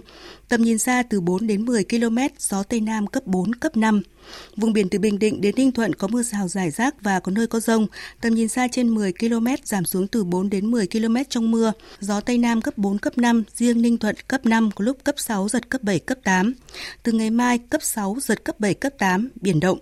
tầm 0.49 0.61
nhìn 0.61 0.77
xa 0.77 1.03
từ 1.09 1.21
4 1.21 1.47
đến 1.47 1.65
10 1.65 1.83
km, 1.83 2.17
gió 2.39 2.63
Tây 2.63 2.79
Nam 2.81 3.07
cấp 3.07 3.27
4, 3.27 3.55
cấp 3.55 3.77
5. 3.77 4.01
Vùng 4.57 4.73
biển 4.73 4.89
từ 4.89 4.99
Bình 4.99 5.19
Định 5.19 5.41
đến 5.41 5.55
Ninh 5.57 5.71
Thuận 5.71 5.95
có 5.95 6.07
mưa 6.07 6.23
rào 6.23 6.47
rải 6.47 6.71
rác 6.71 7.01
và 7.01 7.19
có 7.19 7.31
nơi 7.31 7.47
có 7.47 7.59
rông, 7.59 7.87
tầm 8.21 8.35
nhìn 8.35 8.47
xa 8.47 8.67
trên 8.71 8.89
10 8.89 9.13
km, 9.13 9.47
giảm 9.63 9.85
xuống 9.85 10.07
từ 10.07 10.23
4 10.23 10.49
đến 10.49 10.71
10 10.71 10.87
km 10.87 11.15
trong 11.29 11.51
mưa, 11.51 11.71
gió 11.99 12.21
Tây 12.21 12.37
Nam 12.37 12.61
cấp 12.61 12.77
4, 12.77 12.97
cấp 12.97 13.17
5, 13.17 13.43
riêng 13.55 13.81
Ninh 13.81 13.97
Thuận 13.97 14.15
cấp 14.27 14.45
5, 14.45 14.69
có 14.75 14.85
lúc 14.85 14.97
cấp 15.03 15.15
6, 15.17 15.49
giật 15.49 15.69
cấp 15.69 15.83
7, 15.83 15.99
cấp 15.99 16.17
8. 16.23 16.53
Từ 17.03 17.11
ngày 17.11 17.29
mai 17.29 17.57
cấp 17.57 17.83
6, 17.83 18.17
giật 18.21 18.43
cấp 18.43 18.59
7, 18.59 18.73
cấp 18.73 18.93
8, 18.97 19.29
biển 19.41 19.59
động. 19.59 19.79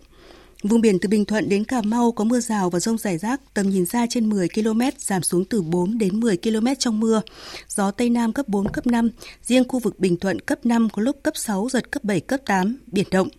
Vùng 0.63 0.81
biển 0.81 0.99
từ 0.99 1.09
Bình 1.09 1.25
Thuận 1.25 1.49
đến 1.49 1.63
Cà 1.63 1.81
Mau 1.81 2.11
có 2.11 2.23
mưa 2.23 2.39
rào 2.39 2.69
và 2.69 2.79
rông 2.79 2.97
rải 2.97 3.17
rác, 3.17 3.41
tầm 3.53 3.69
nhìn 3.69 3.85
xa 3.85 4.05
trên 4.09 4.29
10 4.29 4.47
km, 4.49 4.81
giảm 4.97 5.23
xuống 5.23 5.45
từ 5.45 5.61
4 5.61 5.97
đến 5.97 6.19
10 6.19 6.37
km 6.37 6.67
trong 6.79 6.99
mưa. 6.99 7.21
Gió 7.67 7.91
Tây 7.91 8.09
Nam 8.09 8.33
cấp 8.33 8.47
4, 8.47 8.71
cấp 8.71 8.87
5, 8.87 9.09
riêng 9.43 9.67
khu 9.67 9.79
vực 9.79 9.99
Bình 9.99 10.17
Thuận 10.17 10.39
cấp 10.39 10.65
5 10.65 10.89
có 10.89 11.01
lúc 11.01 11.23
cấp 11.23 11.37
6, 11.37 11.67
giật 11.71 11.91
cấp 11.91 12.03
7, 12.03 12.19
cấp 12.19 12.39
8, 12.45 12.77
biển 12.87 13.07
động. 13.11 13.29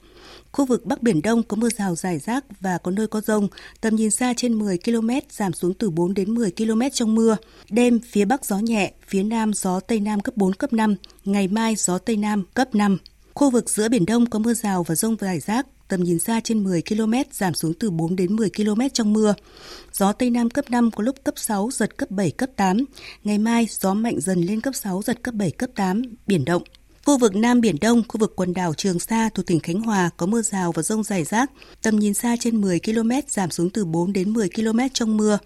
Khu 0.53 0.65
vực 0.65 0.87
Bắc 0.87 1.03
Biển 1.03 1.23
Đông 1.23 1.43
có 1.43 1.57
mưa 1.57 1.69
rào 1.79 1.95
rải 1.95 2.19
rác 2.19 2.45
và 2.61 2.79
có 2.79 2.91
nơi 2.91 3.07
có 3.07 3.21
rông, 3.21 3.49
tầm 3.81 3.97
nhìn 3.97 4.11
xa 4.11 4.35
trên 4.37 4.55
10 4.55 4.79
km, 4.79 5.11
giảm 5.31 5.53
xuống 5.53 5.75
từ 5.75 5.91
4 5.91 6.15
đến 6.15 6.35
10 6.35 6.51
km 6.51 6.81
trong 6.93 7.15
mưa. 7.15 7.37
Đêm, 7.71 8.01
phía 8.01 8.25
Bắc 8.25 8.45
gió 8.45 8.59
nhẹ, 8.59 8.93
phía 9.09 9.23
Nam 9.23 9.53
gió 9.53 9.81
Tây 9.81 10.01
Nam 10.01 10.21
cấp 10.21 10.37
4, 10.37 10.53
cấp 10.53 10.73
5, 10.73 10.95
ngày 11.25 11.49
mai 11.49 11.75
gió 11.77 11.99
Tây 11.99 12.17
Nam 12.17 12.45
cấp 12.55 12.75
5. 12.75 12.99
Khu 13.35 13.51
vực 13.51 13.71
giữa 13.71 13.89
Biển 13.89 14.07
Đông 14.07 14.27
có 14.27 14.39
mưa 14.39 14.55
rào 14.55 14.83
và 14.83 14.95
rông 14.95 15.17
rải 15.17 15.41
rác, 15.41 15.67
tầm 15.89 16.03
nhìn 16.03 16.19
xa 16.19 16.41
trên 16.45 16.65
10 16.65 16.83
km, 16.83 17.13
giảm 17.33 17.55
xuống 17.55 17.73
từ 17.81 17.91
4 17.91 18.17
đến 18.17 18.37
10 18.37 18.51
km 18.51 18.81
trong 18.93 19.13
mưa. 19.13 19.35
Gió 19.93 20.13
Tây 20.13 20.31
Nam 20.31 20.51
cấp 20.51 20.65
5 20.71 20.91
có 20.91 21.05
lúc 21.05 21.25
cấp 21.25 21.35
6, 21.37 21.69
giật 21.73 21.97
cấp 21.97 22.11
7, 22.11 22.31
cấp 22.31 22.51
8. 22.57 22.85
Ngày 23.25 23.39
mai, 23.39 23.67
gió 23.71 23.95
mạnh 23.95 24.21
dần 24.21 24.43
lên 24.43 24.61
cấp 24.61 24.75
6, 24.75 25.03
giật 25.03 25.23
cấp 25.23 25.35
7, 25.35 25.51
cấp 25.51 25.71
8, 25.75 26.03
biển 26.27 26.45
động. 26.45 26.63
Khu 27.07 27.19
vực 27.19 27.37
Nam 27.37 27.61
Biển 27.61 27.77
Đông, 27.81 28.03
khu 28.09 28.19
vực 28.19 28.33
quần 28.37 28.55
đảo 28.55 28.75
Trường 28.75 28.99
Sa 28.99 29.29
thuộc 29.35 29.47
tỉnh 29.47 29.61
Khánh 29.61 29.81
Hòa 29.81 30.11
có 30.17 30.27
mưa 30.27 30.43
rào 30.43 30.73
và 30.73 30.83
rông 30.83 31.03
rải 31.03 31.25
rác, 31.25 31.51
tầm 31.83 31.99
nhìn 31.99 32.15
xa 32.15 32.37
trên 32.41 32.61
10 32.61 32.81
km, 32.81 33.11
giảm 33.29 33.51
xuống 33.51 33.71
từ 33.71 33.85
4 33.85 34.13
đến 34.13 34.33
10 34.33 34.49
km 34.49 34.79
trong 34.93 35.17
mưa. 35.17 35.39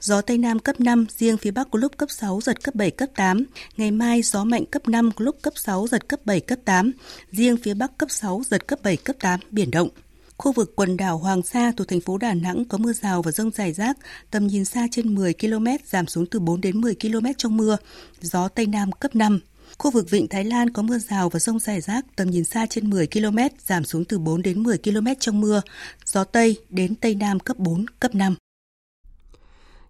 Gió 0.00 0.20
Tây 0.20 0.38
Nam 0.38 0.58
cấp 0.58 0.80
5, 0.80 1.06
riêng 1.18 1.36
phía 1.36 1.50
Bắc 1.50 1.70
có 1.70 1.78
lúc 1.78 1.96
cấp 1.96 2.10
6, 2.10 2.40
giật 2.40 2.64
cấp 2.64 2.74
7, 2.74 2.90
cấp 2.90 3.08
8. 3.16 3.44
Ngày 3.76 3.90
mai 3.90 4.22
gió 4.22 4.44
mạnh 4.44 4.64
cấp 4.66 4.88
5, 4.88 5.10
có 5.16 5.24
lúc 5.24 5.36
cấp 5.42 5.52
6, 5.56 5.86
giật 5.86 6.08
cấp 6.08 6.20
7, 6.24 6.40
cấp 6.40 6.58
8. 6.64 6.92
Riêng 7.32 7.56
phía 7.56 7.74
Bắc 7.74 7.98
cấp 7.98 8.10
6, 8.10 8.42
giật 8.50 8.66
cấp 8.66 8.78
7, 8.82 8.96
cấp 8.96 9.16
8, 9.20 9.40
biển 9.50 9.70
động. 9.70 9.88
Khu 10.36 10.52
vực 10.52 10.72
quần 10.76 10.96
đảo 10.96 11.18
Hoàng 11.18 11.42
Sa 11.42 11.72
thuộc 11.76 11.88
thành 11.88 12.00
phố 12.00 12.18
Đà 12.18 12.34
Nẵng 12.34 12.64
có 12.64 12.78
mưa 12.78 12.92
rào 12.92 13.22
và 13.22 13.32
rông 13.32 13.50
rải 13.50 13.72
rác, 13.72 13.98
tầm 14.30 14.46
nhìn 14.46 14.64
xa 14.64 14.86
trên 14.90 15.14
10 15.14 15.34
km, 15.34 15.66
giảm 15.86 16.06
xuống 16.06 16.26
từ 16.26 16.40
4 16.40 16.60
đến 16.60 16.80
10 16.80 16.94
km 16.94 17.26
trong 17.38 17.56
mưa. 17.56 17.76
Gió 18.20 18.48
Tây 18.48 18.66
Nam 18.66 18.92
cấp 18.92 19.16
5. 19.16 19.40
Khu 19.78 19.90
vực 19.90 20.10
Vịnh 20.10 20.28
Thái 20.28 20.44
Lan 20.44 20.70
có 20.70 20.82
mưa 20.82 20.98
rào 20.98 21.28
và 21.28 21.38
rông 21.38 21.58
rải 21.58 21.80
rác, 21.80 22.04
tầm 22.16 22.30
nhìn 22.30 22.44
xa 22.44 22.66
trên 22.70 22.90
10 22.90 23.06
km, 23.06 23.38
giảm 23.58 23.84
xuống 23.84 24.04
từ 24.04 24.18
4 24.18 24.42
đến 24.42 24.62
10 24.62 24.78
km 24.78 25.06
trong 25.20 25.40
mưa. 25.40 25.62
Gió 26.04 26.24
Tây 26.24 26.56
đến 26.70 26.94
Tây 26.94 27.14
Nam 27.14 27.40
cấp 27.40 27.56
4, 27.58 27.86
cấp 28.00 28.14
5. 28.14 28.34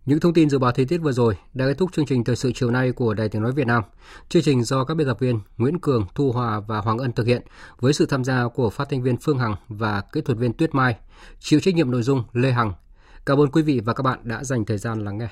Những 0.06 0.20
thông 0.20 0.34
tin 0.34 0.50
dự 0.50 0.58
báo 0.58 0.72
thời 0.72 0.84
tiết 0.84 0.98
vừa 0.98 1.12
rồi 1.12 1.36
đã 1.54 1.66
kết 1.66 1.74
thúc 1.78 1.92
chương 1.92 2.06
trình 2.06 2.24
thời 2.24 2.36
sự 2.36 2.52
chiều 2.54 2.70
nay 2.70 2.92
của 2.92 3.14
Đài 3.14 3.28
Tiếng 3.28 3.42
Nói 3.42 3.52
Việt 3.52 3.66
Nam. 3.66 3.82
Chương 4.28 4.42
trình 4.42 4.64
do 4.64 4.84
các 4.84 4.94
biên 4.94 5.06
tập 5.06 5.16
viên 5.20 5.40
Nguyễn 5.56 5.78
Cường, 5.78 6.06
Thu 6.14 6.32
Hòa 6.32 6.60
và 6.60 6.78
Hoàng 6.78 6.98
Ân 6.98 7.12
thực 7.12 7.26
hiện 7.26 7.42
với 7.80 7.92
sự 7.92 8.06
tham 8.06 8.24
gia 8.24 8.48
của 8.48 8.70
phát 8.70 8.88
thanh 8.90 9.02
viên 9.02 9.16
Phương 9.16 9.38
Hằng 9.38 9.54
và 9.68 10.02
kỹ 10.12 10.20
thuật 10.20 10.38
viên 10.38 10.52
Tuyết 10.52 10.74
Mai. 10.74 10.96
Chịu 11.40 11.60
trách 11.60 11.74
nhiệm 11.74 11.90
nội 11.90 12.02
dung 12.02 12.24
Lê 12.32 12.52
Hằng. 12.52 12.72
Cảm 13.26 13.40
ơn 13.40 13.50
quý 13.50 13.62
vị 13.62 13.80
và 13.80 13.92
các 13.92 14.02
bạn 14.02 14.18
đã 14.22 14.44
dành 14.44 14.64
thời 14.64 14.78
gian 14.78 15.04
lắng 15.04 15.18
nghe. 15.18 15.28